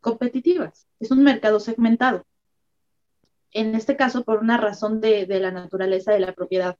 competitivas, 0.00 0.86
es 1.00 1.10
un 1.10 1.24
mercado 1.24 1.58
segmentado. 1.58 2.24
En 3.50 3.74
este 3.74 3.96
caso, 3.96 4.22
por 4.22 4.38
una 4.38 4.58
razón 4.58 5.00
de, 5.00 5.26
la 5.26 5.50
naturaleza 5.50 6.12
de 6.12 6.20
la 6.20 6.34
propiedad 6.34 6.76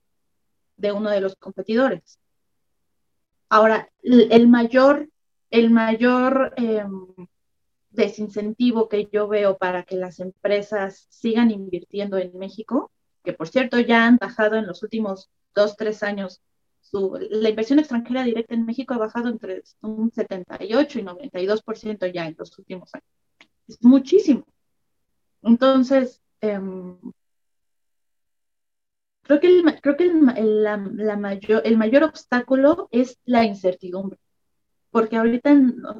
de 0.76 0.92
uno 0.92 1.10
de 1.10 1.20
los 1.20 1.34
competidores. 1.34 2.20
Ahora, 3.48 3.90
el 4.02 4.46
mayor, 4.46 5.08
el 5.50 5.70
mayor 5.70 6.52
em, 6.56 7.06
desincentivo 7.90 8.88
que 8.88 9.08
yo 9.12 9.28
veo 9.28 9.58
para 9.58 9.84
que 9.84 9.96
las 9.96 10.20
empresas 10.20 11.06
sigan 11.10 11.50
invirtiendo 11.50 12.18
en 12.18 12.36
México, 12.38 12.90
que 13.24 13.32
por 13.32 13.48
cierto 13.48 13.78
ya 13.80 14.06
han 14.06 14.16
bajado 14.16 14.56
en 14.56 14.66
los 14.66 14.82
últimos 14.82 15.30
dos, 15.54 15.76
tres 15.76 16.02
años 16.02 16.42
la 16.92 17.48
inversión 17.48 17.78
extranjera 17.78 18.24
directa 18.24 18.54
en 18.54 18.64
México 18.64 18.94
ha 18.94 18.98
bajado 18.98 19.28
entre 19.28 19.62
un 19.80 20.10
78 20.10 20.98
y 20.98 21.02
92% 21.02 22.12
ya 22.12 22.26
en 22.26 22.36
los 22.38 22.58
últimos 22.58 22.94
años. 22.94 23.08
Es 23.68 23.82
muchísimo. 23.82 24.44
Entonces, 25.42 26.22
em, 26.40 26.96
creo 29.22 29.40
que, 29.40 29.46
el, 29.48 29.80
creo 29.80 29.96
que 29.96 30.04
el, 30.04 30.62
la, 30.62 31.16
mayor, 31.16 31.62
el 31.64 31.76
mayor 31.76 32.04
obstáculo 32.04 32.88
es 32.90 33.18
la 33.24 33.44
incertidumbre, 33.44 34.18
porque 34.96 35.18
ahorita 35.18 35.52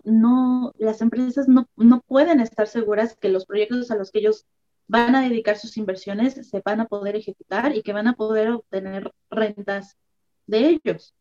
no, 0.04 0.72
las 0.78 1.02
empresas 1.02 1.48
no, 1.48 1.68
no 1.76 2.00
pueden 2.00 2.40
estar 2.40 2.66
seguras 2.66 3.14
que 3.14 3.28
los 3.28 3.44
proyectos 3.44 3.90
a 3.90 3.94
los 3.94 4.10
que 4.10 4.20
ellos 4.20 4.46
van 4.88 5.14
a 5.14 5.20
dedicar 5.20 5.58
sus 5.58 5.76
inversiones 5.76 6.48
se 6.48 6.62
van 6.64 6.80
a 6.80 6.86
poder 6.86 7.14
ejecutar 7.14 7.76
y 7.76 7.82
que 7.82 7.92
van 7.92 8.08
a 8.08 8.14
poder 8.14 8.48
obtener 8.52 9.12
rentas 9.28 9.98
de 10.46 10.80
ellos. 10.82 11.14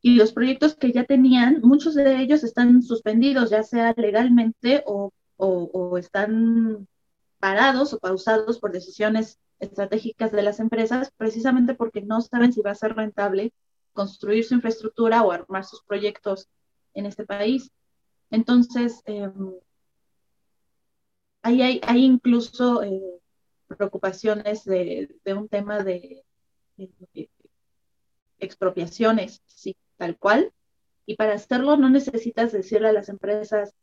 Y 0.00 0.14
los 0.14 0.32
proyectos 0.32 0.74
que 0.74 0.90
ya 0.90 1.04
tenían, 1.04 1.60
muchos 1.60 1.94
de 1.94 2.22
ellos 2.22 2.44
están 2.44 2.82
suspendidos, 2.82 3.50
ya 3.50 3.62
sea 3.62 3.92
legalmente 3.98 4.82
o, 4.86 5.12
están 5.98 6.88
parados 7.40 7.92
o 7.92 7.98
pausados 7.98 8.58
por 8.58 8.72
decisiones 8.72 9.38
estratégicas 9.58 10.32
de 10.32 10.40
las 10.40 10.60
empresas, 10.60 11.12
precisamente 11.14 11.74
porque 11.74 12.00
no 12.00 12.22
saben 12.22 12.54
si 12.54 12.62
va 12.62 12.70
a 12.70 12.74
ser 12.74 12.96
rentable 12.96 13.52
construir 13.92 14.44
su 14.44 14.54
infraestructura 14.54 15.22
o 15.22 15.32
armar 15.32 15.64
sus 15.64 15.82
proyectos 15.82 16.48
en 16.94 17.06
este 17.06 17.24
país. 17.24 17.70
Entonces, 18.30 19.02
em, 19.06 19.54
ahí 21.42 21.80
hay, 21.82 22.04
incluso 22.04 22.82
eh, 22.82 23.20
preocupaciones 23.68 24.64
de, 24.64 25.08
un 25.26 25.48
tema 25.48 25.82
de, 25.82 26.24
expropiaciones, 28.38 29.42
tal 29.96 30.18
cual. 30.18 30.52
Y 31.06 31.16
para 31.16 31.34
hacerlo 31.34 31.76
no 31.76 31.88
necesitas 31.88 32.52
decirle 32.52 32.88
a 32.88 32.92
las 32.92 33.08
empresas, 33.08 33.74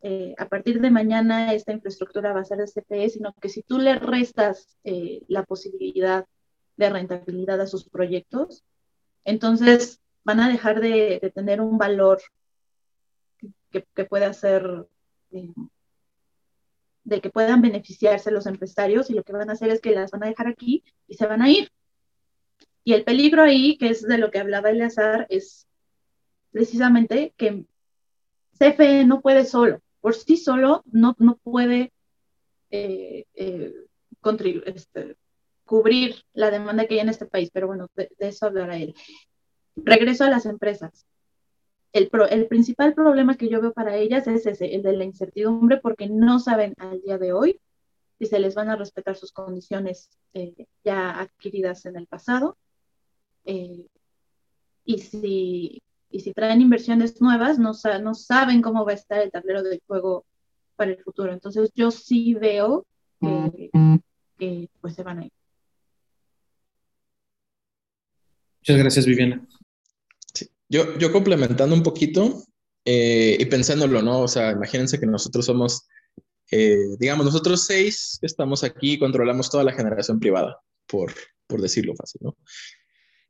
eh, 0.00 0.34
a 0.38 0.48
partir 0.48 0.80
de 0.80 0.90
mañana 0.90 1.54
esta 1.54 1.72
infraestructura 1.72 2.32
va 2.32 2.40
a 2.40 2.44
ser 2.44 2.58
de 2.58 2.66
CFE, 2.66 3.08
sino 3.08 3.32
que 3.34 3.48
si 3.48 3.62
tú 3.62 3.78
le 3.78 3.96
restas 3.96 4.76
eh, 4.84 5.22
la 5.28 5.44
posibilidad 5.44 6.26
de 6.76 6.90
rentabilidad 6.90 7.60
a 7.60 7.66
sus 7.66 7.88
proyectos. 7.88 8.64
Entonces, 9.24 10.00
van 10.24 10.40
a 10.40 10.48
dejar 10.48 10.80
de, 10.80 11.32
tener 11.34 11.60
un 11.60 11.78
valor 11.78 12.20
que, 13.70 14.04
pueda 14.04 14.32
ser, 14.32 14.86
eh, 15.30 15.52
de 17.04 17.20
que 17.20 17.30
puedan 17.30 17.62
beneficiarse 17.62 18.30
los 18.30 18.46
empresarios 18.46 19.10
y 19.10 19.14
lo 19.14 19.24
que 19.24 19.32
van 19.32 19.50
a 19.50 19.54
hacer 19.54 19.70
es 19.70 19.80
que 19.80 19.92
las 19.92 20.10
van 20.10 20.24
a 20.24 20.28
dejar 20.28 20.46
aquí 20.46 20.84
y 21.08 21.14
se 21.14 21.26
van 21.26 21.42
a 21.42 21.50
ir. 21.50 21.70
Y 22.84 22.94
el 22.94 23.04
peligro 23.04 23.42
ahí, 23.42 23.78
que 23.78 23.88
es 23.88 24.02
de 24.02 24.18
lo 24.18 24.30
que 24.30 24.38
hablaba 24.38 24.70
Eleazar, 24.70 25.26
es 25.30 25.68
precisamente 26.50 27.32
que 27.36 27.64
CFE 28.58 29.04
no 29.04 29.20
puede 29.20 29.44
solo, 29.44 29.80
por 30.00 30.14
sí 30.14 30.36
solo 30.36 30.82
no, 30.86 31.16
no 31.18 31.36
puede 31.36 31.92
eh, 32.70 33.24
eh, 33.34 33.72
este, 34.66 35.16
cubrir 35.64 36.16
la 36.34 36.50
demanda 36.50 36.86
que 36.86 36.94
hay 36.94 37.00
en 37.00 37.08
este 37.08 37.26
país, 37.26 37.50
pero 37.52 37.66
bueno, 37.66 37.88
de, 37.96 38.10
eso 38.18 38.46
hablará 38.46 38.76
él. 38.76 38.94
Regreso 39.76 40.24
a 40.24 40.30
las 40.30 40.46
empresas. 40.46 41.06
El, 41.92 42.10
el, 42.30 42.46
principal 42.46 42.94
problema 42.94 43.36
que 43.36 43.48
yo 43.48 43.60
veo 43.60 43.72
para 43.72 43.96
ellas 43.96 44.26
es 44.26 44.46
ese, 44.46 44.74
el 44.74 44.82
de 44.82 44.94
la 44.94 45.04
incertidumbre, 45.04 45.78
porque 45.78 46.08
no 46.08 46.38
saben 46.38 46.74
al 46.78 47.02
día 47.02 47.18
de 47.18 47.32
hoy 47.32 47.60
si 48.18 48.26
se 48.26 48.38
les 48.38 48.54
van 48.54 48.70
a 48.70 48.76
respetar 48.76 49.16
sus 49.16 49.32
condiciones 49.32 50.08
eh, 50.32 50.66
ya 50.84 51.18
adquiridas 51.18 51.84
en 51.86 51.96
el 51.96 52.06
pasado 52.06 52.56
y, 53.44 54.98
si, 54.98 55.82
y 56.10 56.20
si 56.20 56.32
traen 56.32 56.60
inversiones 56.60 57.20
nuevas, 57.20 57.58
no, 57.58 57.72
no 58.00 58.14
saben 58.14 58.62
cómo 58.62 58.84
va 58.84 58.92
a 58.92 58.94
estar 58.94 59.20
el 59.20 59.30
tablero 59.30 59.62
del 59.62 59.82
juego 59.86 60.24
para 60.76 60.92
el 60.92 61.02
futuro. 61.02 61.32
Entonces 61.32 61.70
yo 61.74 61.90
sí 61.90 62.34
veo 62.34 62.86
que, 63.20 64.68
pues 64.80 64.94
se 64.94 65.02
van 65.02 65.18
a 65.20 65.24
ir. 65.26 65.32
Muchas 68.62 68.78
gracias, 68.78 69.06
Viviana. 69.06 69.44
Yo, 70.68 70.96
yo 70.96 71.10
complementando 71.10 71.74
un 71.74 71.82
poquito 71.82 72.44
eh, 72.84 73.36
y 73.38 73.44
pensándolo, 73.46 74.02
¿no? 74.02 74.20
O 74.20 74.28
sea, 74.28 74.52
imagínense 74.52 75.00
que 75.00 75.06
nosotros 75.06 75.46
somos, 75.46 75.88
eh, 76.52 76.96
digamos, 77.00 77.26
nosotros 77.26 77.64
seis 77.66 78.18
que 78.20 78.26
estamos 78.26 78.62
aquí 78.62 79.00
controlamos 79.00 79.50
toda 79.50 79.64
la 79.64 79.72
generación 79.72 80.20
privada, 80.20 80.60
por, 80.86 81.12
por 81.48 81.60
decirlo 81.60 81.96
fácil, 81.96 82.20
¿no? 82.22 82.36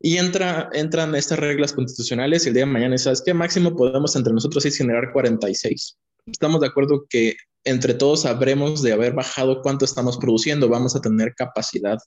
Y 0.00 0.18
entra, 0.18 0.68
entran 0.74 1.14
estas 1.14 1.38
reglas 1.38 1.72
constitucionales 1.72 2.44
y 2.44 2.48
el 2.48 2.54
día 2.54 2.66
de 2.66 2.72
mañana, 2.72 2.98
¿sabes 2.98 3.22
qué? 3.24 3.32
Máximo 3.32 3.74
podemos 3.74 4.14
entre 4.16 4.34
nosotros 4.34 4.62
seis 4.64 4.76
generar 4.76 5.12
46. 5.14 5.96
Estamos 6.26 6.60
de 6.60 6.66
acuerdo 6.66 7.06
que 7.08 7.36
entre 7.64 7.94
todos 7.94 8.22
sabremos 8.22 8.82
de 8.82 8.92
haber 8.92 9.14
bajado 9.14 9.62
cuánto 9.62 9.86
estamos 9.86 10.18
produciendo, 10.18 10.68
vamos 10.68 10.94
a 10.94 11.00
tener 11.00 11.34
capacidad 11.34 11.98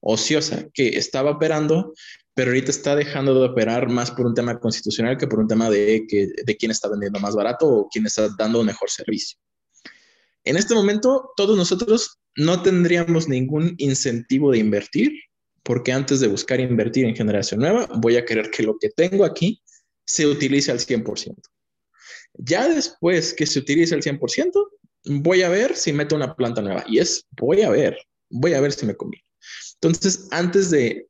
ociosa 0.00 0.68
que 0.74 0.96
estaba 0.98 1.30
operando, 1.30 1.92
pero 2.34 2.50
ahorita 2.50 2.70
está 2.70 2.96
dejando 2.96 3.34
de 3.34 3.48
operar 3.48 3.88
más 3.88 4.10
por 4.10 4.26
un 4.26 4.34
tema 4.34 4.58
constitucional 4.58 5.18
que 5.18 5.26
por 5.26 5.40
un 5.40 5.48
tema 5.48 5.68
de, 5.68 6.06
que, 6.08 6.28
de 6.44 6.56
quién 6.56 6.70
está 6.70 6.88
vendiendo 6.88 7.20
más 7.20 7.34
barato 7.34 7.68
o 7.68 7.88
quién 7.90 8.06
está 8.06 8.28
dando 8.38 8.64
mejor 8.64 8.90
servicio. 8.90 9.38
En 10.44 10.56
este 10.56 10.74
momento, 10.74 11.30
todos 11.36 11.56
nosotros 11.56 12.18
no 12.36 12.62
tendríamos 12.62 13.28
ningún 13.28 13.74
incentivo 13.78 14.50
de 14.50 14.58
invertir 14.58 15.12
porque 15.62 15.92
antes 15.92 16.20
de 16.20 16.28
buscar 16.28 16.60
invertir 16.60 17.06
en 17.06 17.14
generación 17.14 17.60
nueva, 17.60 17.86
voy 17.94 18.16
a 18.16 18.24
querer 18.24 18.50
que 18.50 18.64
lo 18.64 18.76
que 18.78 18.90
tengo 18.90 19.24
aquí 19.24 19.62
se 20.04 20.26
utilice 20.26 20.72
al 20.72 20.80
100%. 20.80 21.36
Ya 22.34 22.68
después 22.68 23.34
que 23.34 23.46
se 23.46 23.60
utilice 23.60 23.94
al 23.94 24.02
100%, 24.02 24.50
voy 25.04 25.42
a 25.42 25.48
ver 25.48 25.76
si 25.76 25.92
meto 25.92 26.16
una 26.16 26.34
planta 26.34 26.62
nueva. 26.62 26.84
Y 26.88 26.98
es, 26.98 27.26
voy 27.30 27.62
a 27.62 27.70
ver, 27.70 27.96
voy 28.30 28.54
a 28.54 28.60
ver 28.60 28.72
si 28.72 28.86
me 28.86 28.96
conviene. 28.96 29.24
Entonces, 29.82 30.28
antes 30.30 30.70
de, 30.70 31.08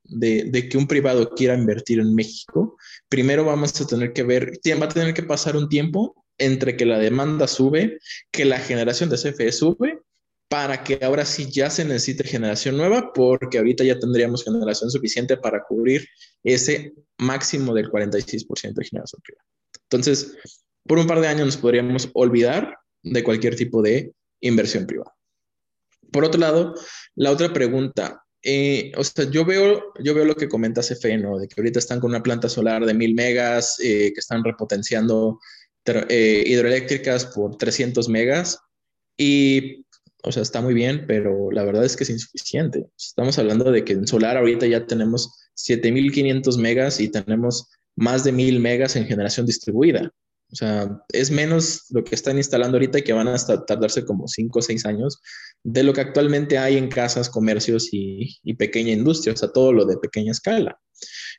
que 0.71 0.79
un 0.79 0.87
privado 0.87 1.31
quiera 1.31 1.55
invertir 1.55 2.01
en 2.01 2.15
México, 2.15 2.79
primero 3.11 3.45
vamos 3.45 3.79
a 3.79 3.87
tener 3.87 4.15
que 4.15 4.23
ver, 4.23 4.53
va 4.81 4.87
a 4.87 4.89
tener 4.89 5.13
que 5.13 5.23
pasar 5.23 5.57
un 5.57 5.69
tiempo 5.69 6.25
entre 6.39 6.75
que 6.77 6.87
la 6.87 6.99
demanda 6.99 7.47
sube, 7.47 7.99
que 8.31 8.47
la 8.47 8.59
generación 8.59 9.11
de 9.11 9.19
CFE 9.19 9.53
sube 9.53 10.01
para 10.49 10.85
que 10.85 10.99
ahora 11.03 11.27
sí 11.27 11.51
ya 11.51 11.69
se 11.69 11.85
necesite 11.85 12.25
generación 12.25 12.79
nueva, 12.79 13.13
porque 13.13 13.59
ahorita 13.59 13.85
ya 13.85 13.99
tendríamos 13.99 14.45
generación 14.45 14.91
suficiente 14.91 15.37
para 15.37 15.63
cubrir 15.65 16.07
ese 16.43 16.95
máximo 17.19 17.75
del 17.75 17.91
46% 17.91 18.73
de 18.73 18.85
generación 18.85 19.23
privada. 19.23 19.47
Entonces, 19.85 20.35
por 20.87 20.99
un 20.99 21.07
par 21.07 21.21
de 21.21 21.29
años 21.29 21.47
nos 21.47 21.57
podríamos 21.59 22.09
olvidar 22.15 22.79
de 23.03 23.23
cualquier 23.23 23.55
tipo 23.55 23.83
de 23.83 24.13
inversión 24.41 24.87
privada. 24.87 25.15
Por 26.11 26.25
otro 26.25 26.41
lado, 26.41 26.75
la 27.15 27.31
otra 27.31 27.53
pregunta, 27.53 28.23
eh, 28.43 28.93
o 28.97 29.05
sea, 29.05 29.31
yo 29.31 29.45
veo, 29.45 29.93
yo 30.03 30.15
veo 30.15 30.25
lo 30.25 30.35
que 30.35 30.49
comenta 30.49 30.83
CFE, 30.83 31.19
¿no? 31.19 31.39
De 31.39 31.49
que 31.49 31.55
ahorita 31.61 31.79
están 31.79 32.01
con 32.01 32.11
una 32.11 32.23
planta 32.23 32.49
solar 32.49 32.85
de 32.85 32.95
mil 32.95 33.15
megas, 33.15 33.79
eh, 33.81 34.13
que 34.13 34.21
están 34.21 34.45
repotenciando 34.45 35.39
eh, 35.85 36.45
hidroeléctricas 36.47 37.27
por 37.27 37.57
300 37.57 38.09
megas. 38.09 38.59
Y 39.17 39.85
o 40.25 40.31
sea, 40.31 40.43
está 40.43 40.61
muy 40.61 40.75
bien, 40.75 41.05
pero 41.07 41.51
la 41.51 41.65
verdad 41.65 41.85
es 41.85 41.97
que 41.97 42.05
es 42.05 42.11
insuficiente. 42.11 42.87
Estamos 42.97 43.39
hablando 43.39 43.71
de 43.73 43.85
que 43.85 43.93
en 43.95 44.07
solar 44.07 44.37
ahorita 44.37 44.67
ya 44.67 44.87
tenemos 44.87 45.51
7500 45.55 46.59
megas 46.59 47.01
y 47.01 47.09
tenemos 47.09 47.69
más 47.97 48.25
de 48.25 48.33
1000 48.33 48.61
megas 48.61 48.95
en 48.97 49.07
generación 49.07 49.47
distribuida. 49.47 50.13
O 50.53 50.55
sea, 50.55 51.03
es 51.13 51.31
menos 51.31 51.87
lo 51.91 52.05
que 52.05 52.15
están 52.15 52.37
instalando 52.37 52.77
ahorita 52.77 52.99
y 52.99 53.03
que 53.03 53.15
van 53.15 53.29
a 53.29 53.37
tardarse 53.67 54.05
como 54.05 54.29
5 54.29 54.59
o 54.59 54.63
6 54.63 54.85
años 54.85 55.19
de 55.65 55.83
lo 55.83 55.95
que 55.95 56.03
actualmente 56.03 56.59
hay 56.59 56.77
en 56.77 56.89
casas, 56.89 57.31
comercios 57.31 57.89
y, 57.93 58.39
y 58.43 58.55
pequeña 58.55 58.93
industria, 58.93 59.33
o 59.33 59.37
sea, 59.37 59.51
todo 59.51 59.73
lo 59.73 59.87
de 59.87 59.97
pequeña 59.97 60.33
escala. 60.33 60.79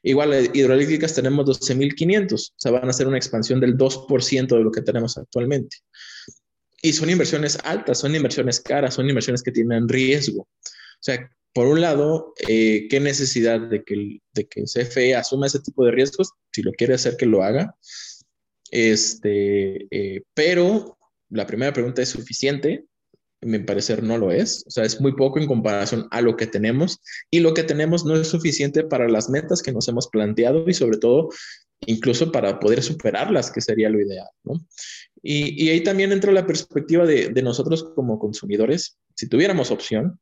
Igual, 0.02 0.34
eh, 0.34 0.52
hidroeléctricas 0.54 1.14
tenemos 1.14 1.46
12.500, 1.46 2.34
o 2.34 2.54
sea, 2.56 2.72
van 2.72 2.90
a 2.90 2.94
ser 2.94 3.08
una 3.08 3.18
expansión 3.18 3.60
del 3.60 3.78
2% 3.78 4.48
de 4.58 4.64
lo 4.64 4.72
que 4.72 4.82
tenemos 4.82 5.18
actualmente. 5.18 5.78
Y 6.82 6.94
son 6.94 7.10
inversiones 7.10 7.58
altas, 7.64 8.00
son 8.00 8.16
inversiones 8.16 8.60
caras, 8.60 8.96
son 8.96 9.08
inversiones 9.08 9.42
que 9.44 9.52
tienen 9.52 9.88
riesgo. 9.88 10.42
O 10.42 11.00
sea, 11.00 11.30
por 11.54 11.68
un 11.68 11.80
lado, 11.80 12.34
eh, 12.48 12.88
¿qué 12.90 13.00
necesidad 13.00 13.62
de 13.62 13.84
que, 13.84 14.20
de 14.34 14.46
que 14.46 14.64
CFE 14.64 15.16
asuma 15.16 15.48
ese 15.48 15.60
tipo 15.60 15.86
de 15.86 15.92
riesgos? 15.92 16.32
Si 16.52 16.62
lo 16.62 16.72
quiere 16.72 16.96
hacer, 16.96 17.16
que 17.16 17.26
lo 17.26 17.44
haga. 17.44 17.76
Este, 18.76 19.86
eh, 19.92 20.24
pero 20.34 20.98
la 21.30 21.46
primera 21.46 21.72
pregunta 21.72 22.02
es 22.02 22.10
suficiente. 22.10 22.86
A 23.44 23.46
mi 23.46 23.60
parecer 23.60 24.02
no 24.02 24.18
lo 24.18 24.32
es. 24.32 24.64
O 24.66 24.72
sea, 24.72 24.84
es 24.84 25.00
muy 25.00 25.16
poco 25.16 25.38
en 25.38 25.46
comparación 25.46 26.08
a 26.10 26.22
lo 26.22 26.36
que 26.36 26.48
tenemos 26.48 27.00
y 27.30 27.42
lo 27.42 27.54
que 27.54 27.62
tenemos 27.62 28.04
no 28.04 28.16
es 28.16 28.30
suficiente 28.30 28.84
para 28.84 29.08
las 29.08 29.30
metas 29.30 29.62
que 29.62 29.72
nos 29.72 29.88
hemos 29.90 30.08
planteado 30.08 30.68
y 30.68 30.74
sobre 30.74 30.98
todo 30.98 31.30
incluso 31.86 32.32
para 32.32 32.60
poder 32.60 32.82
superarlas, 32.82 33.52
que 33.52 33.62
sería 33.62 33.90
lo 33.90 34.02
ideal. 34.02 34.30
¿no? 34.44 34.54
Y, 35.22 35.70
ahí 35.70 35.84
también 35.84 36.12
entra 36.12 36.32
la 36.32 36.48
perspectiva 36.48 37.06
de, 37.06 37.30
nosotros 37.44 37.92
como 37.96 38.18
consumidores. 38.18 38.98
Si 39.16 39.30
tuviéramos 39.30 39.70
opción, 39.70 40.20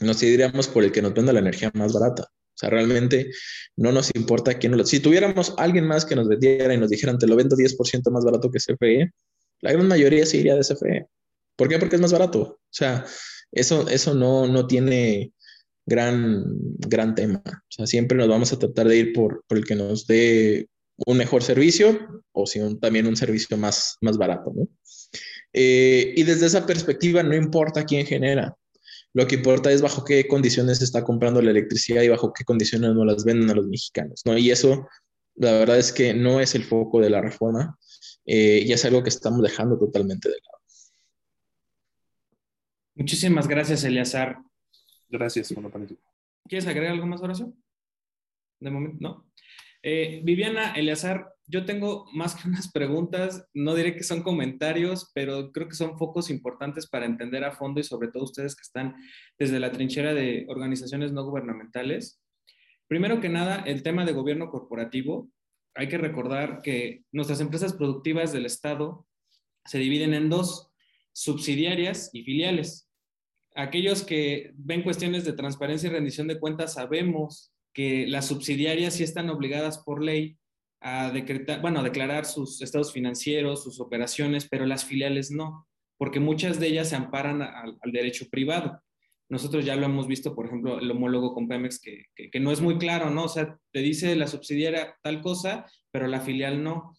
nos 0.00 0.22
iríamos 0.22 0.68
por 0.68 0.84
el 0.84 0.92
que 0.92 1.02
nos 1.02 1.14
venda 1.14 1.32
la 1.32 1.40
energía 1.40 1.72
más 1.74 1.92
barata. 1.92 2.28
O 2.54 2.56
sea, 2.56 2.70
realmente 2.70 3.30
no 3.76 3.90
nos 3.90 4.14
importa 4.14 4.58
quién 4.58 4.76
lo... 4.76 4.86
Si 4.86 5.00
tuviéramos 5.00 5.54
alguien 5.58 5.86
más 5.86 6.04
que 6.04 6.14
nos 6.14 6.28
vendiera 6.28 6.72
y 6.72 6.78
nos 6.78 6.90
dijeran, 6.90 7.18
te 7.18 7.26
lo 7.26 7.34
vendo 7.36 7.56
10% 7.56 8.10
más 8.10 8.24
barato 8.24 8.50
que 8.50 8.58
CFE, 8.58 9.10
la 9.60 9.72
gran 9.72 9.88
mayoría 9.88 10.24
se 10.24 10.36
iría 10.38 10.54
de 10.54 10.60
CFE. 10.60 11.06
¿Por 11.56 11.68
qué? 11.68 11.78
Porque 11.78 11.96
es 11.96 12.02
más 12.02 12.12
barato. 12.12 12.40
O 12.40 12.58
sea, 12.70 13.04
eso, 13.50 13.88
eso 13.88 14.14
no, 14.14 14.46
no 14.46 14.66
tiene 14.66 15.32
gran, 15.86 16.44
gran 16.78 17.14
tema. 17.14 17.42
O 17.44 17.70
sea, 17.70 17.86
siempre 17.86 18.16
nos 18.16 18.28
vamos 18.28 18.52
a 18.52 18.58
tratar 18.58 18.88
de 18.88 18.98
ir 18.98 19.12
por, 19.12 19.44
por 19.46 19.58
el 19.58 19.64
que 19.64 19.74
nos 19.74 20.06
dé 20.06 20.68
un 21.06 21.16
mejor 21.16 21.42
servicio 21.42 22.22
o 22.32 22.46
si 22.46 22.60
también 22.78 23.06
un 23.06 23.16
servicio 23.16 23.56
más, 23.56 23.96
más 24.00 24.16
barato. 24.16 24.52
¿no? 24.54 24.68
Eh, 25.52 26.14
y 26.16 26.22
desde 26.24 26.46
esa 26.46 26.66
perspectiva 26.66 27.22
no 27.22 27.34
importa 27.34 27.84
quién 27.84 28.06
genera, 28.06 28.56
lo 29.14 29.26
que 29.28 29.36
importa 29.36 29.70
es 29.70 29.80
bajo 29.80 30.04
qué 30.04 30.26
condiciones 30.26 30.78
se 30.78 30.84
está 30.84 31.04
comprando 31.04 31.40
la 31.40 31.52
electricidad 31.52 32.02
y 32.02 32.08
bajo 32.08 32.32
qué 32.32 32.44
condiciones 32.44 32.92
no 32.94 33.04
las 33.04 33.24
venden 33.24 33.48
a 33.48 33.54
los 33.54 33.66
mexicanos. 33.68 34.22
¿no? 34.24 34.36
Y 34.36 34.50
eso, 34.50 34.88
la 35.36 35.52
verdad 35.52 35.78
es 35.78 35.92
que 35.92 36.12
no 36.12 36.40
es 36.40 36.56
el 36.56 36.64
foco 36.64 37.00
de 37.00 37.10
la 37.10 37.20
reforma 37.20 37.78
eh, 38.26 38.62
y 38.66 38.72
es 38.72 38.84
algo 38.84 39.04
que 39.04 39.10
estamos 39.10 39.40
dejando 39.40 39.78
totalmente 39.78 40.28
de 40.28 40.34
lado. 40.34 40.58
Muchísimas 42.96 43.46
gracias, 43.46 43.84
Eleazar. 43.84 44.38
Gracias, 45.08 45.54
¿Quieres 46.48 46.66
agregar 46.66 46.92
algo 46.92 47.06
más, 47.06 47.22
Horacio? 47.22 47.52
De 48.58 48.70
momento, 48.70 48.98
¿no? 49.00 49.30
Eh, 49.80 50.22
Viviana, 50.24 50.72
Eleazar, 50.72 51.33
yo 51.46 51.64
tengo 51.64 52.06
más 52.12 52.34
que 52.34 52.48
unas 52.48 52.70
preguntas, 52.70 53.46
no 53.52 53.74
diré 53.74 53.94
que 53.94 54.02
son 54.02 54.22
comentarios, 54.22 55.10
pero 55.14 55.52
creo 55.52 55.68
que 55.68 55.74
son 55.74 55.98
focos 55.98 56.30
importantes 56.30 56.86
para 56.86 57.06
entender 57.06 57.44
a 57.44 57.52
fondo 57.52 57.80
y 57.80 57.84
sobre 57.84 58.08
todo 58.08 58.24
ustedes 58.24 58.56
que 58.56 58.62
están 58.62 58.94
desde 59.38 59.60
la 59.60 59.70
trinchera 59.70 60.14
de 60.14 60.46
organizaciones 60.48 61.12
no 61.12 61.24
gubernamentales. 61.24 62.20
Primero 62.88 63.20
que 63.20 63.28
nada, 63.28 63.62
el 63.66 63.82
tema 63.82 64.04
de 64.04 64.12
gobierno 64.12 64.50
corporativo. 64.50 65.30
Hay 65.74 65.88
que 65.88 65.98
recordar 65.98 66.62
que 66.62 67.02
nuestras 67.12 67.40
empresas 67.40 67.72
productivas 67.72 68.32
del 68.32 68.46
Estado 68.46 69.06
se 69.64 69.78
dividen 69.78 70.14
en 70.14 70.30
dos, 70.30 70.70
subsidiarias 71.12 72.10
y 72.12 72.24
filiales. 72.24 72.90
aquellos 73.56 74.02
que 74.02 74.50
ven 74.56 74.82
cuestiones 74.82 75.24
de 75.24 75.32
transparencia 75.32 75.88
y 75.88 75.92
rendición 75.92 76.26
de 76.26 76.40
cuentas 76.40 76.74
sabemos 76.74 77.52
que 77.72 78.04
las 78.08 78.26
subsidiarias 78.26 78.94
sí 78.94 79.04
están 79.04 79.30
obligadas 79.30 79.78
por 79.78 80.02
ley 80.02 80.38
a 80.86 81.10
decretar, 81.10 81.62
bueno, 81.62 81.82
declarar 81.82 82.26
sus 82.26 82.60
estados 82.60 82.92
financieros, 82.92 83.64
sus 83.64 83.80
operaciones, 83.80 84.46
pero 84.46 84.66
las 84.66 84.84
filiales 84.84 85.30
no, 85.30 85.66
porque 85.96 86.20
muchas 86.20 86.60
de 86.60 86.66
ellas 86.66 86.90
se 86.90 86.94
amparan 86.94 87.40
al, 87.40 87.78
derecho 87.90 88.28
privado. 88.30 88.82
Nosotros 89.30 89.64
ya 89.64 89.76
lo 89.76 89.86
hemos 89.86 90.06
visto, 90.06 90.34
por 90.34 90.44
ejemplo, 90.44 90.78
el 90.78 90.90
homólogo 90.90 91.32
con 91.32 91.48
Pemex, 91.48 91.80
que, 91.80 92.04
que, 92.30 92.38
no 92.38 92.52
es 92.52 92.60
muy 92.60 92.76
claro, 92.76 93.08
¿no? 93.08 93.24
O 93.24 93.28
sea, 93.28 93.58
te 93.72 93.80
dice 93.80 94.14
la 94.14 94.26
subsidiaria 94.26 94.94
tal 95.02 95.22
cosa, 95.22 95.64
pero 95.90 96.06
la 96.06 96.20
filial 96.20 96.62
no. 96.62 96.94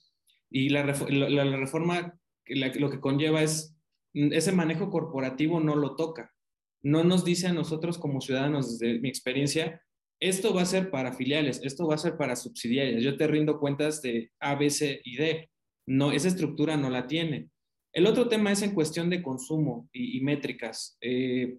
Y 0.49 0.69
la, 0.69 0.83
la, 0.83 1.55
reforma 1.55 2.17
lo 2.47 2.89
que 2.89 2.99
conlleva 2.99 3.43
es, 3.43 3.77
ese 4.15 4.51
manejo 4.51 4.89
corporativo 4.89 5.59
no 5.59 5.75
lo 5.75 5.95
toca. 5.95 6.33
No 6.81 7.03
nos 7.03 7.23
dice 7.23 7.47
a 7.47 7.53
nosotros 7.53 7.99
como 7.99 8.19
ciudadanos, 8.19 8.79
desde 8.79 8.99
mi 8.99 9.09
experiencia, 9.09 9.83
esto 10.19 10.53
va 10.53 10.61
a 10.61 10.65
ser 10.65 10.89
para 10.89 11.13
filiales, 11.13 11.61
esto 11.63 11.87
va 11.87 11.95
a 11.95 11.99
ser 11.99 12.17
para 12.17 12.35
subsidiarias. 12.35 13.03
Yo 13.03 13.17
te 13.17 13.27
rindo 13.27 13.59
cuentas 13.59 14.01
de 14.01 14.31
A, 14.39 14.55
B, 14.55 14.69
C 14.69 15.01
y 15.03 15.17
D. 15.17 15.49
No, 15.87 16.11
esa 16.11 16.27
estructura 16.27 16.77
no 16.77 16.89
la 16.89 17.07
tiene. 17.07 17.49
El 17.93 18.07
otro 18.07 18.27
tema 18.27 18.51
es 18.51 18.61
en 18.61 18.73
cuestión 18.73 19.09
de 19.09 19.21
consumo 19.21 19.89
y, 19.93 20.19
métricas. 20.21 20.97
Eh, 21.01 21.57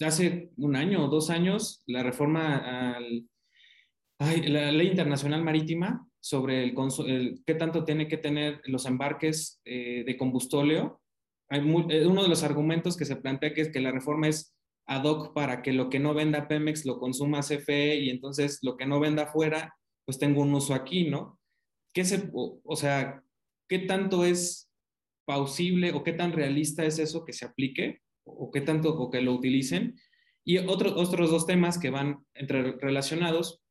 hace 0.00 0.50
un 0.56 0.76
año 0.76 1.04
o 1.04 1.08
dos 1.08 1.30
años, 1.30 1.82
la 1.86 2.02
reforma 2.02 2.94
al, 2.94 3.26
la 4.18 4.72
ley 4.72 4.88
internacional 4.88 5.42
marítima 5.42 6.06
sobre 6.20 6.64
el, 6.64 7.42
qué 7.46 7.54
tanto 7.54 7.84
tiene 7.84 8.08
que 8.08 8.16
tener 8.16 8.60
los 8.64 8.86
embarques 8.86 9.60
eh, 9.64 10.04
de 10.04 10.16
combustóleo. 10.16 11.00
Hay 11.48 11.60
eh, 11.60 12.06
uno 12.06 12.22
de 12.22 12.28
los 12.28 12.42
argumentos 12.42 12.96
que 12.96 13.04
se 13.04 13.16
plantea 13.16 13.52
es 13.54 13.70
que 13.70 13.80
la 13.80 13.92
reforma 13.92 14.28
es 14.28 14.55
ad 14.86 15.04
hoc 15.04 15.34
para 15.34 15.62
que 15.62 15.72
lo 15.72 15.90
que 15.90 15.98
no 15.98 16.14
venda 16.14 16.48
Pemex 16.48 16.86
lo 16.86 16.98
consuma 16.98 17.40
CFE 17.40 17.96
y 17.96 18.10
entonces 18.10 18.60
lo 18.62 18.76
que 18.76 18.86
no 18.86 19.00
venda 19.00 19.24
afuera, 19.24 19.76
pues 20.04 20.18
tengo 20.18 20.42
un 20.42 20.54
uso 20.54 20.74
aquí, 20.74 21.08
¿no? 21.08 21.38
¿Qué 21.92 22.04
se, 22.04 22.30
o, 22.32 22.76
sea, 22.76 23.22
qué 23.68 23.80
tanto 23.80 24.24
es 24.24 24.70
pausible 25.24 25.92
o 25.92 26.04
qué 26.04 26.12
tan 26.12 26.32
realista 26.32 26.84
es 26.84 26.98
eso 26.98 27.24
que 27.24 27.32
se 27.32 27.44
aplique 27.44 28.02
o 28.24 28.50
qué 28.50 28.60
tanto 28.60 28.90
o 28.90 29.10
que 29.10 29.22
lo 29.22 29.32
utilicen? 29.32 29.98
Y 30.44 30.58
otros 30.58 30.92
otros 30.96 31.30
dos 31.30 31.46
temas 31.46 31.78
que 31.78 31.90
van 31.90 32.24
entre 32.34 32.72
relacionados, 32.78 33.62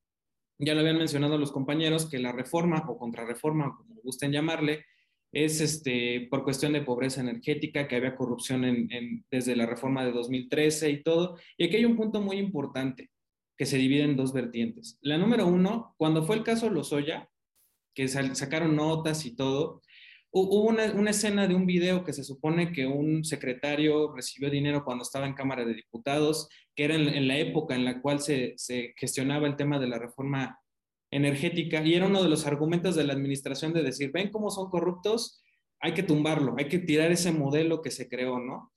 ya 0.59 0.73
lo 0.73 0.81
habían 0.81 0.97
mencionado 0.97 1.37
los 1.37 1.53
compañeros, 1.53 2.09
que 2.09 2.19
la 2.19 2.33
reforma 2.33 2.83
o 2.87 2.97
contrarreforma, 2.97 3.75
como 3.77 4.01
gusten 4.01 4.33
llamarle, 4.33 4.85
es 5.35 5.59
este, 5.59 6.27
por 6.31 6.45
cuestión 6.45 6.71
de 6.71 6.81
pobreza 6.81 7.19
energética, 7.19 7.89
que 7.89 7.97
había 7.97 8.15
corrupción 8.15 8.63
en, 8.63 9.25
desde 9.29 9.57
la 9.57 9.65
reforma 9.65 10.05
de 10.05 10.13
2013 10.13 10.89
y 10.89 11.03
todo. 11.03 11.37
Y 11.57 11.65
aquí 11.65 11.75
hay 11.75 11.83
un 11.83 11.97
punto 11.97 12.21
muy 12.21 12.37
importante 12.37 13.11
que 13.57 13.65
se 13.65 13.77
divide 13.77 14.03
en 14.03 14.15
dos 14.15 14.31
vertientes. 14.31 14.97
La 15.01 15.17
número 15.17 15.45
uno, 15.45 15.93
cuando 15.97 16.23
fue 16.23 16.37
el 16.37 16.43
caso 16.43 16.69
Lozoya, 16.69 17.29
que 17.93 18.07
sacaron 18.07 18.77
notas 18.77 19.25
y 19.25 19.35
todo, 19.35 19.81
hubo 20.31 20.69
una, 20.69 20.93
una, 20.93 21.11
escena 21.11 21.47
de 21.47 21.55
un 21.55 21.65
video 21.65 22.05
que 22.05 22.13
se 22.13 22.23
supone 22.23 22.71
que 22.71 22.87
un 22.87 23.25
secretario 23.25 24.13
recibió 24.15 24.49
dinero 24.49 24.85
cuando 24.85 25.01
estaba 25.01 25.27
en 25.27 25.33
Cámara 25.33 25.65
de 25.65 25.73
Diputados, 25.73 26.47
que 26.75 26.85
era 26.85 26.95
en, 26.95 27.27
la 27.27 27.37
época 27.37 27.75
en 27.75 27.83
la 27.83 28.01
cual 28.01 28.21
se, 28.21 28.53
se, 28.55 28.93
gestionaba 28.95 29.47
el 29.47 29.57
tema 29.57 29.79
de 29.79 29.87
la 29.87 29.99
reforma 29.99 30.59
energética 31.15 31.81
y 31.81 31.93
era 31.93 32.07
uno 32.07 32.21
de 32.21 32.27
los 32.29 32.45
argumentos 32.45 32.95
de 32.95 33.05
la 33.05 33.13
administración 33.13 33.71
de 33.71 33.83
decir, 33.83 34.11
ven 34.11 34.31
cómo 34.31 34.51
son 34.51 34.69
corruptos, 34.69 35.41
hay 35.79 35.93
que 35.93 36.03
tumbarlo, 36.03 36.55
hay 36.57 36.67
que 36.67 36.79
tirar 36.79 37.09
ese 37.11 37.31
modelo 37.31 37.81
que 37.81 37.89
se 37.89 38.09
creó, 38.09 38.39
¿no? 38.39 38.73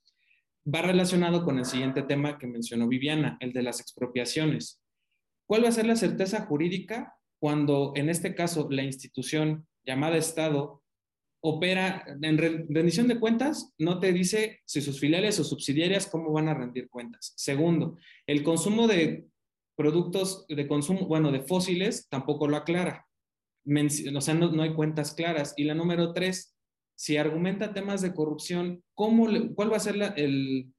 Va 0.73 0.81
relacionado 0.81 1.43
con 1.43 1.57
el 1.57 1.65
siguiente 1.65 2.01
tema 2.03 2.37
que 2.37 2.47
mencionó 2.47 2.87
Viviana, 2.87 3.37
el 3.41 3.51
de 3.51 3.63
las 3.63 3.81
expropiaciones. 3.81 4.81
¿Cuál 5.45 5.65
va 5.65 5.69
a 5.69 5.73
ser 5.73 5.85
la 5.85 5.97
certeza 5.97 6.45
jurídica 6.45 7.13
cuando, 7.39 7.91
en 7.95 8.09
este 8.09 8.35
caso, 8.35 8.67
la 8.69 8.83
institución 8.83 9.67
llamada 9.83 10.15
Estado 10.15 10.81
opera 11.41 12.05
en 12.21 12.37
rendición 12.37 13.07
de 13.07 13.19
cuentas, 13.19 13.73
no 13.77 13.99
te 13.99 14.11
dice 14.13 14.59
si 14.65 14.81
sus 14.81 14.99
filiales 14.99 15.39
o 15.39 15.43
subsidiarias 15.43 16.07
cómo 16.07 16.31
van 16.31 16.49
a 16.49 16.53
rendir 16.53 16.89
cuentas. 16.89 17.33
Segundo, 17.37 17.97
el 18.27 18.43
consumo 18.43 18.87
de 18.87 19.28
productos 19.79 20.45
de 20.49 20.67
consumo, 20.67 21.07
bueno, 21.07 21.31
de 21.31 21.39
fósiles, 21.39 22.09
tampoco 22.09 22.49
lo 22.49 22.57
aclara. 22.57 23.07
o 23.65 24.19
sea, 24.19 24.33
no, 24.33 24.61
hay 24.61 24.73
cuentas 24.73 25.13
claras. 25.13 25.53
Y 25.55 25.63
la 25.63 25.73
número 25.73 26.11
tres, 26.11 26.53
si 26.97 27.15
argumenta 27.15 27.73
temas 27.73 28.01
de 28.01 28.13
corrupción, 28.13 28.83
¿cómo 28.93 29.29
¿cuál 29.55 29.71
va 29.71 29.77
a 29.77 29.79
ser 29.79 29.95
el 30.17 30.73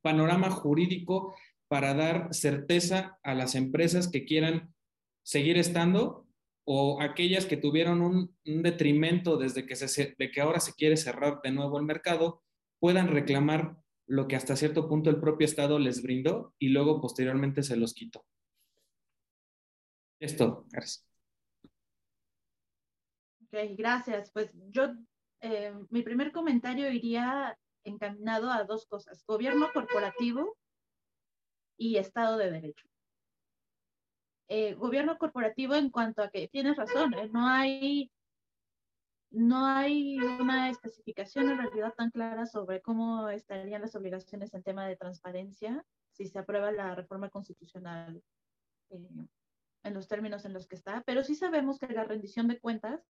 panorama 0.00 0.48
jurídico 0.48 1.34
para 1.68 1.92
dar 1.92 2.32
certeza 2.32 3.18
a 3.22 3.34
las 3.34 3.54
empresas 3.54 4.08
que 4.08 4.24
quieran 4.24 4.74
seguir 5.22 5.58
estando 5.58 6.26
o 6.64 7.02
aquellas 7.02 7.44
que 7.44 7.58
tuvieron 7.58 8.00
un, 8.00 8.34
detrimento 8.46 9.36
desde 9.36 9.66
que, 9.66 9.76
se, 9.76 10.14
de 10.18 10.30
que 10.30 10.40
ahora 10.40 10.60
se 10.60 10.72
quiere 10.72 10.96
cerrar 10.96 11.42
de 11.42 11.50
nuevo 11.50 11.78
el 11.78 11.84
mercado, 11.84 12.42
puedan 12.80 13.08
reclamar 13.08 13.76
lo 14.12 14.28
que 14.28 14.36
hasta 14.36 14.56
cierto 14.56 14.90
punto 14.90 15.08
el 15.08 15.18
propio 15.18 15.46
Estado 15.46 15.78
les 15.78 16.02
brindó 16.02 16.54
y 16.58 16.68
luego 16.68 17.00
posteriormente 17.00 17.62
se 17.62 17.78
los 17.78 17.94
quitó. 17.94 18.26
Esto, 20.20 20.66
gracias. 20.68 21.08
Ok, 23.40 23.58
gracias. 23.70 24.30
Pues 24.30 24.50
yo, 24.68 24.88
eh, 25.40 25.72
mi 25.88 26.02
primer 26.02 26.30
comentario 26.30 26.92
iría 26.92 27.58
encaminado 27.84 28.50
a 28.50 28.64
dos 28.64 28.84
cosas, 28.86 29.24
gobierno 29.26 29.70
corporativo 29.72 30.58
y 31.78 31.96
Estado 31.96 32.36
de 32.36 32.50
Derecho. 32.50 32.86
Eh, 34.48 34.74
gobierno 34.74 35.16
corporativo 35.16 35.74
en 35.74 35.88
cuanto 35.88 36.22
a 36.22 36.28
que 36.28 36.48
tienes 36.48 36.76
razón, 36.76 37.14
eh, 37.14 37.30
no 37.32 37.46
hay 37.48 38.11
no 39.32 39.64
hay 39.66 40.18
una 40.18 40.68
especificación 40.70 41.48
en 41.48 41.58
realidad 41.58 41.94
tan 41.96 42.10
clara 42.10 42.46
sobre 42.46 42.82
cómo 42.82 43.28
estarían 43.30 43.80
las 43.80 43.94
obligaciones 43.94 44.52
en 44.52 44.62
tema 44.62 44.86
de 44.86 44.96
transparencia 44.96 45.84
si 46.10 46.26
se 46.26 46.38
aprueba 46.38 46.70
la 46.70 46.94
reforma 46.94 47.30
constitucional 47.30 48.22
eh, 48.90 49.08
en 49.84 49.94
los 49.94 50.06
términos 50.06 50.44
en 50.44 50.52
los 50.52 50.66
que 50.66 50.76
está, 50.76 51.02
pero 51.06 51.24
sí 51.24 51.34
sabemos 51.34 51.78
que 51.78 51.88
la 51.88 52.04
rendición 52.04 52.46
de 52.46 52.60
cuentas 52.60 53.00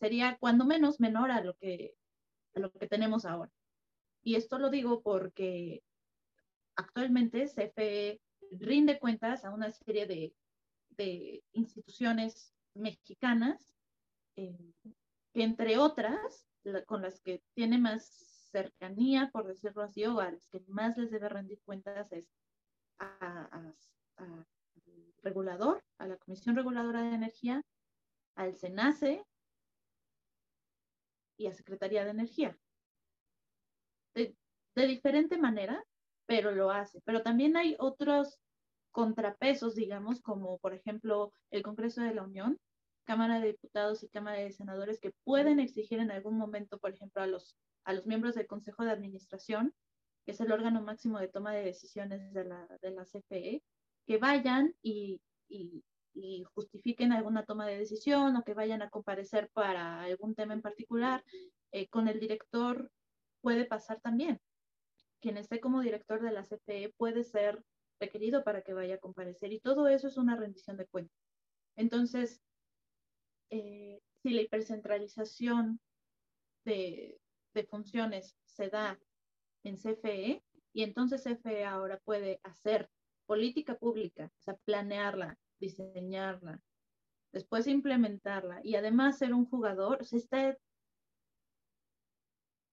sería 0.00 0.36
cuando 0.38 0.64
menos 0.64 1.00
menor 1.00 1.30
a 1.30 1.42
lo 1.42 1.54
que, 1.54 1.94
lo 2.54 2.72
que 2.72 2.88
tenemos 2.88 3.24
ahora. 3.24 3.52
Y 4.22 4.34
esto 4.34 4.58
lo 4.58 4.70
digo 4.70 5.02
porque 5.02 5.82
actualmente 6.74 7.46
CFE 7.46 8.20
rinde 8.50 8.98
cuentas 8.98 9.44
a 9.44 9.50
una 9.50 9.70
serie 9.70 10.06
de, 10.06 10.34
de 10.90 11.42
instituciones 11.52 12.52
mexicanas 12.74 13.72
eh, 14.36 14.74
que 15.32 15.42
entre 15.42 15.78
otras, 15.78 16.46
con 16.86 17.02
las 17.02 17.20
que 17.20 17.42
tiene 17.54 17.78
más 17.78 18.06
cercanía, 18.50 19.30
por 19.32 19.46
decirlo 19.46 19.82
así, 19.82 20.04
o 20.04 20.20
a 20.20 20.30
las 20.30 20.46
que 20.48 20.60
más 20.68 20.96
les 20.96 21.10
debe 21.10 21.28
rendir 21.28 21.60
cuentas 21.64 22.12
es 22.12 22.28
al 22.98 23.74
regulador, 25.22 25.82
a 25.98 26.06
la 26.06 26.16
Comisión 26.16 26.56
Reguladora 26.56 27.02
de 27.02 27.14
Energía, 27.14 27.62
al 28.34 28.56
SENACE 28.56 29.24
y 31.36 31.46
a 31.46 31.52
Secretaría 31.52 32.04
de 32.04 32.10
Energía. 32.10 32.58
De, 34.14 34.36
de 34.74 34.86
diferente 34.86 35.38
manera, 35.38 35.82
pero 36.26 36.52
lo 36.52 36.70
hace. 36.70 37.00
Pero 37.04 37.22
también 37.22 37.56
hay 37.56 37.76
otros 37.78 38.40
contrapesos, 38.90 39.74
digamos, 39.74 40.20
como 40.20 40.58
por 40.58 40.74
ejemplo 40.74 41.32
el 41.50 41.62
Congreso 41.62 42.02
de 42.02 42.14
la 42.14 42.22
Unión, 42.22 42.58
Cámara 43.04 43.40
de 43.40 43.48
Diputados 43.48 44.02
y 44.02 44.08
Cámara 44.08 44.38
de 44.38 44.52
Senadores 44.52 45.00
que 45.00 45.12
pueden 45.24 45.60
exigir 45.60 45.98
en 45.98 46.10
algún 46.10 46.36
momento, 46.36 46.78
por 46.78 46.92
ejemplo, 46.92 47.22
a 47.22 47.26
los, 47.26 47.56
a 47.84 47.92
los 47.92 48.06
miembros 48.06 48.34
del 48.34 48.46
Consejo 48.46 48.84
de 48.84 48.90
Administración, 48.90 49.74
que 50.24 50.32
es 50.32 50.40
el 50.40 50.52
órgano 50.52 50.82
máximo 50.82 51.18
de 51.18 51.28
toma 51.28 51.52
de 51.52 51.64
decisiones 51.64 52.32
de 52.32 52.44
la, 52.44 52.66
de 52.82 52.90
la 52.90 53.04
CFE, 53.04 53.62
que 54.06 54.18
vayan 54.18 54.74
y, 54.82 55.20
y, 55.48 55.82
justifiquen 56.54 57.12
alguna 57.12 57.44
toma 57.44 57.66
de 57.66 57.78
decisión 57.78 58.36
o 58.36 58.42
que 58.42 58.52
vayan 58.52 58.82
a 58.82 58.90
comparecer 58.90 59.48
para 59.52 60.02
algún 60.02 60.34
tema 60.34 60.52
en 60.52 60.60
particular. 60.60 61.24
Eh, 61.72 61.88
con 61.88 62.08
el 62.08 62.20
director 62.20 62.90
puede 63.40 63.64
pasar 63.64 64.00
también. 64.00 64.38
Quien 65.20 65.36
esté 65.36 65.60
como 65.60 65.80
director 65.80 66.20
de 66.20 66.32
la 66.32 66.42
CFE 66.42 66.92
puede 66.96 67.24
ser 67.24 67.62
requerido 68.00 68.42
para 68.42 68.62
que 68.62 68.74
vaya 68.74 68.96
a 68.96 68.98
comparecer 68.98 69.52
y 69.52 69.60
todo 69.60 69.88
eso 69.88 70.08
es 70.08 70.16
una 70.16 70.36
rendición 70.36 70.76
de 70.76 70.86
cuentas. 70.86 71.16
Entonces, 71.76 72.42
eh, 73.50 74.00
si 74.22 74.30
la 74.30 74.42
hipercentralización 74.42 75.80
de, 76.64 77.18
funciones 77.68 78.36
se 78.46 78.68
da 78.68 78.98
en 79.64 79.76
CFE 79.76 80.42
y 80.72 80.82
entonces 80.82 81.24
CFE 81.24 81.64
ahora 81.64 81.98
puede 81.98 82.40
hacer 82.42 82.88
política 83.26 83.76
pública, 83.76 84.32
o 84.38 84.42
sea, 84.42 84.56
planearla, 84.64 85.38
diseñarla, 85.58 86.60
después 87.32 87.66
implementarla 87.66 88.60
y 88.64 88.76
además 88.76 89.18
ser 89.18 89.34
un 89.34 89.44
jugador, 89.46 90.00
o 90.00 90.16
está, 90.16 90.56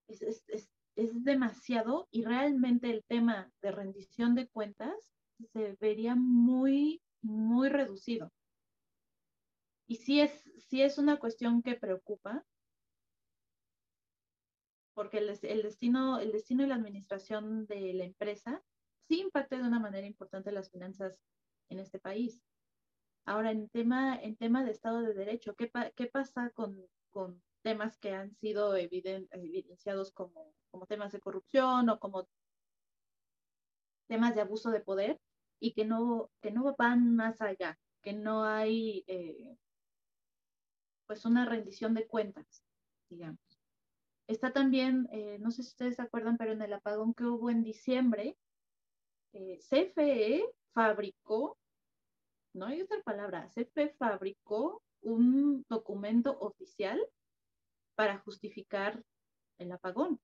es 0.08 1.24
demasiado 1.24 2.08
y 2.12 2.24
realmente 2.24 2.90
el 2.90 3.04
tema 3.04 3.52
de 3.62 3.72
rendición 3.72 4.36
de 4.36 4.48
cuentas 4.48 5.14
se 5.54 5.76
vería 5.80 6.16
muy, 6.16 7.02
muy 7.22 7.70
reducido. 7.70 8.32
Y 9.88 9.96
sí 9.96 10.20
es, 10.20 10.44
sí 10.58 10.82
es 10.82 10.98
una 10.98 11.18
cuestión 11.18 11.64
que 11.64 11.76
preocupa, 11.76 12.46
porque 14.94 15.20
el, 15.20 15.30
el, 15.42 15.62
destino, 15.62 16.20
el 16.20 16.32
destino 16.32 16.64
y 16.64 16.68
la 16.68 16.76
administración 16.76 17.66
de 17.68 17.94
la 17.94 18.04
empresa 18.04 18.64
sí 19.08 19.22
impacta 19.22 19.58
de 19.58 19.64
una 19.64 19.80
manera 19.80 20.06
importante 20.06 20.52
las 20.52 20.70
finanzas 20.70 21.18
en 21.70 21.80
este 21.80 22.00
país. 22.00 22.44
Ahora, 23.26 23.52
en 23.52 23.70
tema, 23.70 24.16
en 24.22 24.36
tema 24.36 24.64
de 24.64 24.72
Estado 24.72 25.02
de 25.02 25.14
Derecho, 25.14 25.56
¿qué, 25.56 25.72
qué 25.96 26.08
pasa 26.08 26.50
con, 26.52 26.88
con, 27.10 27.42
temas 27.64 27.98
que 27.98 28.12
han 28.12 28.34
sido 28.36 28.78
evidenciados 28.78 30.14
como, 30.14 30.54
como 30.72 30.86
temas 30.86 31.12
de 31.12 31.20
corrupción 31.20 31.90
o 31.90 32.00
como 32.00 32.30
temas 34.08 34.36
de 34.36 34.42
abuso 34.42 34.72
de 34.72 34.80
poder 34.80 35.20
y 35.60 35.74
que 35.74 35.84
no, 35.84 36.32
que 36.42 36.52
no 36.52 36.74
van 36.78 37.16
más 37.16 37.42
allá, 37.42 37.78
que 38.02 38.14
no 38.14 38.46
hay 38.46 39.04
eh, 39.08 39.58
pues 41.08 41.26
una 41.26 41.46
rendición 41.46 41.94
de 41.94 42.06
cuentas, 42.06 42.64
digamos. 43.10 43.40
Está 44.28 44.52
también, 44.52 45.08
eh, 45.12 45.38
no 45.40 45.52
sé 45.52 45.64
si 45.64 45.70
ustedes 45.70 45.96
se 45.96 46.02
acuerdan, 46.02 46.38
pero 46.38 46.52
en 46.52 46.62
el 46.62 46.74
apagón 46.74 47.14
que 47.14 47.24
hubo 47.24 47.50
en 47.50 47.64
diciembre, 47.64 48.38
eh, 49.34 49.60
CFE 49.62 50.46
fabricó, 50.74 51.58
no 52.54 52.66
hay 52.66 52.82
otra 52.82 53.02
palabra, 53.04 53.50
CFE 53.56 53.96
fabricó 53.98 54.84
un 55.02 55.66
documento 55.70 56.38
oficial 56.40 57.00
para 57.96 58.20
justificar 58.20 59.02
el 59.58 59.72
apagón. 59.72 60.20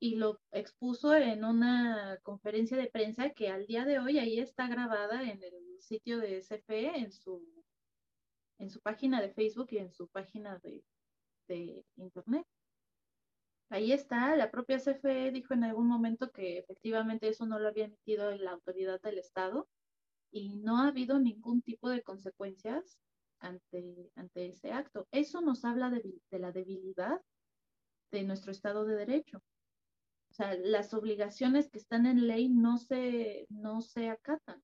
Y 0.00 0.16
lo 0.16 0.40
expuso 0.50 1.14
en 1.14 1.44
una 1.44 2.18
conferencia 2.24 2.76
de 2.76 2.90
prensa 2.90 3.30
que 3.30 3.48
al 3.48 3.66
día 3.66 3.84
de 3.84 4.00
hoy 4.00 4.18
ahí 4.18 4.40
está 4.40 4.66
grabada 4.66 5.22
en 5.22 5.40
el 5.40 5.80
sitio 5.80 6.18
de 6.18 6.40
CFE, 6.40 6.98
en 6.98 7.12
su, 7.12 7.40
en 8.62 8.70
su 8.70 8.80
página 8.80 9.20
de 9.20 9.32
Facebook 9.32 9.68
y 9.72 9.78
en 9.78 9.90
su 9.92 10.06
página 10.08 10.58
de, 10.60 10.84
de 11.48 11.84
Internet. 11.96 12.46
Ahí 13.70 13.90
está, 13.90 14.36
la 14.36 14.52
propia 14.52 14.78
CFE 14.78 15.32
dijo 15.32 15.52
en 15.52 15.64
algún 15.64 15.88
momento 15.88 16.30
que 16.30 16.58
efectivamente 16.58 17.28
eso 17.28 17.44
no 17.44 17.58
lo 17.58 17.68
había 17.68 17.86
emitido 17.86 18.30
la 18.36 18.52
autoridad 18.52 19.00
del 19.00 19.18
Estado 19.18 19.68
y 20.30 20.54
no 20.56 20.78
ha 20.78 20.88
habido 20.88 21.18
ningún 21.18 21.62
tipo 21.62 21.88
de 21.88 22.02
consecuencias 22.02 22.98
ante, 23.40 24.12
ante 24.14 24.46
ese 24.46 24.70
acto. 24.70 25.08
Eso 25.10 25.40
nos 25.40 25.64
habla 25.64 25.90
de, 25.90 26.20
la 26.30 26.52
debilidad 26.52 27.20
de 28.12 28.22
nuestro 28.22 28.52
Estado 28.52 28.84
de 28.84 28.94
Derecho. 28.94 29.38
O 30.30 30.34
sea, 30.34 30.54
las 30.54 30.94
obligaciones 30.94 31.68
que 31.68 31.78
están 31.78 32.06
en 32.06 32.28
ley 32.28 32.48
no 32.48 32.78
se, 32.78 33.46
no 33.48 33.80
se 33.80 34.08
acatan. 34.08 34.62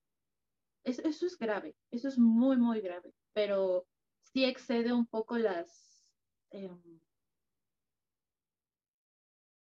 eso 0.84 1.26
es 1.26 1.36
grave, 1.36 1.74
eso 1.90 2.07
es 2.07 2.16
muy, 2.16 2.59
muy 2.59 2.80
grave, 2.80 3.12
pero 3.39 3.86
sí 4.32 4.45
excede 4.45 4.93
un 4.93 5.07
poco 5.07 5.39
las... 5.39 6.03
Em, 6.51 7.01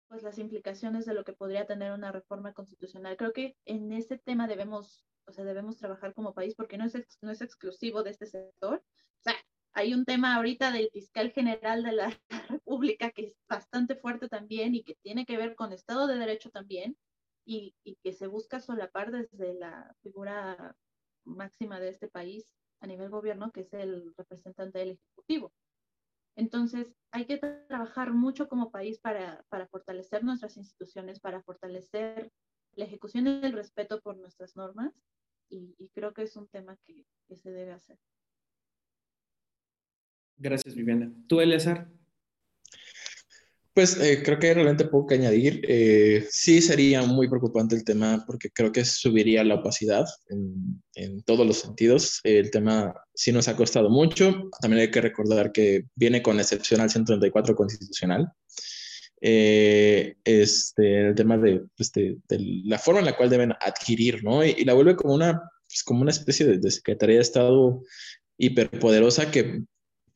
pues 0.07 0.21
las 0.21 0.38
implicaciones 0.38 1.07
de 1.07 1.15
lo 1.15 1.24
que 1.24 1.34
podría 1.34 1.65
tener 1.65 1.91
una 1.91 2.11
reforma 2.11 2.53
constitucional. 2.53 3.17
Creo 3.17 3.34
que 3.34 3.57
en 3.65 3.91
ese 3.91 4.19
tema 4.19 4.47
debemos, 4.47 5.03
o 5.26 5.34
sea, 5.34 5.43
debemos 5.43 5.78
trabajar 5.78 6.13
como 6.13 6.36
país 6.36 6.53
porque 6.53 6.78
no 6.78 6.86
es, 6.86 6.93
no 7.21 7.32
es 7.32 7.41
exclusivo 7.41 8.03
de 8.03 8.11
este 8.11 8.28
sector. 8.28 8.76
O 8.76 9.21
sea, 9.24 9.34
hay 9.71 9.95
un 9.95 10.05
tema 10.05 10.36
ahorita 10.36 10.71
del 10.71 10.91
fiscal 10.93 11.32
general 11.32 11.82
de 11.82 11.93
la 11.93 12.21
República 12.49 13.09
que 13.09 13.24
es 13.24 13.36
bastante 13.49 13.95
fuerte 13.95 14.28
también 14.30 14.76
y 14.76 14.84
que 14.84 14.93
tiene 15.01 15.26
que 15.26 15.38
ver 15.38 15.55
con 15.55 15.74
Estado 15.74 16.05
de 16.05 16.19
Derecho 16.19 16.51
también 16.51 16.95
y, 17.43 17.74
y 17.84 17.95
que 18.03 18.13
se 18.13 18.28
busca 18.28 18.59
solapar 18.59 19.09
desde 19.11 19.55
la 19.55 19.95
figura 20.03 20.78
máxima 21.24 21.80
de 21.80 21.89
este 21.89 22.07
país 22.07 22.53
a 22.84 22.88
nivel 22.88 23.09
gobierno, 23.09 23.51
que 23.51 23.61
es 23.61 23.73
el 23.73 24.13
representante 24.17 24.77
del 24.77 24.91
Ejecutivo. 24.91 25.53
Entonces, 26.36 26.93
hay 27.11 27.25
que 27.25 27.38
trabajar 27.38 28.11
mucho 28.11 28.47
como 28.49 28.71
país 28.71 28.99
para, 28.99 29.45
fortalecer 29.71 30.23
nuestras 30.23 30.57
instituciones, 30.57 31.19
para 31.19 31.41
fortalecer 31.43 32.31
la 32.73 32.86
ejecución 32.86 33.27
y 33.27 33.45
el 33.45 33.53
respeto 33.53 34.01
por 34.01 34.17
nuestras 34.17 34.55
normas, 34.55 34.93
y, 35.49 35.89
creo 35.93 36.13
que 36.13 36.23
es 36.23 36.36
un 36.36 36.47
tema 36.47 36.75
que, 36.84 37.05
que 37.27 37.38
se 37.38 37.51
debe 37.51 37.71
hacer. 37.71 37.97
Gracias, 40.38 40.75
Viviana. 40.75 41.13
¿Tú, 41.27 41.39
Eleazar? 41.39 41.88
Pues 43.74 43.99
eh, 43.99 44.21
creo 44.24 44.38
que 44.38 44.53
realmente 44.53 44.86
poco 44.86 45.07
que 45.07 45.15
añadir. 45.15 45.61
Eh, 45.67 46.28
sí 46.30 46.61
sería 46.61 47.01
muy 47.01 47.28
preocupante 47.28 47.76
el 47.76 47.84
tema 47.84 48.24
porque 48.28 48.51
creo 48.51 48.71
que 48.71 48.86
subiría 48.86 49.43
la 49.43 49.55
opacidad 49.55 50.05
en, 50.30 50.84
en, 50.93 51.24
todos 51.24 51.47
los 51.47 51.57
sentidos. 51.57 52.19
El 52.24 52.51
tema 52.51 52.93
sí 53.15 53.32
nos 53.32 53.47
ha 53.47 53.55
costado 53.55 53.89
mucho. 53.89 54.49
También 54.61 54.82
hay 54.82 54.91
que 54.91 55.01
recordar 55.01 55.51
que 55.51 55.86
viene 55.95 56.21
con 56.21 56.39
excepción 56.39 56.82
al 56.82 56.91
134 56.91 57.55
constitucional. 57.55 58.32
Eh, 59.26 60.17
este, 60.24 61.07
el 61.07 61.15
tema 61.15 61.38
de, 61.38 61.63
este, 61.78 62.17
de, 62.28 62.61
la 62.65 62.78
forma 62.78 62.99
en 62.99 63.05
la 63.05 63.15
cual 63.15 63.30
deben 63.30 63.53
adquirir, 63.53 64.24
¿no? 64.24 64.45
Y, 64.45 64.65
la 64.65 64.74
vuelve 64.74 64.97
como 64.97 65.13
una, 65.15 65.41
pues, 65.65 65.82
como 65.84 66.01
una 66.01 66.11
especie 66.11 66.45
de, 66.45 66.57
de 66.59 66.69
Secretaría 66.69 67.15
de 67.15 67.21
Estado 67.21 67.82
hiperpoderosa 68.38 69.32
que 69.32 69.63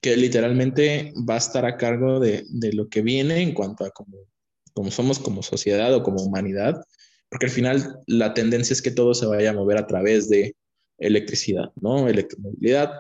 que 0.02 0.16
literalmente 0.16 1.14
va 1.30 1.36
a 1.36 1.40
estar 1.40 1.66
a 1.66 1.78
cargo 1.78 2.20
de, 2.20 2.44
de 2.50 2.74
lo 2.74 2.88
que 2.88 3.02
viene 3.02 3.42
en 3.42 3.54
cuanto 3.54 3.84
a 3.84 3.92
cómo, 3.92 4.18
somos 4.92 5.20
como 5.20 5.42
sociedad 5.42 5.94
o 5.94 6.04
como 6.04 6.22
humanidad, 6.22 6.84
porque 7.30 7.48
al 7.48 7.52
final 7.52 8.00
la 8.06 8.34
tendencia 8.34 8.74
es 8.74 8.82
que 8.82 8.92
todo 8.92 9.14
se 9.14 9.26
vaya 9.26 9.50
a 9.50 9.54
mover 9.54 9.78
a 9.78 9.88
través 9.88 10.30
de 10.30 10.56
electricidad, 11.00 11.72
¿no? 11.82 12.08
Electromovilidad, 12.08 12.92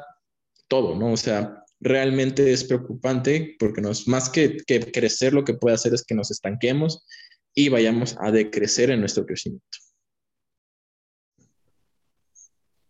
todo, 0.68 0.95
¿no? 0.95 1.14
O 1.14 1.18
sea, 1.18 1.64
realmente 1.80 2.52
es 2.52 2.64
preocupante 2.64 3.56
porque 3.60 3.82
no 3.82 3.91
es 3.91 4.08
más 4.08 4.30
que, 4.30 4.58
que 4.66 4.91
crecer, 4.91 5.34
lo 5.34 5.45
que 5.45 5.54
puede 5.54 5.76
hacer 5.76 5.93
es 5.93 6.04
que 6.04 6.16
nos 6.16 6.32
estanquemos 6.32 7.06
y 7.54 7.70
vayamos 7.70 8.16
a 8.20 8.32
decrecer 8.32 8.89
en 8.89 9.00
nuestro 9.00 9.26
crecimiento. 9.26 9.66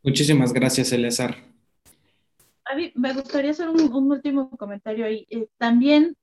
Muchísimas 0.02 0.54
gracias, 0.54 0.94
Eleazar 0.94 1.57
me 2.96 3.14
gustaría 3.14 3.52
hacer 3.52 3.70
un, 3.70 4.12
último 4.12 4.50
comentario 4.52 5.06
ahí. 5.06 5.26
Eh, 5.30 5.48
también 5.58 6.16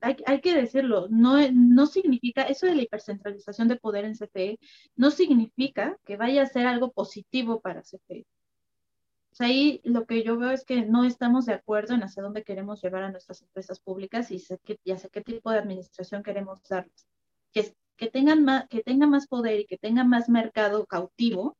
hay, 0.00 0.40
que 0.40 0.54
decirlo, 0.54 1.08
no, 1.10 1.36
no 1.52 1.86
significa, 1.86 2.42
eso 2.42 2.66
de 2.66 2.74
la 2.76 2.82
hipercentralización 2.82 3.68
de 3.68 3.76
poder 3.76 4.04
en 4.04 4.14
CFE, 4.14 4.58
no 4.96 5.10
significa 5.10 5.98
que 6.04 6.16
vaya 6.16 6.42
a 6.42 6.46
ser 6.46 6.66
algo 6.66 6.92
positivo 6.92 7.60
para 7.60 7.82
CFE. 7.82 8.24
ahí 9.40 9.80
lo 9.84 10.06
que 10.06 10.22
yo 10.22 10.36
veo 10.38 10.50
es 10.50 10.64
que 10.64 10.82
no 10.82 11.04
estamos 11.04 11.46
de 11.46 11.54
acuerdo 11.54 11.94
en 11.94 12.02
hacia 12.02 12.22
dónde 12.22 12.44
queremos 12.44 12.82
llevar 12.82 13.02
a 13.04 13.10
nuestras 13.10 13.42
empresas 13.42 13.80
públicas 13.80 14.30
y, 14.30 14.38
sé 14.38 14.58
que, 14.58 14.78
hacia 14.92 15.10
qué 15.10 15.20
tipo 15.20 15.50
de 15.50 15.58
administración 15.58 16.22
queremos 16.22 16.62
darles. 16.68 17.06
Que, 17.52 17.74
que, 17.96 18.08
tengan 18.08 18.44
más, 18.44 18.68
que 18.68 18.82
tenga 18.82 19.06
más 19.06 19.26
poder 19.26 19.60
y 19.60 19.66
que 19.66 19.78
tenga 19.78 20.04
más 20.04 20.28
mercado 20.28 20.86
cautivo, 20.86 21.56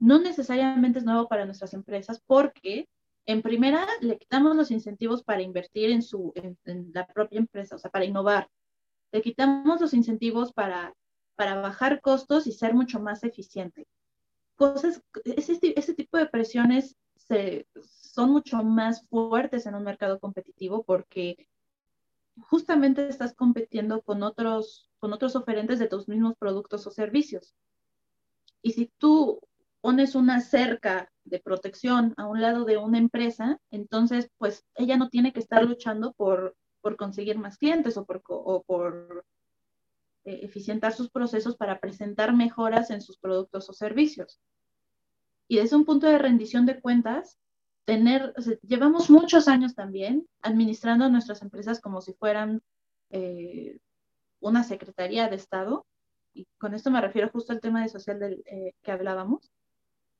no 0.00 0.18
necesariamente 0.18 0.98
es 0.98 1.04
nuevo 1.04 1.28
para 1.28 1.44
nuestras 1.44 1.74
empresas 1.74 2.20
porque 2.26 2.88
en 3.26 3.42
primera 3.42 3.86
le 4.00 4.18
quitamos 4.18 4.56
los 4.56 4.70
incentivos 4.70 5.22
para 5.22 5.42
invertir 5.42 5.90
en, 5.90 6.02
su, 6.02 6.32
en, 6.34 6.90
la 6.92 7.06
propia 7.06 7.38
empresa, 7.38 7.76
o 7.76 7.78
sea, 7.78 7.90
para 7.90 8.06
innovar. 8.06 8.48
Le 9.12 9.22
quitamos 9.22 9.80
los 9.80 9.94
incentivos 9.94 10.52
para, 10.52 10.94
para 11.36 11.60
bajar 11.60 12.00
costos 12.00 12.46
y 12.46 12.52
ser 12.52 12.74
mucho 12.74 12.98
más 12.98 13.22
eficiente. 13.22 13.86
Cosas, 14.56 15.02
ese, 15.24 15.60
ese 15.76 15.94
tipo 15.94 16.16
de 16.16 16.26
presiones 16.26 16.96
se, 17.16 17.66
son 17.84 18.30
mucho 18.30 18.62
más 18.64 19.06
fuertes 19.08 19.66
en 19.66 19.74
un 19.74 19.84
mercado 19.84 20.18
competitivo 20.18 20.82
porque 20.82 21.46
justamente 22.48 23.06
estás 23.06 23.34
compitiendo 23.34 24.00
con 24.00 24.22
otros, 24.22 24.90
con 24.98 25.12
otros 25.12 25.36
oferentes 25.36 25.78
de 25.78 25.88
tus 25.88 26.08
mismos 26.08 26.34
productos 26.38 26.86
o 26.86 26.90
servicios. 26.90 27.54
Y 28.62 28.72
si 28.72 28.90
tú 28.98 29.40
pones 29.80 30.14
una 30.14 30.40
cerca 30.40 31.10
de 31.24 31.40
protección 31.40 32.14
a 32.16 32.26
un 32.26 32.40
lado 32.40 32.64
de 32.64 32.76
una 32.76 32.98
empresa, 32.98 33.58
entonces 33.70 34.30
pues 34.38 34.64
ella 34.74 34.96
no 34.96 35.08
tiene 35.08 35.32
que 35.32 35.40
estar 35.40 35.64
luchando 35.64 36.12
por, 36.12 36.56
por 36.80 36.96
conseguir 36.96 37.38
más 37.38 37.56
clientes 37.56 37.96
o 37.96 38.04
por, 38.04 38.22
o 38.26 38.62
por 38.62 39.24
eh, 40.24 40.40
eficientar 40.42 40.92
sus 40.92 41.10
procesos 41.10 41.56
para 41.56 41.80
presentar 41.80 42.34
mejoras 42.34 42.90
en 42.90 43.00
sus 43.00 43.18
productos 43.18 43.70
o 43.70 43.72
servicios. 43.72 44.38
Y 45.48 45.56
desde 45.56 45.76
un 45.76 45.84
punto 45.84 46.06
de 46.06 46.18
rendición 46.18 46.66
de 46.66 46.80
cuentas, 46.80 47.38
tener, 47.84 48.34
llevamos 48.62 49.10
muchos 49.10 49.48
años 49.48 49.74
también 49.74 50.26
administrando 50.42 51.08
nuestras 51.08 51.42
empresas 51.42 51.80
como 51.80 52.00
si 52.00 52.12
fueran 52.12 52.62
eh, 53.10 53.78
una 54.40 54.62
secretaría 54.62 55.28
de 55.28 55.36
Estado, 55.36 55.86
y 56.32 56.46
con 56.58 56.74
esto 56.74 56.90
me 56.90 57.00
refiero 57.00 57.30
justo 57.30 57.52
al 57.52 57.60
tema 57.60 57.82
de 57.82 57.88
social 57.88 58.20
del, 58.20 58.42
eh, 58.46 58.74
que 58.82 58.92
hablábamos, 58.92 59.50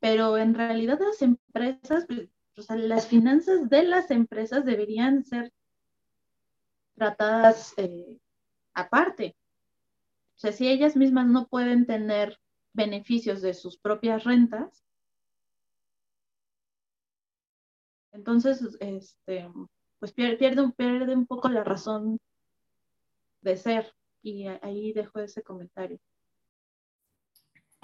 pero 0.00 0.38
en 0.38 0.54
realidad 0.54 0.98
las 0.98 1.22
empresas, 1.22 2.06
pues, 2.06 2.28
o 2.56 2.62
sea, 2.62 2.76
las 2.76 3.06
finanzas 3.06 3.68
de 3.68 3.82
las 3.84 4.10
empresas 4.10 4.64
deberían 4.64 5.24
ser 5.24 5.52
tratadas 6.96 7.74
eh, 7.76 8.18
aparte. 8.74 9.36
O 10.36 10.38
sea, 10.40 10.52
si 10.52 10.68
ellas 10.68 10.96
mismas 10.96 11.26
no 11.26 11.46
pueden 11.48 11.86
tener 11.86 12.38
beneficios 12.72 13.42
de 13.42 13.54
sus 13.54 13.78
propias 13.78 14.24
rentas, 14.24 14.84
entonces, 18.12 18.76
este, 18.80 19.48
pues 19.98 20.12
pierde, 20.12 20.72
pierde 20.76 21.14
un 21.14 21.26
poco 21.26 21.48
la 21.48 21.62
razón 21.62 22.18
de 23.42 23.56
ser. 23.56 23.94
Y 24.22 24.46
ahí 24.46 24.92
dejo 24.92 25.20
ese 25.20 25.42
comentario. 25.42 25.98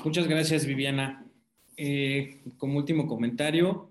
Muchas 0.05 0.27
gracias, 0.27 0.67
Viviana. 0.67 1.27
Eh, 1.77 2.43
como 2.57 2.79
último 2.79 3.07
comentario, 3.07 3.91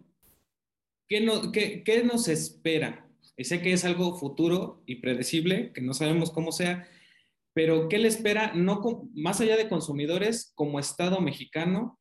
¿qué, 1.07 1.21
nos 1.21 2.27
espera? 2.27 3.07
sé 3.37 3.61
que 3.61 3.73
es 3.73 3.85
algo 3.85 4.17
futuro 4.17 4.81
y 4.85 4.95
predecible, 4.95 5.71
que 5.73 5.81
no 5.81 5.93
sabemos 5.93 6.31
cómo 6.31 6.51
sea, 6.51 6.87
pero 7.53 7.87
¿qué 7.87 7.99
le 7.99 8.07
espera, 8.07 8.53
no, 8.53 8.81
más 9.13 9.39
allá 9.39 9.55
de 9.55 9.69
consumidores, 9.69 10.51
como 10.55 10.79
Estado 10.79 11.21
mexicano 11.21 11.99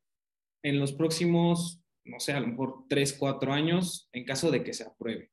en 0.62 0.80
los 0.80 0.92
próximos, 0.92 1.82
no 2.04 2.18
sé, 2.18 2.32
a 2.32 2.40
lo 2.40 2.48
mejor 2.48 2.84
tres, 2.88 3.12
cuatro 3.12 3.52
años, 3.52 4.08
en 4.12 4.24
caso 4.24 4.50
de 4.50 4.64
que 4.64 4.72
se 4.72 4.84
apruebe? 4.84 5.30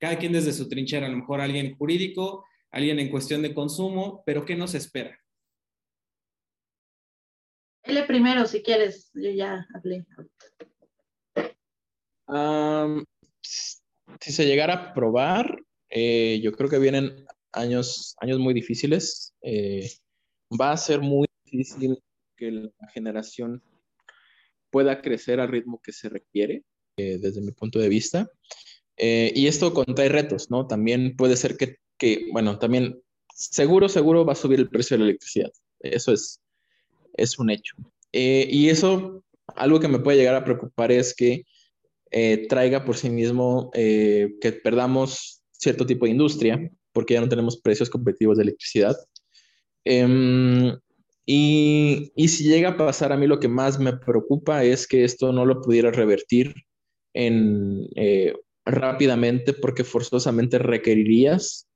Cada 0.00 0.18
quien 0.18 0.32
desde 0.32 0.52
su 0.52 0.68
trinchera, 0.68 1.06
a 1.06 1.10
lo 1.10 1.18
mejor 1.18 1.40
alguien 1.40 1.76
jurídico, 1.76 2.44
alguien 2.70 2.98
en 2.98 3.10
cuestión 3.10 3.42
de 3.42 3.54
consumo, 3.54 4.22
pero 4.26 4.44
¿qué 4.44 4.56
nos 4.56 4.74
espera? 4.74 5.18
Él 7.84 8.02
primero, 8.06 8.46
si 8.46 8.62
quieres, 8.62 9.10
yo 9.14 9.30
ya 9.30 9.66
hablé. 9.74 10.06
si 14.20 14.32
se 14.32 14.46
llegara 14.46 14.74
a 14.74 14.94
probar, 14.94 15.58
eh, 15.90 16.40
yo 16.42 16.52
creo 16.52 16.70
que 16.70 16.78
vienen 16.78 17.26
años, 17.52 18.16
años 18.20 18.38
muy 18.38 18.54
difíciles. 18.54 19.34
Eh, 19.42 19.90
va 20.58 20.72
a 20.72 20.76
ser 20.78 21.00
muy 21.00 21.26
difícil 21.44 22.02
que 22.36 22.50
la 22.50 22.88
generación 22.92 23.62
pueda 24.70 25.02
crecer 25.02 25.38
al 25.38 25.48
ritmo 25.48 25.80
que 25.82 25.92
se 25.92 26.08
requiere, 26.08 26.64
eh, 26.96 27.18
desde 27.18 27.42
mi 27.42 27.52
punto 27.52 27.78
de 27.78 27.88
vista. 27.88 28.30
y 28.96 29.46
esto 29.48 29.74
contrae 29.74 30.08
retos, 30.08 30.50
¿no? 30.50 30.66
También 30.68 31.16
puede 31.16 31.36
ser 31.36 31.56
que, 31.56 31.78
que, 31.98 32.28
bueno, 32.32 32.58
también 32.58 33.02
seguro, 33.34 33.88
seguro 33.88 34.24
va 34.24 34.32
a 34.32 34.36
subir 34.36 34.60
el 34.60 34.70
precio 34.70 34.96
de 34.96 35.00
la 35.00 35.10
electricidad. 35.10 35.50
Eso 35.80 36.12
es, 36.12 36.43
es 37.14 37.38
un 37.38 37.50
hecho. 37.50 37.74
Eh, 38.12 38.48
y 38.50 38.68
eso, 38.68 39.24
algo 39.56 39.80
que 39.80 39.88
me 39.88 39.98
puede 39.98 40.18
llegar 40.18 40.34
a 40.34 40.44
preocupar 40.44 40.92
es 40.92 41.14
que 41.14 41.44
eh, 42.10 42.46
traiga 42.48 42.84
por 42.84 42.96
sí 42.96 43.10
mismo 43.10 43.70
eh, 43.74 44.34
que 44.40 44.52
perdamos 44.52 45.42
cierto 45.52 45.84
tipo 45.84 46.06
de 46.06 46.12
industria, 46.12 46.70
porque 46.92 47.14
ya 47.14 47.20
no 47.20 47.28
tenemos 47.28 47.60
precios 47.60 47.90
competitivos 47.90 48.36
de 48.36 48.44
electricidad. 48.44 48.96
Em, 49.84 50.78
y, 51.26 52.12
y, 52.14 52.28
si 52.28 52.44
llega 52.44 52.70
a 52.70 52.76
pasar, 52.76 53.12
a 53.12 53.16
mí 53.16 53.26
lo 53.26 53.40
que 53.40 53.48
más 53.48 53.78
me 53.78 53.96
preocupa 53.96 54.62
es 54.62 54.86
que 54.86 55.04
esto 55.04 55.32
no 55.32 55.44
lo 55.44 55.60
pudiera 55.60 55.90
revertir 55.90 56.54
en, 57.14 57.88
rápidamente, 58.64 59.54
porque 59.54 59.84
forzosamente 59.84 60.58
requerirías 60.58 61.66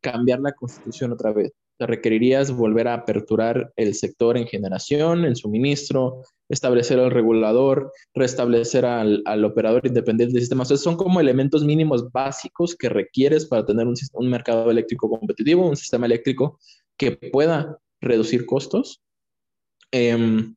cambiar 0.00 0.40
la 0.40 0.52
constitución 0.52 1.12
otra 1.12 1.32
vez 1.32 1.52
requerirías 1.78 2.50
volver 2.50 2.88
a 2.88 2.94
aperturar 2.94 3.72
el 3.76 3.94
sector 3.94 4.36
en 4.36 4.46
generación, 4.46 5.24
en 5.24 5.36
suministro, 5.36 6.22
establecer 6.48 6.98
al 6.98 7.10
regulador, 7.10 7.92
restablecer 8.14 8.84
al, 8.84 9.22
al 9.24 9.44
operador 9.44 9.86
independiente 9.86 10.34
del 10.34 10.42
sistema. 10.42 10.62
O 10.62 10.66
son 10.66 10.96
como 10.96 11.20
elementos 11.20 11.64
mínimos 11.64 12.10
básicos 12.12 12.76
que 12.76 12.88
requieres 12.88 13.46
para 13.46 13.64
tener 13.64 13.86
un, 13.86 13.94
un 14.12 14.30
mercado 14.30 14.70
eléctrico 14.70 15.08
competitivo, 15.08 15.68
un 15.68 15.76
sistema 15.76 16.06
eléctrico 16.06 16.58
que 16.96 17.12
pueda 17.12 17.78
reducir 18.00 18.46
costos. 18.46 19.00
Em, 19.90 20.54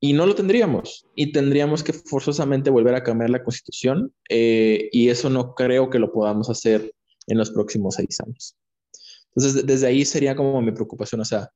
y 0.00 0.12
no 0.12 0.26
lo 0.26 0.34
tendríamos. 0.34 1.06
Y 1.14 1.32
tendríamos 1.32 1.82
que 1.82 1.92
forzosamente 1.92 2.70
volver 2.70 2.94
a 2.94 3.02
cambiar 3.02 3.30
la 3.30 3.42
constitución. 3.42 4.12
Eh, 4.28 4.88
y 4.92 5.08
eso 5.08 5.30
no 5.30 5.54
creo 5.54 5.88
que 5.90 5.98
lo 5.98 6.12
podamos 6.12 6.50
hacer 6.50 6.92
en 7.26 7.38
los 7.38 7.50
próximos 7.50 7.94
seis 7.94 8.20
años. 8.20 8.56
Entonces, 9.34 9.66
desde 9.66 9.86
ahí 9.86 10.04
sería 10.04 10.36
como 10.36 10.60
mi 10.62 10.72
preocupación, 10.72 11.20
o 11.20 11.24
sea, 11.24 11.50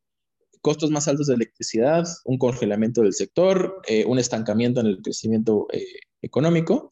costos 0.61 0.91
más 0.91 1.07
altos 1.09 1.29
de 1.29 1.35
electricidad, 1.35 2.05
un 2.25 2.39
congelamiento 2.39 3.03
del 3.03 3.13
sector, 3.13 3.81
eh, 3.87 4.05
un 4.05 4.19
estancamiento 4.19 4.81
en 4.81 4.87
el 4.87 5.03
crecimiento 5.03 5.69
eh, 5.73 5.85
económico 6.23 6.91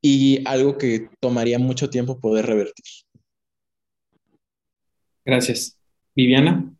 y 0.00 0.46
algo 0.46 0.78
que 0.78 1.10
tomaría 1.20 1.58
mucho 1.58 1.90
tiempo 1.90 2.20
poder 2.20 2.46
revertir. 2.46 2.84
Gracias. 5.24 5.76
Viviana. 6.14 6.72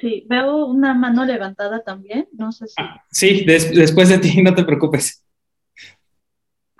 Sí, 0.00 0.24
veo 0.28 0.66
una 0.66 0.94
mano 0.94 1.24
levantada 1.24 1.82
también, 1.82 2.28
no 2.32 2.52
sé 2.52 2.66
si... 2.68 2.74
Ah, 2.78 3.02
sí, 3.10 3.44
después 3.44 4.08
de 4.08 4.18
ti, 4.18 4.40
no 4.42 4.54
te 4.54 4.64
preocupes. 4.64 5.24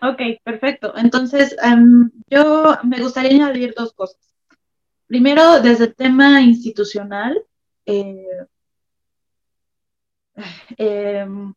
Ok, 0.03 0.21
perfecto. 0.45 0.93
Entonces, 0.97 1.57
em, 1.63 2.11
yo 2.29 2.77
me 2.85 3.01
gustaría 3.01 3.31
añadir 3.31 3.73
dos 3.75 3.95
cosas. 3.95 4.36
Primero, 5.07 5.61
desde 5.61 5.85
el 5.85 5.95
tema 5.95 6.43
institucional, 6.43 7.41
eh, 7.87 8.27
em, 10.77 11.55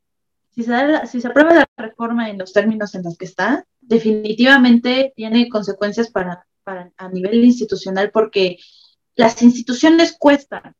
si, 0.52 0.64
se 0.64 1.28
aprueba 1.28 1.54
la 1.54 1.70
reforma 1.78 2.30
en 2.30 2.38
los 2.38 2.54
términos 2.54 2.94
en 2.94 3.04
los 3.04 3.18
que 3.18 3.26
está, 3.26 3.66
definitivamente 3.82 5.14
tiene 5.16 5.50
consecuencias 5.50 6.12
para, 6.12 6.46
a 6.98 7.10
nivel 7.10 7.44
institucional 7.44 8.12
porque 8.12 8.58
las 9.16 9.42
instituciones 9.42 10.16
cuestan, 10.18 10.76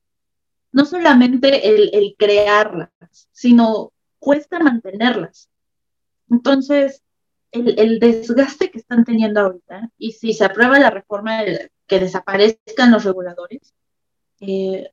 no 0.72 0.86
solamente 0.86 1.70
el, 1.70 2.16
crearlas, 2.18 2.92
sino 3.32 3.92
cuesta 4.20 4.60
mantenerlas. 4.60 5.50
Entonces, 6.30 7.02
el, 7.52 7.80
el, 7.80 8.00
desgaste 8.00 8.70
que 8.70 8.78
están 8.78 9.04
teniendo 9.04 9.42
ahorita, 9.42 9.90
y 9.98 10.12
si 10.12 10.34
se 10.34 10.46
aprueba 10.46 10.78
la 10.78 10.92
reforma 10.92 11.44
que 11.90 12.00
desaparezcan 12.00 12.92
los 12.92 13.04
reguladores, 13.04 13.74
eh, 14.42 14.92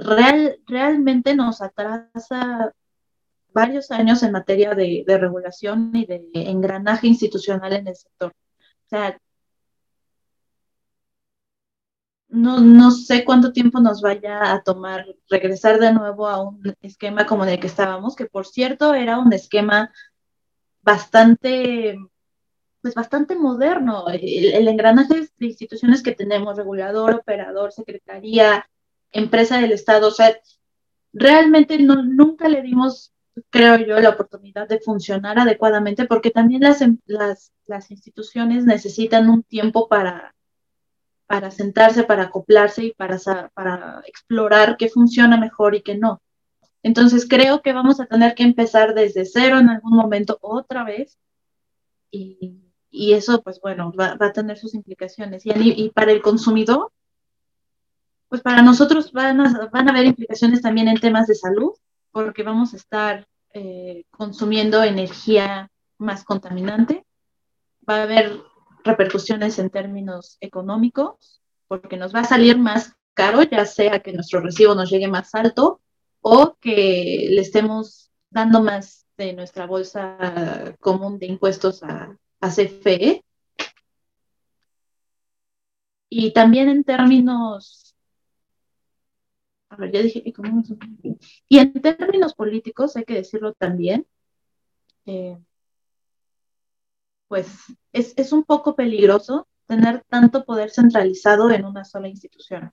real, 0.00 0.58
realmente 0.66 1.36
nos 1.36 1.62
atrasa 1.62 2.74
varios 3.52 3.90
años 3.92 4.22
en 4.22 4.32
materia 4.32 4.74
de, 4.74 5.04
regulación 5.06 5.92
y 5.94 6.06
de 6.06 6.28
engranaje 6.34 7.06
institucional 7.06 7.72
en 7.74 7.88
el 7.88 7.96
sector. 7.96 8.32
O 8.32 8.88
sea, 8.88 9.18
no, 12.28 12.60
no, 12.60 12.90
sé 12.90 13.24
cuánto 13.24 13.52
tiempo 13.52 13.80
nos 13.80 14.02
vaya 14.02 14.52
a 14.52 14.62
tomar 14.62 15.06
regresar 15.28 15.78
de 15.78 15.92
nuevo 15.92 16.26
a 16.28 16.42
un 16.42 16.74
esquema 16.80 17.26
como 17.26 17.44
el 17.44 17.60
que 17.60 17.68
estábamos, 17.68 18.16
que 18.16 18.26
por 18.26 18.46
cierto 18.46 18.94
era 18.94 19.18
un 19.18 19.32
esquema 19.32 19.92
bastante 20.82 21.96
pues 22.84 22.94
bastante 22.94 23.34
moderno. 23.34 24.04
El, 24.10 24.68
engranaje 24.68 25.30
de 25.38 25.46
instituciones 25.46 26.02
que 26.02 26.12
tenemos, 26.12 26.58
regulador, 26.58 27.14
operador, 27.14 27.72
secretaría, 27.72 28.68
empresa 29.10 29.58
del 29.58 29.72
Estado, 29.72 30.08
o 30.08 30.10
sea, 30.10 30.36
realmente 31.14 31.78
no, 31.78 32.02
nunca 32.02 32.46
le 32.46 32.60
dimos, 32.60 33.14
creo 33.48 33.78
yo, 33.78 33.98
la 34.00 34.10
oportunidad 34.10 34.68
de 34.68 34.80
funcionar 34.80 35.38
adecuadamente 35.38 36.04
porque 36.04 36.30
también 36.30 36.60
las, 36.60 36.82
em, 36.82 36.98
las, 37.06 37.52
las 37.64 37.90
instituciones 37.90 38.66
necesitan 38.66 39.30
un 39.30 39.44
tiempo 39.44 39.88
para, 39.88 40.34
para 41.26 41.50
sentarse, 41.50 42.02
para 42.04 42.24
acoplarse 42.24 42.84
y 42.84 42.92
para, 42.92 43.18
para 43.54 44.02
explorar 44.06 44.76
qué 44.76 44.90
funciona 44.90 45.38
mejor 45.38 45.74
y 45.74 45.80
qué 45.80 45.96
no. 45.96 46.20
Entonces 46.82 47.26
creo 47.26 47.62
que 47.62 47.72
vamos 47.72 47.98
a 47.98 48.04
tener 48.04 48.34
que 48.34 48.42
empezar 48.42 48.92
desde 48.92 49.24
cero 49.24 49.58
en 49.58 49.70
algún 49.70 49.96
momento 49.96 50.36
otra 50.42 50.84
vez 50.84 51.18
y, 52.10 52.63
y 52.94 53.14
eso, 53.14 53.42
pues 53.42 53.60
bueno, 53.60 53.92
va, 53.92 54.16
a 54.20 54.32
tener 54.32 54.56
sus 54.56 54.72
implicaciones. 54.72 55.42
Y, 55.44 55.90
para 55.90 56.12
el 56.12 56.22
consumidor, 56.22 56.92
pues 58.28 58.40
para 58.40 58.62
nosotros 58.62 59.10
van 59.10 59.40
a, 59.40 59.68
van 59.72 59.88
a 59.88 59.90
haber 59.90 60.06
implicaciones 60.06 60.62
también 60.62 60.86
en 60.86 61.00
temas 61.00 61.26
de 61.26 61.34
salud, 61.34 61.72
porque 62.12 62.44
vamos 62.44 62.72
a 62.72 62.76
estar 62.76 63.26
eh, 63.52 64.04
consumiendo 64.12 64.84
energía 64.84 65.72
más 65.98 66.22
contaminante. 66.22 67.04
Va 67.88 67.96
a 67.96 68.02
haber 68.04 68.40
repercusiones 68.84 69.58
en 69.58 69.70
términos 69.70 70.36
económicos, 70.40 71.42
porque 71.66 71.96
nos 71.96 72.14
va 72.14 72.20
a 72.20 72.24
salir 72.24 72.56
más 72.56 72.94
caro, 73.12 73.42
ya 73.42 73.66
sea 73.66 73.98
que 73.98 74.12
nuestro 74.12 74.40
recibo 74.40 74.76
nos 74.76 74.88
llegue 74.88 75.08
más 75.08 75.34
alto 75.34 75.80
o 76.20 76.56
que 76.60 77.26
le 77.30 77.40
estemos 77.40 78.12
dando 78.30 78.62
más 78.62 79.04
de 79.16 79.32
nuestra 79.32 79.66
bolsa 79.66 80.76
común 80.78 81.18
de 81.18 81.26
impuestos 81.26 81.82
a, 81.82 82.16
hace 82.44 82.68
fe. 82.68 83.24
Y 86.10 86.32
también 86.32 86.68
en 86.68 86.84
términos, 86.84 87.96
a 89.70 89.76
ver, 89.76 89.90
ya 89.90 90.02
dije, 90.02 90.22
y 91.48 91.58
en 91.58 91.72
términos 91.72 92.34
políticos, 92.34 92.96
hay 92.96 93.04
que 93.04 93.14
decirlo 93.14 93.54
también, 93.54 94.06
eh, 95.06 95.38
pues 97.26 97.48
es, 97.92 98.12
es 98.16 98.32
un 98.32 98.44
poco 98.44 98.76
peligroso 98.76 99.48
tener 99.66 100.04
tanto 100.08 100.44
poder 100.44 100.70
centralizado 100.70 101.50
en 101.50 101.64
una 101.64 101.84
sola 101.84 102.08
institución. 102.08 102.72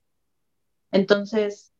Entonces, 0.92 1.72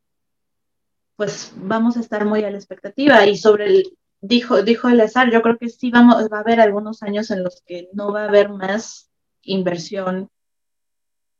pues 1.16 1.52
vamos 1.54 1.96
a 1.96 2.00
estar 2.00 2.24
muy 2.24 2.42
a 2.42 2.50
la 2.50 2.56
expectativa. 2.56 3.24
Y 3.26 3.36
sobre 3.36 3.66
el, 3.66 3.98
dijo, 4.22 4.62
dijo 4.62 4.88
Eleazar, 4.88 5.30
yo 5.30 5.42
creo 5.42 5.58
que 5.58 5.68
sí 5.68 5.90
vamos, 5.90 6.28
va 6.32 6.38
a 6.38 6.40
haber 6.40 6.60
algunos 6.60 7.02
años 7.02 7.30
en 7.30 7.42
los 7.42 7.60
que 7.66 7.90
no 7.92 8.12
va 8.12 8.22
a 8.22 8.28
haber 8.28 8.48
más 8.48 9.10
inversión 9.42 10.30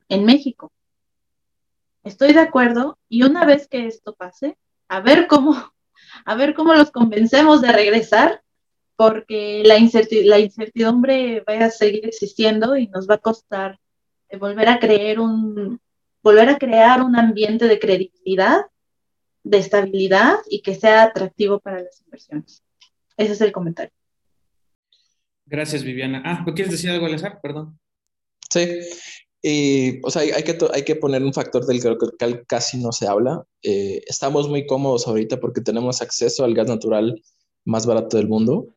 en 0.08 0.24
México. 0.26 0.70
Estoy 2.04 2.34
de 2.34 2.40
acuerdo 2.40 2.98
y 3.08 3.22
una 3.22 3.46
vez 3.46 3.68
que 3.68 3.86
esto 3.86 4.14
pase, 4.14 4.58
a 4.88 5.00
ver 5.00 5.28
cómo, 5.28 5.54
a 6.26 6.34
ver 6.34 6.54
cómo 6.54 6.74
los 6.74 6.90
convencemos 6.90 7.62
de 7.62 7.72
regresar, 7.72 8.42
porque 8.96 9.62
la, 9.64 9.76
la 10.24 10.38
incertidumbre 10.38 11.40
va 11.48 11.64
a 11.64 11.70
seguir 11.70 12.06
existiendo 12.06 12.76
y 12.76 12.88
nos 12.88 13.08
va 13.08 13.14
a 13.14 13.18
costar 13.18 13.78
volver 14.38 14.68
a 14.68 14.78
creer 14.78 15.20
un, 15.20 15.80
volver 16.22 16.48
a 16.48 16.58
crear 16.58 17.02
un 17.02 17.16
ambiente 17.16 17.66
de 17.66 17.78
credibilidad, 17.78 18.66
de 19.44 19.58
estabilidad 19.58 20.36
y 20.48 20.62
que 20.62 20.74
sea 20.74 21.04
atractivo 21.04 21.58
para 21.60 21.80
las 21.80 22.00
inversiones. 22.02 22.62
Ese 23.22 23.34
es 23.34 23.40
el 23.40 23.52
comentario. 23.52 23.92
Gracias, 25.46 25.84
Viviana. 25.84 26.22
Ah, 26.24 26.44
¿quieres 26.44 26.72
decir 26.72 26.90
algo, 26.90 27.06
Alessar? 27.06 27.38
Perdón. 27.40 27.78
Sí. 28.50 28.80
Y, 29.40 30.04
o 30.04 30.10
sea, 30.10 30.22
hay, 30.22 30.42
que, 30.42 30.58
hay 30.74 30.82
que 30.82 30.96
poner 30.96 31.22
un 31.22 31.32
factor 31.32 31.64
del 31.64 31.80
que 31.80 32.44
casi 32.48 32.78
no 32.78 32.90
se 32.90 33.06
habla. 33.06 33.44
Eh, 33.62 34.02
estamos 34.06 34.48
muy 34.48 34.66
cómodos 34.66 35.06
ahorita 35.06 35.38
porque 35.38 35.60
tenemos 35.60 36.02
acceso 36.02 36.44
al 36.44 36.54
gas 36.54 36.66
natural 36.66 37.22
más 37.64 37.86
barato 37.86 38.16
del 38.16 38.26
mundo. 38.26 38.74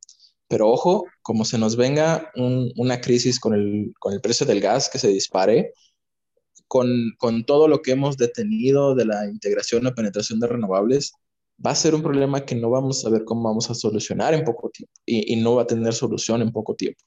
Pero 0.47 0.69
ojo, 0.69 1.05
como 1.23 1.43
se 1.43 1.57
nos 1.57 1.75
venga 1.75 2.31
una 2.35 3.01
crisis 3.01 3.39
con 3.39 3.55
el, 3.55 3.93
con 3.97 4.13
el, 4.13 4.21
precio 4.21 4.45
del 4.45 4.61
gas 4.61 4.89
que 4.91 4.99
se 4.99 5.07
dispare, 5.07 5.73
con, 6.67 6.87
con, 7.17 7.45
todo 7.45 7.67
lo 7.67 7.81
que 7.81 7.91
hemos 7.91 8.15
detenido 8.17 8.93
de 8.93 9.05
la 9.05 9.25
integración 9.25 9.87
o 9.87 9.95
penetración 9.95 10.39
de 10.39 10.47
renovables, 10.47 11.13
va 11.63 11.71
a 11.71 11.75
ser 11.75 11.95
un 11.95 12.01
problema 12.01 12.45
que 12.45 12.55
no 12.55 12.69
vamos 12.69 13.05
a 13.05 13.09
ver 13.09 13.23
cómo 13.23 13.43
vamos 13.43 13.69
a 13.69 13.73
solucionar 13.73 14.33
en 14.33 14.43
poco 14.43 14.69
tiempo 14.69 14.93
y, 15.05 15.33
y 15.33 15.35
no 15.37 15.55
va 15.55 15.63
a 15.63 15.67
tener 15.67 15.93
solución 15.93 16.41
en 16.41 16.51
poco 16.51 16.75
tiempo. 16.75 17.03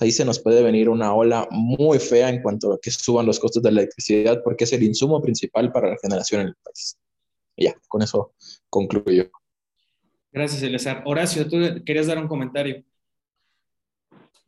ahí 0.00 0.12
se 0.12 0.24
nos 0.24 0.38
puede 0.40 0.62
venir 0.62 0.88
una 0.88 1.14
ola 1.14 1.48
muy 1.50 1.98
fea 1.98 2.28
en 2.28 2.42
cuanto 2.42 2.72
a 2.72 2.80
que 2.80 2.90
suban 2.90 3.26
los 3.26 3.40
costos 3.40 3.62
de 3.62 3.72
la 3.72 3.80
electricidad 3.80 4.42
porque 4.42 4.64
es 4.64 4.72
el 4.72 4.82
insumo 4.82 5.20
principal 5.22 5.72
para 5.72 5.90
la 5.90 5.96
generación 6.00 6.42
en 6.42 6.48
el 6.48 6.54
país. 6.62 6.98
Y 7.56 7.64
ya, 7.64 7.74
con 7.88 8.02
eso 8.02 8.34
concluyo. 8.70 9.30
Gracias, 10.30 10.62
Elezar. 10.62 11.02
Horacio, 11.06 11.48
tú 11.48 11.56
querías 11.84 12.06
dar 12.06 12.18
un 12.18 12.28
comentario. 12.28 12.84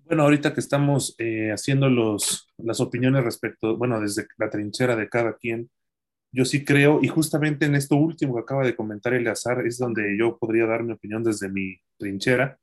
Bueno, 0.05 0.25
ahorita 0.25 0.53
que 0.53 0.61
estamos 0.61 1.15
eh, 1.19 1.51
haciendo 1.53 1.89
los, 1.89 2.49
las 2.59 2.81
opiniones 2.81 3.25
respecto, 3.25 3.77
bueno, 3.77 4.01
desde 4.01 4.27
la 4.39 4.51
trinchera 4.51 4.97
de 4.97 5.09
cada 5.09 5.37
quien, 5.37 5.71
yo 6.33 6.45
sí 6.45 6.65
creo, 6.65 7.01
y 7.03 7.09
justamente 7.09 7.67
en 7.67 7.75
esto 7.75 7.97
último 7.97 8.35
que 8.35 8.43
acaba 8.43 8.65
de 8.65 8.77
comentar 8.77 9.15
Eleazar, 9.15 9.67
es 9.67 9.79
donde 9.79 10.17
yo 10.19 10.39
podría 10.39 10.67
dar 10.67 10.85
mi 10.85 10.93
opinión 10.93 11.25
desde 11.25 11.49
mi 11.49 11.77
trinchera, 11.99 12.59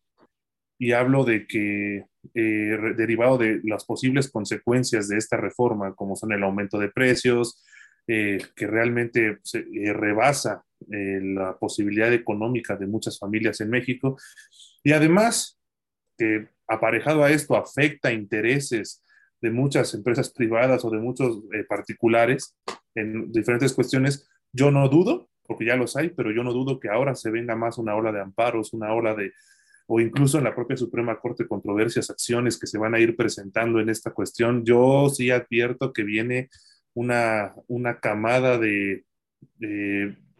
y 0.79 0.91
hablo 0.91 1.25
de 1.25 1.47
que, 1.47 2.05
eh, 2.33 2.93
derivado 2.95 3.37
de 3.37 3.61
las 3.63 3.83
posibles 3.85 4.29
consecuencias 4.29 5.07
de 5.07 5.17
esta 5.17 5.37
reforma, 5.37 5.95
como 5.95 6.15
son 6.15 6.31
el 6.31 6.43
aumento 6.43 6.77
de 6.77 6.89
precios, 6.89 7.63
eh, 8.07 8.37
que 8.55 8.67
realmente 8.67 9.39
se, 9.43 9.65
rebasa 9.93 10.63
la 10.89 11.57
posibilidad 11.57 12.13
económica 12.13 12.75
de 12.75 12.85
muchas 12.85 13.17
familias 13.17 13.59
en 13.61 13.69
México, 13.71 14.17
y 14.83 14.93
además, 14.93 15.59
que 16.17 16.47
aparejado 16.67 17.23
a 17.23 17.31
esto 17.31 17.55
afecta 17.55 18.11
intereses 18.11 19.03
de 19.41 19.51
muchas 19.51 19.93
empresas 19.93 20.31
privadas 20.31 20.83
o 20.85 20.89
de 20.89 20.99
muchos 20.99 21.43
eh, 21.53 21.63
particulares 21.67 22.55
en 22.97 23.31
diferentes 23.31 23.73
cuestiones, 23.73 24.27
yo 24.51 24.71
no 24.71 24.89
dudo, 24.89 25.29
porque 25.45 25.65
ya 25.65 25.75
los 25.75 25.95
hay, 25.95 26.09
pero 26.09 26.31
yo 26.31 26.43
no 26.43 26.53
dudo 26.53 26.79
que 26.79 26.89
ahora 26.89 27.15
se 27.15 27.31
venga 27.31 27.55
más 27.55 27.77
una 27.77 27.95
ola 27.95 28.11
de 28.11 28.21
amparos, 28.21 28.73
una 28.73 28.93
ola 28.93 29.15
de, 29.15 29.31
o 29.87 29.99
incluso 29.99 30.37
en 30.37 30.43
la 30.43 30.55
propia 30.55 30.75
Suprema 30.75 31.19
Corte, 31.19 31.47
controversias, 31.47 32.09
acciones 32.09 32.59
que 32.59 32.67
se 32.67 32.77
van 32.77 32.93
a 32.93 32.99
ir 32.99 33.15
presentando 33.15 33.79
en 33.79 33.89
esta 33.89 34.11
cuestión. 34.11 34.65
Yo 34.65 35.09
sí 35.09 35.31
advierto 35.31 35.93
que 35.93 36.03
viene 36.03 36.49
una, 36.93 37.53
una 37.67 37.99
camada 37.99 38.57
de, 38.57 39.05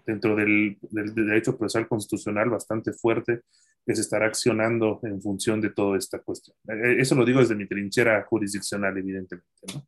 dentro 0.06 0.36
del, 0.36 0.78
del, 0.92 1.16
derecho 1.16 1.58
procesal 1.58 1.88
constitucional 1.88 2.50
bastante 2.50 2.92
fuerte 2.92 3.42
que 3.86 3.96
se 3.96 4.02
estará 4.02 4.26
accionando 4.26 5.00
en 5.04 5.22
función 5.22 5.62
de 5.62 5.70
toda 5.70 5.98
esta 5.98 6.20
cuestión. 6.20 6.58
Eh, 6.68 6.98
eso 7.00 7.16
lo 7.16 7.24
digo 7.24 7.40
desde 7.40 7.56
mi 7.56 7.68
trinchera 7.68 8.22
jurisdiccional, 8.24 8.98
evidentemente. 8.98 9.48
¿no? 9.74 9.88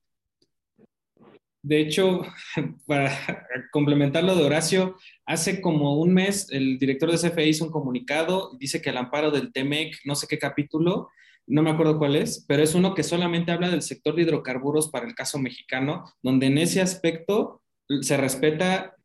De 1.62 1.82
hecho, 1.82 2.22
para 2.86 3.12
complementar 3.72 4.24
lo 4.24 4.36
de 4.36 4.43
Horacio, 4.43 4.97
hace 5.26 5.62
como 5.62 5.97
un 5.99 6.14
mes 6.14 6.47
el 6.51 6.80
director 6.80 7.12
de 7.12 7.18
CFE 7.18 7.47
hizo 7.47 7.66
un 7.66 7.72
comunicado, 7.72 8.55
dice 8.57 8.82
que 8.82 8.91
el 8.91 8.97
amparo 8.97 9.32
del 9.32 9.51
TEMEC, 9.51 9.97
no 10.05 10.16
sé 10.16 10.28
qué 10.28 10.39
capítulo, 10.39 11.10
no 11.47 11.64
me 11.64 11.72
acuerdo 11.72 11.97
cuál 11.97 12.16
es, 12.16 12.45
pero 12.47 12.62
es 12.64 12.76
uno 12.76 12.93
que 12.93 13.03
solamente 13.03 13.51
habla 13.51 13.70
del 13.70 13.82
sector 13.82 14.16
de 14.16 14.22
hidrocarburos 14.22 14.89
para 14.89 15.07
el 15.07 15.16
caso 15.16 15.39
mexicano, 15.39 16.05
donde 16.22 16.45
en 16.45 16.60
ese 16.60 16.80
aspecto 16.80 17.62
se 18.01 18.18
respeta 18.18 18.95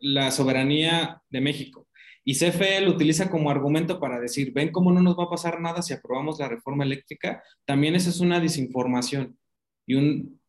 la 0.00 0.30
soberanía 0.30 1.22
de 1.28 1.40
México. 1.40 1.86
Y 2.24 2.34
CFE 2.34 2.80
lo 2.82 2.92
utiliza 2.92 3.30
como 3.30 3.50
argumento 3.50 4.00
para 4.00 4.18
decir, 4.18 4.52
ven 4.52 4.72
cómo 4.72 4.92
no 4.92 5.02
nos 5.02 5.18
va 5.18 5.24
a 5.24 5.30
pasar 5.30 5.60
nada 5.60 5.82
si 5.82 5.92
aprobamos 5.92 6.38
la 6.38 6.48
reforma 6.48 6.84
eléctrica. 6.84 7.42
También 7.64 7.94
esa 7.94 8.10
es 8.10 8.20
una 8.20 8.40
desinformación 8.40 9.38
y 9.86 9.94
un, 9.94 10.39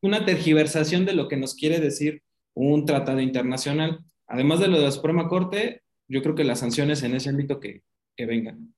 una 0.00 0.24
tergiversación 0.24 1.04
de 1.04 1.14
lo 1.14 1.28
que 1.28 1.36
nos 1.36 1.54
quiere 1.54 1.80
decir 1.80 2.22
un 2.54 2.84
tratado 2.84 3.20
internacional. 3.20 4.04
Además 4.26 4.60
de 4.60 4.68
lo 4.68 4.78
de 4.78 4.84
la 4.84 4.90
Suprema 4.90 5.28
Corte, 5.28 5.82
yo 6.08 6.22
creo 6.22 6.34
que 6.34 6.44
las 6.44 6.60
sanciones 6.60 7.02
en 7.02 7.14
ese 7.14 7.28
ámbito 7.28 7.60
que, 7.60 7.82
que 8.16 8.26
vengan. 8.26 8.74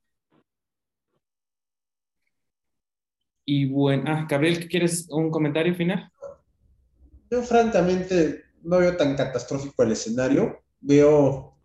Y 3.45 3.67
bueno, 3.67 4.05
ah, 4.09 4.27
Gabriel, 4.29 4.69
¿quieres 4.69 5.07
un 5.09 5.31
comentario 5.31 5.75
final? 5.75 6.11
Yo 7.31 7.43
francamente 7.43 8.43
no 8.63 8.79
veo 8.79 8.97
tan 8.97 9.17
catastrófico 9.17 9.83
el 9.83 9.93
escenario 9.93 10.63
veo 10.81 11.57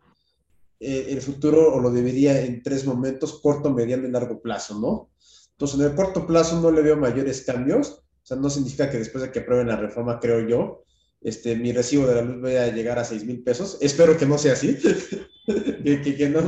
eh, 0.80 1.08
el 1.10 1.22
futuro 1.22 1.74
o 1.74 1.80
lo 1.80 1.92
debería 1.92 2.42
en 2.42 2.62
tres 2.62 2.86
momentos, 2.86 3.40
corto, 3.42 3.72
mediano 3.72 4.08
y 4.08 4.12
largo 4.12 4.42
plazo, 4.42 4.80
¿no? 4.80 5.12
Entonces, 5.52 5.80
en 5.80 5.86
el 5.86 5.96
corto 5.96 6.26
plazo 6.26 6.60
no 6.60 6.72
le 6.72 6.82
veo 6.82 6.98
mayores 6.98 7.44
cambios, 7.46 8.03
o 8.24 8.26
sea, 8.26 8.38
no 8.38 8.50
significa 8.50 8.90
que 8.90 8.98
después 8.98 9.22
de 9.24 9.32
que 9.32 9.40
aprueben 9.40 9.68
la 9.68 9.76
reforma, 9.76 10.20
creo 10.20 10.48
yo, 10.48 10.86
este, 11.22 11.56
mi 11.56 11.72
recibo 11.74 12.08
de 12.08 12.16
la 12.16 12.22
luz 12.22 12.42
vaya 12.42 12.64
a 12.64 12.72
llegar 12.72 12.98
a 13.00 13.06
6 13.06 13.26
mil 13.26 13.44
pesos. 13.44 13.78
Espero 13.82 14.18
que 14.18 14.26
no 14.26 14.38
sea 14.38 14.54
así, 14.54 14.78
que, 15.84 16.02
que, 16.02 16.16
que, 16.16 16.30
no 16.30 16.42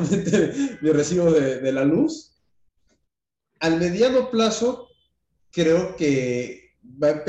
mi 0.82 0.92
recibo 0.92 1.32
de, 1.32 1.72
la 1.72 1.84
luz. 1.84 2.38
Al 3.60 3.80
mediano 3.80 4.32
plazo, 4.32 4.88
creo 5.52 5.96
que, 5.96 6.76
va 7.02 7.24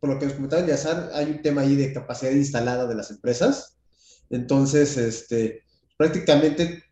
por 0.00 0.10
lo 0.10 0.18
que 0.18 0.26
nos 0.26 0.34
comentaba 0.34 0.66
Yazar, 0.66 1.10
hay 1.12 1.26
un 1.26 1.42
tema 1.42 1.62
ahí 1.62 1.74
de 1.74 1.92
capacidad 1.92 2.30
instalada 2.30 2.86
de 2.86 2.94
las 2.94 3.10
empresas. 3.10 3.78
Entonces, 4.30 4.96
este, 4.96 5.62
prácticamente 5.96 6.84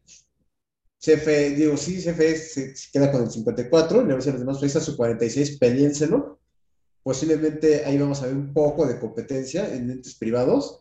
CFE, 0.98 1.50
digo, 1.50 1.76
sí, 1.76 2.02
CFE 2.02 2.36
se, 2.36 2.74
queda 2.92 3.12
con 3.12 3.22
el 3.22 3.30
54, 3.30 4.02
le 4.02 4.08
vamos 4.08 4.26
a 4.26 4.30
los 4.30 4.40
demás 4.40 4.58
países 4.58 4.82
su 4.82 4.96
46, 4.96 5.58
peliénselo. 5.58 6.40
Posiblemente 7.06 7.84
ahí 7.84 7.96
vamos 7.98 8.20
a 8.20 8.26
ver 8.26 8.34
un 8.34 8.52
poco 8.52 8.84
de 8.84 8.98
competencia 8.98 9.72
en 9.72 9.92
entes 9.92 10.16
privados, 10.16 10.80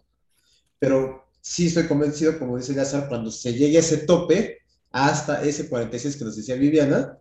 pero 0.79 1.27
sí 1.39 1.67
estoy 1.67 1.85
convencido, 1.85 2.39
como 2.39 2.57
dice 2.57 2.73
Lázaro, 2.73 3.07
cuando 3.09 3.29
se 3.29 3.53
llegue 3.53 3.77
a 3.77 3.81
ese 3.81 3.97
tope, 3.97 4.57
hasta 4.89 5.43
ese 5.43 5.69
46 5.69 6.17
que 6.17 6.25
nos 6.25 6.35
decía 6.35 6.55
Viviana, 6.55 7.19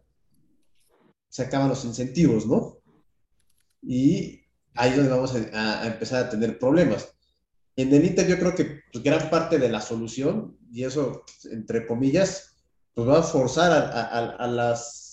se 1.28 1.42
acaban 1.42 1.68
los 1.68 1.84
incentivos, 1.84 2.46
¿no? 2.46 2.78
Y 3.82 4.40
ahí 4.72 4.92
es 4.92 4.96
donde 4.96 5.10
vamos 5.10 5.34
a, 5.34 5.86
empezar 5.86 6.24
a 6.24 6.30
tener 6.30 6.58
problemas. 6.58 7.14
En 7.76 7.92
el 7.92 8.06
Inter 8.06 8.26
yo 8.26 8.38
creo 8.38 8.54
que 8.54 8.80
pues, 8.90 9.04
gran 9.04 9.28
parte 9.28 9.58
de 9.58 9.68
la 9.68 9.82
solución, 9.82 10.56
y 10.72 10.84
eso 10.84 11.24
entre 11.52 11.86
comillas, 11.86 12.56
pues 12.94 13.06
va 13.06 13.18
a 13.18 13.22
forzar 13.22 13.70
a, 13.70 13.80
a, 13.80 14.36
a 14.36 14.46
las, 14.46 15.03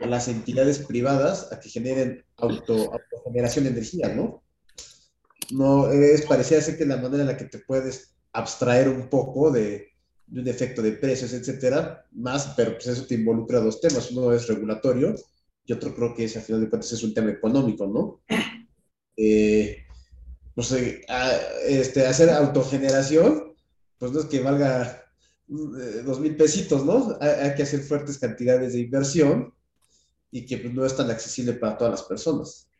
a 0.00 0.06
las 0.06 0.28
entidades 0.28 0.80
privadas 0.80 1.52
a 1.52 1.60
que 1.60 1.68
generen 1.68 2.24
auto, 2.36 2.92
autogeneración 2.92 3.64
de 3.64 3.70
energía, 3.70 4.08
¿no? 4.14 4.42
No, 5.50 5.90
es 5.90 6.26
parecía 6.26 6.60
ser 6.60 6.76
que 6.76 6.84
la 6.84 6.98
manera 6.98 7.22
en 7.22 7.28
la 7.28 7.36
que 7.36 7.46
te 7.46 7.58
puedes 7.58 8.14
abstraer 8.32 8.88
un 8.88 9.08
poco 9.08 9.50
de, 9.50 9.88
un 10.30 10.46
efecto 10.46 10.82
de 10.82 10.92
precios, 10.92 11.32
etcétera, 11.32 12.06
más, 12.12 12.52
pero 12.56 12.72
pues 12.72 12.86
eso 12.86 13.06
te 13.06 13.14
involucra 13.14 13.60
dos 13.60 13.80
temas. 13.80 14.10
Uno 14.10 14.32
es 14.32 14.46
regulatorio 14.46 15.14
y 15.64 15.72
otro 15.72 15.94
creo 15.94 16.14
que 16.14 16.24
es, 16.24 16.36
al 16.36 16.42
final 16.42 16.62
de 16.62 16.68
cuentas, 16.68 16.92
es 16.92 17.02
un 17.02 17.14
tema 17.14 17.30
económico, 17.30 17.86
¿no? 17.86 18.22
Eh, 19.16 19.78
no 20.54 20.62
sé, 20.62 21.02
este, 21.66 22.06
hacer 22.06 22.30
autogeneración, 22.30 23.54
pues 23.98 24.12
no 24.12 24.20
es 24.20 24.26
que 24.26 24.40
valga 24.40 25.04
eh, 25.48 26.02
dos 26.04 26.20
mil 26.20 26.36
pesitos, 26.36 26.84
¿no? 26.84 27.18
Hay, 27.20 27.54
que 27.54 27.64
hacer 27.64 27.80
fuertes 27.80 28.18
cantidades 28.18 28.74
de 28.74 28.80
inversión 28.80 29.52
y 30.30 30.46
que 30.46 30.58
pues, 30.58 30.74
no 30.74 30.84
es 30.84 30.96
tan 30.96 31.10
accesible 31.10 31.54
para 31.54 31.76
todas 31.76 31.92
las 31.92 32.02
personas. 32.02 32.70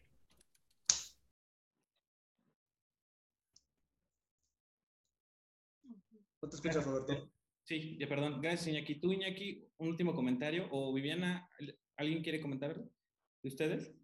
¿No 6.40 6.48
te 6.48 6.56
escuchas, 6.56 6.84
Roberto? 6.84 7.30
Sí, 7.64 7.98
ya 7.98 8.08
perdón. 8.08 8.40
Gracias, 8.40 8.68
Iñaki. 8.68 9.00
Tú, 9.00 9.12
Iñaki, 9.12 9.68
un 9.78 9.88
último 9.88 10.14
comentario. 10.14 10.68
O 10.70 10.92
Viviana, 10.94 11.48
¿alguien 11.96 12.22
quiere 12.22 12.40
comentar 12.40 12.74
de 12.76 13.48
ustedes? 13.48 13.94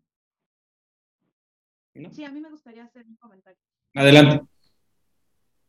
Sí, 2.12 2.24
a 2.24 2.30
mí 2.30 2.40
me 2.40 2.50
gustaría 2.50 2.84
hacer 2.84 3.06
un 3.06 3.16
comentario. 3.16 3.60
Adelante. 3.94 4.53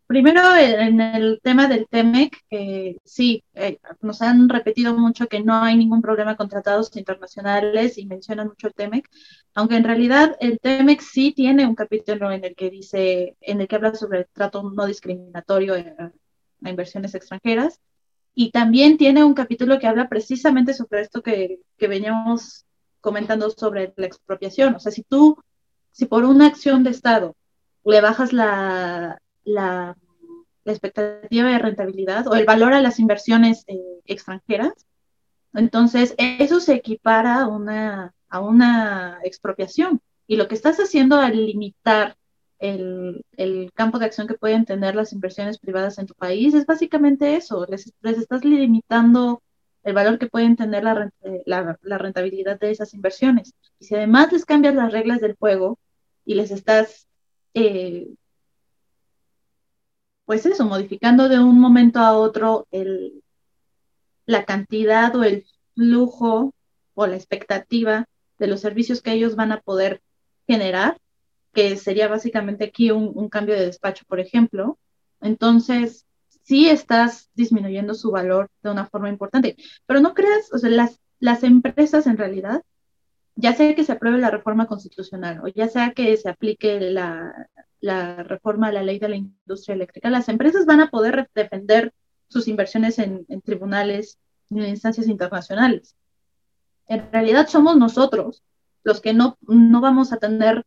Primero, 0.07 0.55
en 0.55 1.01
el 1.01 1.39
tema 1.41 1.67
del 1.67 1.87
TEMEC, 1.87 2.37
sí, 3.03 3.43
eh, 3.55 3.79
nos 4.01 4.21
han 4.21 4.49
repetido 4.49 4.95
mucho 4.95 5.27
que 5.27 5.41
no 5.41 5.63
hay 5.63 5.75
ningún 5.77 6.03
problema 6.03 6.35
con 6.35 6.47
tratados 6.47 6.95
internacionales 6.95 7.97
y 7.97 8.05
mencionan 8.05 8.49
mucho 8.49 8.67
el 8.67 8.75
TEMEC, 8.75 9.09
aunque 9.55 9.77
en 9.77 9.83
realidad 9.83 10.37
el 10.39 10.59
TEMEC 10.59 11.01
sí 11.01 11.31
tiene 11.31 11.65
un 11.65 11.73
capítulo 11.73 12.31
en 12.31 12.45
el 12.45 12.55
que 12.55 12.69
dice, 12.69 13.35
en 13.41 13.61
el 13.61 13.67
que 13.67 13.75
habla 13.77 13.95
sobre 13.95 14.19
el 14.19 14.27
trato 14.31 14.61
no 14.69 14.85
discriminatorio 14.85 15.73
a, 15.73 16.11
inversiones 16.69 17.15
extranjeras 17.15 17.79
y 18.35 18.51
también 18.51 18.97
tiene 18.97 19.23
un 19.23 19.33
capítulo 19.33 19.79
que 19.79 19.87
habla 19.87 20.07
precisamente 20.07 20.73
sobre 20.73 21.01
esto 21.01 21.23
que, 21.23 21.59
que 21.77 21.87
veníamos 21.87 22.65
comentando 23.01 23.49
sobre 23.49 23.93
la 23.97 24.05
expropiación. 24.05 24.75
O 24.75 24.79
sea, 24.79 24.91
si 24.91 25.03
tú, 25.03 25.37
si 25.91 26.05
por 26.05 26.25
una 26.25 26.47
acción 26.47 26.83
de 26.83 26.91
Estado 26.91 27.35
le 27.83 28.01
bajas 28.01 28.33
la, 28.33 29.19
la, 29.45 29.95
expectativa 30.67 31.49
de 31.49 31.59
rentabilidad 31.59 32.25
o 32.27 32.33
el 32.33 32.45
valor 32.45 32.73
a 32.73 32.81
las 32.81 32.99
inversiones 32.99 33.63
eh, 33.67 33.79
extranjeras. 34.05 34.73
Entonces, 35.53 36.15
eso 36.17 36.59
se 36.59 36.73
equipara 36.73 37.41
a 37.41 37.47
una, 37.47 38.15
a 38.29 38.39
una 38.39 39.19
expropiación. 39.23 40.01
Y 40.25 40.37
lo 40.37 40.47
que 40.47 40.55
estás 40.55 40.77
haciendo 40.77 41.17
al 41.17 41.45
limitar 41.45 42.17
el, 42.57 43.23
el, 43.37 43.71
campo 43.73 43.99
de 43.99 44.05
acción 44.05 44.27
que 44.27 44.33
pueden 44.33 44.65
tener 44.65 44.95
las 44.95 45.13
inversiones 45.13 45.59
privadas 45.59 45.99
en 45.99 46.07
tu 46.07 46.15
país 46.15 46.53
es 46.55 46.65
básicamente 46.65 47.35
eso, 47.35 47.65
les, 47.69 47.93
les 48.01 48.17
estás 48.17 48.43
limitando 48.43 49.43
el 49.83 49.93
valor 49.93 50.17
que 50.17 50.27
pueden 50.27 50.55
tener 50.55 50.83
la, 50.83 51.11
la, 51.45 51.77
la, 51.81 51.97
rentabilidad 51.99 52.59
de 52.59 52.71
esas 52.71 52.93
inversiones. 52.95 53.53
Y 53.79 53.85
si 53.85 53.95
además 53.95 54.31
les 54.31 54.45
cambias 54.45 54.73
las 54.73 54.91
reglas 54.91 55.21
del 55.21 55.35
juego 55.35 55.77
y 56.25 56.33
les 56.33 56.49
estás 56.49 57.07
eh, 57.53 58.07
pues 60.25 60.45
eso, 60.45 60.65
modificando 60.65 61.29
de 61.29 61.39
un 61.39 61.59
momento 61.59 61.99
a 61.99 62.17
otro 62.17 62.67
el, 62.71 63.23
la 64.25 64.45
cantidad 64.45 65.15
o 65.15 65.23
el 65.23 65.45
flujo 65.75 66.53
o 66.95 67.07
la 67.07 67.15
expectativa 67.15 68.05
de 68.39 68.47
los 68.47 68.61
servicios 68.61 69.01
que 69.01 69.13
ellos 69.13 69.35
van 69.35 69.51
a 69.51 69.61
poder 69.61 70.01
generar, 70.47 70.97
que 71.53 71.77
sería 71.77 72.07
básicamente 72.07 72.65
aquí 72.65 72.91
un, 72.91 73.29
cambio 73.29 73.55
de 73.55 73.65
despacho, 73.65 74.03
por 74.07 74.19
ejemplo. 74.19 74.77
Entonces, 75.21 76.05
sí 76.43 76.69
estás 76.69 77.29
disminuyendo 77.33 77.93
su 77.93 78.11
valor 78.11 78.49
de 78.61 78.71
una 78.71 78.87
forma 78.87 79.09
importante, 79.09 79.55
pero 79.85 80.01
no 80.01 80.13
creas, 80.13 80.51
o 80.53 80.57
sea, 80.57 80.69
las, 80.69 80.99
las 81.19 81.43
empresas 81.43 82.07
en 82.07 82.17
realidad, 82.17 82.61
ya 83.35 83.53
sea 83.53 83.75
que 83.75 83.83
se 83.83 83.91
apruebe 83.93 84.17
la 84.17 84.31
reforma 84.31 84.67
constitucional 84.67 85.41
o 85.43 85.47
ya 85.47 85.67
sea 85.67 85.91
que 85.91 86.15
se 86.17 86.29
aplique 86.29 86.79
la, 86.79 87.49
la 87.85 88.23
reforma 88.23 88.67
a 88.67 88.71
la 88.71 88.83
ley 88.83 88.99
de 88.99 89.09
la 89.09 89.15
industria 89.15 89.75
eléctrica, 89.75 90.09
las 90.09 90.27
empresas 90.27 90.65
van 90.65 90.81
a 90.81 90.89
poder 90.89 91.29
defender 91.35 91.93
sus 92.27 92.47
inversiones 92.47 92.97
en, 92.99 93.25
tribunales 93.43 94.17
y 94.49 94.59
en 94.59 94.69
instancias 94.69 95.07
internacionales. 95.07 95.95
En 96.87 97.11
realidad 97.11 97.47
somos 97.47 97.77
nosotros 97.77 98.43
los 98.83 99.01
que 99.01 99.13
no, 99.13 99.37
no 99.41 99.81
vamos 99.81 100.11
a 100.11 100.17
tener 100.17 100.65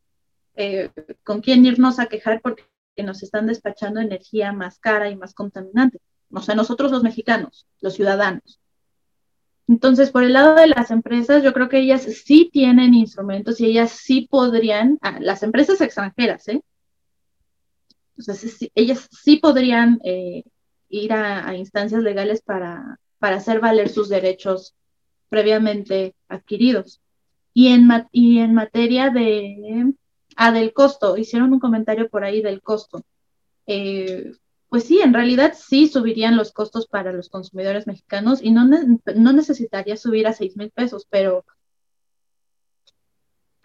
eh, 0.55 0.91
con 1.25 1.41
quién 1.41 1.67
irnos 1.67 1.99
a 1.99 2.07
quejar 2.07 2.41
porque 2.41 2.65
nos 3.05 3.23
están 3.23 3.47
despachando 3.47 4.01
energía 4.01 4.53
más 4.53 4.79
cara 4.79 5.11
y 5.11 5.17
más 5.17 5.35
contaminante. 5.35 6.01
O 6.33 6.41
sea, 6.41 6.55
nosotros 6.55 6.91
los 6.91 7.03
mexicanos, 7.03 7.67
los 7.81 7.95
ciudadanos. 7.95 8.61
Entonces, 9.67 10.11
por 10.11 10.25
el 10.25 10.33
lado 10.33 10.55
de 10.55 10.69
las 10.69 10.91
empresas, 10.91 11.43
yo 11.43 11.53
creo 11.53 11.69
que 11.69 11.79
ellas 11.79 12.03
sí 12.03 12.49
tienen 12.53 12.95
instrumentos 12.95 13.61
y 13.61 13.67
ellas 13.67 13.91
sí 13.91 14.27
podrían, 14.31 14.99
ah, 15.03 15.19
las 15.21 15.43
empresas 15.43 15.81
extranjeras, 15.81 16.49
¿eh? 16.49 16.63
Entonces, 18.19 18.71
ellas 18.75 19.09
sí 19.11 19.37
podrían 19.37 20.01
eh, 20.05 20.45
ir 20.89 21.13
a, 21.13 21.55
instancias 21.55 22.03
legales 22.03 22.43
para, 22.43 22.99
para 23.19 23.37
hacer 23.37 23.61
valer 23.61 23.89
sus 23.89 24.09
derechos 24.09 24.75
previamente 25.29 26.15
adquiridos. 26.29 27.01
Y 27.55 27.69
en, 27.69 27.89
y 28.13 28.39
en 28.39 28.55
materia 28.55 29.11
de, 29.11 29.93
ah, 30.37 30.53
del 30.53 30.73
costo, 30.73 31.17
hicieron 31.17 31.53
un 31.53 31.61
comentario 31.61 32.09
por 32.09 32.25
ahí 32.25 32.43
del 32.43 32.63
costo. 32.63 33.03
Eh, 33.67 34.33
pues 34.69 34.85
sí, 34.85 35.01
en 35.01 35.15
realidad 35.15 35.55
sí 35.57 35.89
subirían 35.89 36.37
los 36.37 36.53
costos 36.53 36.87
para 36.87 37.13
los 37.13 37.29
consumidores 37.29 37.87
mexicanos 37.87 38.43
y 38.43 38.51
no, 38.51 38.69
no 38.69 39.33
necesitaría 39.33 39.97
subir 39.97 40.27
a 40.27 40.33
seis 40.33 40.57
mil 40.57 40.71
pesos, 40.71 41.07
pero 41.09 41.45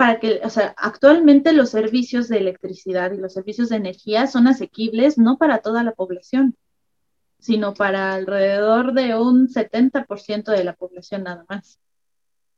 para 0.03 0.19
que, 0.19 0.41
o 0.43 0.49
sea, 0.49 0.73
actualmente 0.75 1.53
los 1.53 1.69
servicios 1.69 2.27
de 2.27 2.37
electricidad 2.37 3.13
y 3.13 3.17
los 3.19 3.31
servicios 3.31 3.69
de 3.69 3.77
energía 3.77 4.27
son 4.27 4.47
asequibles 4.47 5.17
no 5.17 5.37
para 5.37 5.59
toda 5.59 5.81
la 5.81 5.93
población, 5.93 6.57
sino 7.39 7.73
para 7.73 8.13
alrededor 8.13 8.91
de 8.91 9.15
un 9.15 9.47
70% 9.47 10.51
de 10.51 10.65
la 10.65 10.73
población 10.73 11.23
nada 11.23 11.45
más, 11.47 11.79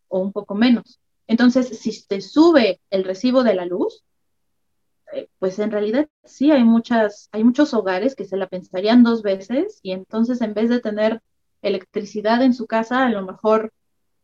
o 0.07 0.21
un 0.21 0.31
poco 0.31 0.55
menos. 0.55 0.99
Entonces, 1.27 1.77
si 1.77 2.07
te 2.07 2.19
sube 2.19 2.81
el 2.89 3.03
recibo 3.03 3.43
de 3.43 3.53
la 3.53 3.67
luz, 3.67 4.03
eh, 5.13 5.29
pues 5.37 5.59
en 5.59 5.69
realidad 5.69 6.09
sí 6.23 6.49
hay 6.49 6.63
muchas, 6.63 7.29
hay 7.31 7.43
muchos 7.43 7.75
hogares 7.75 8.15
que 8.15 8.25
se 8.25 8.37
la 8.37 8.47
pensarían 8.47 9.03
dos 9.03 9.21
veces 9.21 9.81
y 9.83 9.91
entonces 9.91 10.41
en 10.41 10.55
vez 10.55 10.71
de 10.71 10.79
tener 10.79 11.21
electricidad 11.61 12.41
en 12.41 12.55
su 12.55 12.65
casa, 12.65 13.05
a 13.05 13.09
lo 13.09 13.23
mejor 13.23 13.71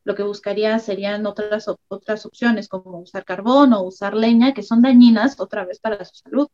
lo 0.04 0.16
que 0.16 0.24
buscaría 0.24 0.80
serían 0.80 1.26
otras, 1.26 1.68
otras 1.88 2.26
opciones 2.26 2.68
como 2.68 3.00
usar 3.00 3.24
carbón 3.26 3.74
o 3.74 3.84
usar 3.84 4.16
leña 4.16 4.54
que 4.54 4.64
son 4.64 4.82
dañinas 4.82 5.40
otra 5.40 5.66
vez 5.66 5.80
para 5.80 6.04
su 6.06 6.16
salud. 6.16 6.48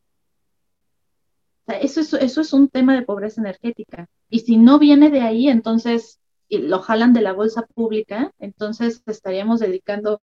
eso, 1.68 2.02
es, 2.02 2.14
eso 2.14 2.42
es 2.42 2.54
un 2.54 2.70
tema 2.70 2.96
de 2.96 3.04
pobreza 3.04 3.42
energética. 3.42 4.08
Y 4.30 4.40
si 4.40 4.58
no 4.58 4.80
viene 4.80 5.10
de 5.10 5.22
ahí, 5.22 5.48
entonces 5.50 6.20
lo 6.50 6.80
jalan 6.80 7.14
de 7.14 7.22
la 7.22 7.34
bolsa 7.34 7.64
pública, 7.64 8.32
entonces 8.40 9.04
estaríamos 9.06 9.60
dedicando, 9.60 10.22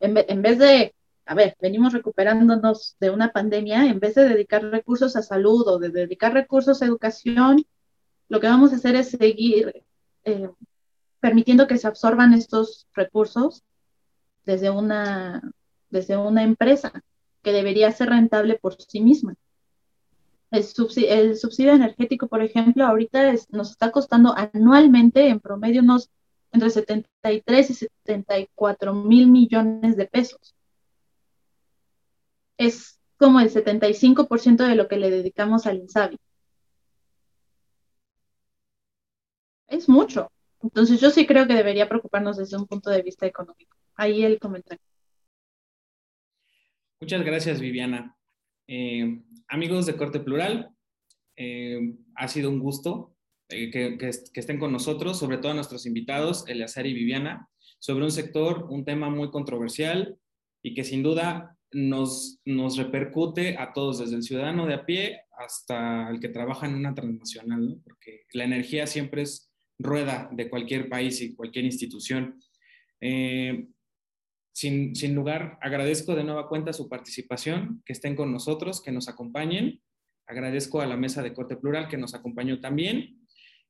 en, 0.00 0.16
en 0.16 0.42
vez 0.42 0.58
de, 0.58 0.94
a 1.26 1.34
ver, 1.34 1.56
venimos 1.60 1.92
recuperándonos 1.92 2.96
de 3.00 3.10
una 3.10 3.32
pandemia, 3.32 3.86
en 3.86 4.00
vez 4.00 4.14
de 4.14 4.28
dedicar 4.28 4.62
recursos 4.64 5.16
a 5.16 5.22
salud 5.22 5.66
o 5.68 5.78
de 5.78 5.90
dedicar 5.90 6.32
recursos 6.32 6.80
a 6.82 6.86
educación, 6.86 7.64
lo 8.28 8.40
que 8.40 8.48
vamos 8.48 8.72
a 8.72 8.76
hacer 8.76 8.96
es 8.96 9.10
seguir 9.10 9.84
eh, 10.24 10.50
permitiendo 11.26 11.66
que 11.66 11.76
se 11.76 11.88
absorban 11.88 12.34
estos 12.34 12.86
recursos 12.94 13.64
desde 14.44 14.70
una, 14.70 15.42
desde 15.90 16.16
una 16.16 16.44
empresa 16.44 17.02
que 17.42 17.50
debería 17.50 17.90
ser 17.90 18.10
rentable 18.10 18.60
por 18.60 18.80
sí 18.80 19.00
misma. 19.00 19.34
El 20.52 20.62
subsidio, 20.62 21.72
energético, 21.72 22.28
por 22.28 22.42
ejemplo, 22.42 22.86
ahorita 22.86 23.34
nos 23.50 23.72
está 23.72 23.90
costando 23.90 24.36
anualmente 24.36 25.26
en 25.26 25.40
promedio 25.40 25.82
unos 25.82 26.10
entre 26.52 26.70
73 26.70 27.70
y 27.70 27.74
74 27.74 28.94
mil 28.94 29.26
millones 29.26 29.96
de 29.96 30.06
pesos. 30.06 30.54
Es 32.56 33.00
como 33.18 33.40
el 33.40 33.50
75% 33.50 34.64
de 34.64 34.76
lo 34.76 34.86
que 34.86 34.96
le 34.96 35.10
dedicamos 35.10 35.66
al 35.66 35.78
INSABI. 35.78 36.18
Es 39.66 39.88
mucho. 39.88 40.30
Entonces 40.62 41.00
yo 41.00 41.10
sí 41.10 41.26
creo 41.26 41.46
que 41.46 41.54
debería 41.54 41.88
preocuparnos 41.88 42.36
desde 42.36 42.56
un 42.56 42.66
punto 42.66 42.90
de 42.90 43.02
vista 43.02 43.26
económico. 43.26 43.76
Ahí 43.94 44.24
el 44.24 44.38
comentario. 44.38 44.82
Muchas 47.00 47.22
gracias, 47.22 47.60
Viviana. 47.60 48.16
Eh, 48.66 49.22
amigos 49.48 49.86
de 49.86 49.96
Corte 49.96 50.20
Plural, 50.20 50.70
eh, 51.36 51.94
ha 52.14 52.28
sido 52.28 52.50
un 52.50 52.58
gusto 52.58 53.14
eh, 53.48 53.70
que, 53.70 54.08
estén 54.08 54.58
con 54.58 54.72
nosotros, 54.72 55.18
sobre 55.18 55.38
todo 55.38 55.52
a 55.52 55.54
nuestros 55.54 55.86
invitados, 55.86 56.48
Eleazar 56.48 56.86
y 56.86 56.94
Viviana, 56.94 57.48
sobre 57.78 58.04
un 58.04 58.10
sector, 58.10 58.66
un 58.70 58.84
tema 58.84 59.10
muy 59.10 59.30
controversial 59.30 60.18
y 60.62 60.74
que 60.74 60.84
sin 60.84 61.02
duda 61.02 61.56
nos, 61.70 62.40
nos 62.44 62.76
repercute 62.76 63.56
a 63.58 63.72
todos, 63.72 63.98
desde 63.98 64.16
el 64.16 64.22
ciudadano 64.22 64.66
de 64.66 64.74
a 64.74 64.86
pie 64.86 65.20
hasta 65.38 66.08
el 66.08 66.18
que 66.18 66.30
trabaja 66.30 66.66
en 66.66 66.74
una 66.74 66.94
transnacional, 66.94 67.78
porque 67.84 68.22
la 68.32 68.44
energía 68.44 68.86
siempre 68.86 69.22
es 69.22 69.52
rueda 69.78 70.28
de 70.32 70.48
cualquier 70.48 70.88
país 70.88 71.20
y 71.20 71.34
cualquier 71.34 71.64
institución. 71.64 72.40
Eh, 73.00 73.66
sin, 74.52 74.96
sin, 74.96 75.14
lugar, 75.14 75.58
agradezco 75.60 76.14
de 76.14 76.24
nueva 76.24 76.48
cuenta 76.48 76.72
su 76.72 76.88
participación, 76.88 77.82
que 77.84 77.92
estén 77.92 78.16
con 78.16 78.32
nosotros, 78.32 78.82
que 78.82 78.92
nos 78.92 79.08
acompañen. 79.08 79.82
Agradezco 80.26 80.80
a 80.80 80.86
la 80.86 80.96
mesa 80.96 81.22
de 81.22 81.34
corte 81.34 81.56
plural 81.56 81.88
que 81.88 81.98
nos 81.98 82.14
acompañó 82.14 82.60
también. 82.60 83.20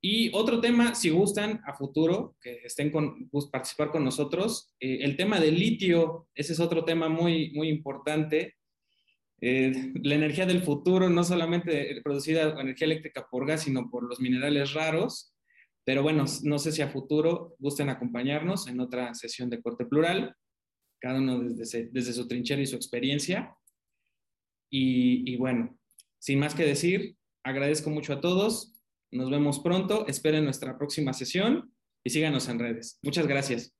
Y 0.01 0.31
otro 0.33 0.61
tema, 0.61 0.95
si 0.95 1.11
gustan 1.11 1.61
a 1.67 1.75
futuro, 1.75 2.37
que 2.41 2.61
estén 2.65 2.91
con 2.91 3.29
pues, 3.31 3.47
participar 3.47 3.91
con 3.91 4.05
nosotros, 4.05 4.75
eh, 4.79 4.99
el 5.01 5.17
tema 5.17 5.41
del 5.41 5.59
litio, 5.59 6.29
ese 6.35 6.53
es 6.53 6.61
otro 6.61 6.85
tema 6.85 7.09
muy, 7.09 7.51
muy 7.53 7.69
importante 7.69 8.57
eh, 9.41 9.93
la 10.03 10.15
energía 10.15 10.47
del 10.47 10.63
futuro, 10.63 11.11
no 11.11 11.23
solamente 11.23 12.01
producida 12.03 12.59
energía 12.61 12.87
eléctrica 12.87 13.27
por 13.31 13.47
gas, 13.47 13.63
sino 13.63 13.91
por 13.91 14.03
los 14.05 14.21
minerales 14.21 14.73
raros. 14.73 15.35
Pero 15.87 16.03
bueno, 16.03 16.25
no 16.43 16.59
sé 16.59 16.73
si 16.73 16.83
a 16.83 16.89
futuro 16.89 17.55
gusten 17.61 17.89
acompañarnos 17.89 18.67
en 18.67 18.81
otra 18.81 19.15
sesión 19.15 19.49
de 19.49 19.63
corte 19.63 19.87
plural, 19.87 20.35
cada 21.01 21.21
uno 21.21 21.39
desde, 21.39 21.89
desde 21.93 22.13
su 22.13 22.27
trinchera 22.27 22.61
y 22.61 22.67
su 22.67 22.75
experiencia. 22.75 23.55
Y, 24.69 25.33
y 25.33 25.37
bueno, 25.37 25.79
sin 26.19 26.41
más 26.41 26.57
que 26.57 26.65
decir, 26.65 27.17
agradezco 27.45 27.91
mucho 27.91 28.15
a 28.15 28.21
todos. 28.21 28.75
Nos 29.13 29.31
vemos 29.31 29.61
pronto. 29.61 30.09
Esperen 30.09 30.45
nuestra 30.45 30.77
próxima 30.77 31.13
sesión 31.13 31.73
y 32.03 32.11
síganos 32.11 32.49
en 32.49 32.59
redes. 32.59 32.99
Muchas 33.03 33.29
gracias. 33.29 33.76